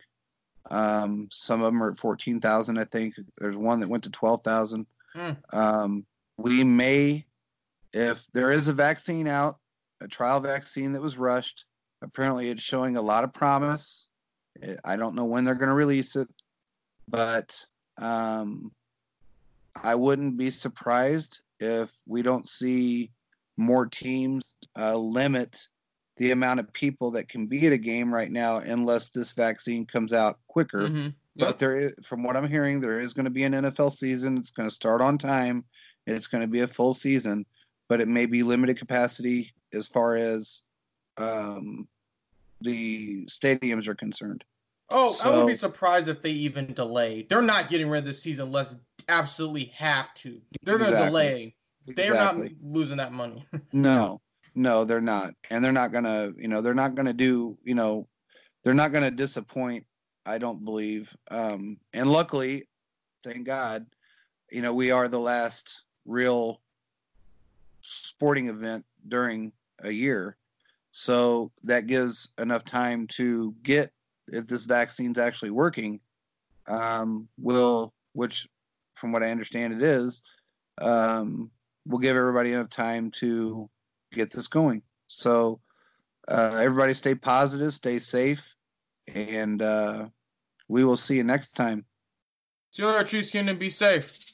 Um, 0.71 1.29
some 1.31 1.61
of 1.61 1.67
them 1.67 1.83
are 1.83 1.91
at 1.91 1.99
14,000, 1.99 2.79
I 2.79 2.85
think. 2.85 3.15
There's 3.39 3.57
one 3.57 3.81
that 3.81 3.89
went 3.89 4.05
to 4.05 4.11
12,000. 4.11 4.87
Hmm. 5.13 5.31
Um, 5.53 6.07
we 6.39 6.65
may, 6.65 7.27
if 7.93 8.27
there 8.33 8.51
is 8.53 8.69
a 8.69 8.73
vaccine 8.73 9.29
out, 9.29 9.59
a 10.01 10.09
trial 10.09 10.41
vaccine 10.41 10.93
that 10.93 11.03
was 11.03 11.19
rushed, 11.19 11.67
apparently 12.01 12.49
it's 12.49 12.63
showing 12.63 12.97
a 12.97 13.03
lot 13.03 13.25
of 13.25 13.35
promise. 13.35 14.09
I 14.83 14.97
don't 14.97 15.15
know 15.15 15.27
when 15.27 15.45
they're 15.45 15.55
going 15.55 15.69
to 15.69 15.75
release 15.75 16.17
it, 16.17 16.29
but 17.07 17.63
um, 18.01 18.73
I 19.83 19.95
wouldn't 19.95 20.37
be 20.37 20.51
surprised 20.51 21.41
if 21.61 21.93
we 22.07 22.23
don't 22.23 22.49
see 22.49 23.11
more 23.57 23.87
teams 23.87 24.55
uh, 24.79 24.97
limit 24.97 25.69
the 26.17 26.33
amount 26.33 26.61
of 26.61 26.73
people 26.73 27.11
that 27.13 27.29
can 27.29 27.47
be 27.47 27.67
at 27.67 27.73
a 27.73 27.79
game 27.79 28.13
right 28.13 28.31
now 28.31 28.59
unless 28.59 29.09
this 29.11 29.33
vaccine 29.33 29.87
comes 29.87 30.13
out 30.13 30.39
quicker. 30.49 30.89
Mhm. 30.89 31.15
But 31.37 31.47
Yep. 31.47 31.59
there, 31.59 31.79
is, 31.79 31.93
from 32.03 32.23
what 32.23 32.37
I'm 32.37 32.49
hearing, 32.49 32.81
there 32.81 32.99
is 32.99 33.15
going 33.15 33.25
to 33.25 33.31
be 33.31 33.45
an 33.45 33.55
NFL 33.55 33.91
season. 33.91 34.37
It's 34.37 34.51
going 34.51 34.69
to 34.69 34.75
start 34.75 35.01
on 35.01 35.17
time. 35.17 35.65
It's 36.07 36.27
going 36.27 36.43
to 36.43 36.49
be 36.49 36.61
a 36.61 36.67
full 36.67 36.93
season, 36.93 37.47
but 37.89 38.01
it 38.01 38.09
may 38.09 38.27
be 38.27 38.43
limited 38.43 38.79
capacity 38.79 39.53
as 39.73 39.87
far 39.87 40.17
as 40.17 40.63
um, 41.17 41.87
the 42.61 43.25
stadiums 43.27 43.87
are 43.87 43.95
concerned. 43.95 44.45
Oh, 44.91 45.15
I 45.25 45.31
would 45.31 45.47
be 45.47 45.55
surprised 45.55 46.09
if 46.09 46.21
they 46.23 46.31
even 46.31 46.73
delay. 46.73 47.27
They're 47.29 47.43
not 47.43 47.69
getting 47.69 47.89
rid 47.89 48.01
of 48.01 48.05
this 48.07 48.21
season 48.21 48.47
unless 48.47 48.77
absolutely 49.09 49.67
have 49.77 50.13
to. 50.15 50.41
They're 50.63 50.79
going 50.79 50.91
to 50.91 50.97
Exactly. 50.97 51.09
delay. 51.09 51.57
They're 51.87 52.13
Exactly. 52.13 52.49
not 52.63 52.75
losing 52.75 52.97
that 52.99 53.13
money. 53.13 53.45
No, 53.73 54.21
no, 54.57 54.85
they're 54.85 55.01
not, 55.01 55.33
and 55.49 55.65
they're 55.65 55.71
not 55.71 55.93
gonna. 55.93 56.33
You 56.37 56.49
know, 56.49 56.61
they're 56.61 56.75
not 56.75 56.97
gonna 56.97 57.13
do. 57.13 57.57
You 57.63 57.75
know, 57.77 58.09
they're 58.65 58.75
not 58.75 58.93
gonna 58.93 59.13
disappoint. 59.13 59.87
I 60.27 60.39
don't 60.39 60.65
believe. 60.65 61.17
Um, 61.31 61.79
and 61.93 62.11
luckily, 62.11 62.69
thank 63.23 63.47
God, 63.47 63.87
you 64.51 64.61
know, 64.61 64.75
we 64.75 64.91
are 64.91 65.07
the 65.07 65.21
last 65.21 65.85
real 66.05 66.61
sporting 67.83 68.49
event 68.49 68.85
during 69.07 69.53
a 69.85 69.91
year, 69.91 70.37
so 70.91 71.53
that 71.63 71.87
gives 71.87 72.29
enough 72.39 72.65
time 72.65 73.07
to 73.09 73.55
get 73.63 73.93
if 74.33 74.47
this 74.47 74.65
vaccine's 74.65 75.19
actually 75.19 75.51
working. 75.51 76.01
Um, 76.67 77.29
will 77.39 77.93
which, 78.13 78.49
from 78.95 79.13
what 79.13 79.23
I 79.23 79.31
understand, 79.31 79.75
it 79.75 79.83
is. 79.83 80.23
Um, 80.81 81.51
will 81.87 81.99
give 81.99 82.17
everybody 82.17 82.53
enough 82.53 82.71
time 82.71 83.11
to 83.13 83.69
get 84.13 84.31
this 84.31 84.49
going. 84.49 84.83
So 85.07 85.61
uh, 86.29 86.59
everybody 86.61 86.95
stay 86.95 87.15
positive, 87.15 87.75
stay 87.75 87.99
safe, 87.99 88.55
and 89.13 89.61
uh, 89.61 90.09
we 90.69 90.85
will 90.85 90.97
see 90.97 91.17
you 91.17 91.25
next 91.25 91.55
time. 91.55 91.85
See 92.71 92.83
you 92.83 92.89
later, 92.89 93.05
Chiefs 93.05 93.31
Kingdom. 93.31 93.59
Be 93.59 93.71
safe. 93.71 94.30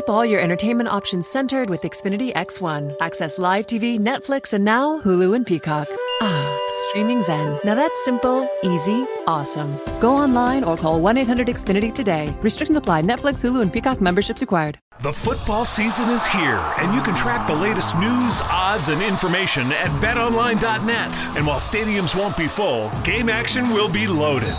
Keep 0.00 0.08
all 0.08 0.24
your 0.24 0.40
entertainment 0.40 0.88
options 0.88 1.28
centered 1.28 1.68
with 1.68 1.82
Xfinity 1.82 2.32
X1. 2.32 2.96
Access 3.02 3.38
live 3.38 3.66
TV, 3.66 3.98
Netflix, 3.98 4.54
and 4.54 4.64
now 4.64 4.98
Hulu 5.02 5.36
and 5.36 5.46
Peacock. 5.46 5.88
Ah, 6.22 6.58
streaming 6.68 7.20
Zen. 7.20 7.58
Now 7.64 7.74
that's 7.74 8.02
simple, 8.02 8.48
easy, 8.62 9.04
awesome. 9.26 9.76
Go 10.00 10.14
online 10.14 10.64
or 10.64 10.78
call 10.78 10.98
1 11.02 11.18
800 11.18 11.48
Xfinity 11.48 11.92
today. 11.92 12.34
Restrictions 12.40 12.78
apply. 12.78 13.02
Netflix, 13.02 13.44
Hulu, 13.44 13.60
and 13.60 13.70
Peacock 13.70 14.00
memberships 14.00 14.40
required. 14.40 14.78
The 15.02 15.12
football 15.12 15.66
season 15.66 16.08
is 16.08 16.26
here, 16.26 16.64
and 16.78 16.94
you 16.94 17.02
can 17.02 17.14
track 17.14 17.46
the 17.46 17.54
latest 17.54 17.94
news, 17.98 18.40
odds, 18.44 18.88
and 18.88 19.02
information 19.02 19.70
at 19.70 19.90
betonline.net. 20.00 21.36
And 21.36 21.46
while 21.46 21.58
stadiums 21.58 22.18
won't 22.18 22.38
be 22.38 22.48
full, 22.48 22.90
game 23.04 23.28
action 23.28 23.68
will 23.68 23.90
be 23.90 24.06
loaded. 24.06 24.56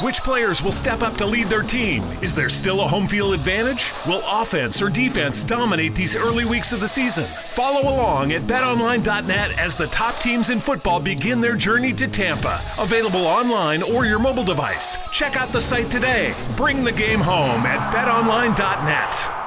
Which 0.00 0.22
players 0.22 0.62
will 0.62 0.70
step 0.70 1.02
up 1.02 1.16
to 1.16 1.26
lead 1.26 1.48
their 1.48 1.64
team? 1.64 2.04
Is 2.22 2.32
there 2.32 2.48
still 2.48 2.82
a 2.82 2.86
home 2.86 3.08
field 3.08 3.34
advantage? 3.34 3.90
Will 4.06 4.22
offense 4.24 4.80
or 4.80 4.88
defense 4.88 5.42
dominate 5.42 5.96
these 5.96 6.14
early 6.14 6.44
weeks 6.44 6.72
of 6.72 6.78
the 6.78 6.86
season? 6.86 7.26
Follow 7.48 7.80
along 7.92 8.32
at 8.32 8.46
betonline.net 8.46 9.58
as 9.58 9.74
the 9.74 9.88
top 9.88 10.14
teams 10.20 10.50
in 10.50 10.60
football 10.60 11.00
begin 11.00 11.40
their 11.40 11.56
journey 11.56 11.92
to 11.94 12.06
Tampa. 12.06 12.62
Available 12.78 13.26
online 13.26 13.82
or 13.82 14.06
your 14.06 14.20
mobile 14.20 14.44
device. 14.44 14.98
Check 15.10 15.34
out 15.34 15.50
the 15.50 15.60
site 15.60 15.90
today. 15.90 16.32
Bring 16.56 16.84
the 16.84 16.92
game 16.92 17.20
home 17.20 17.66
at 17.66 17.92
betonline.net. 17.92 19.37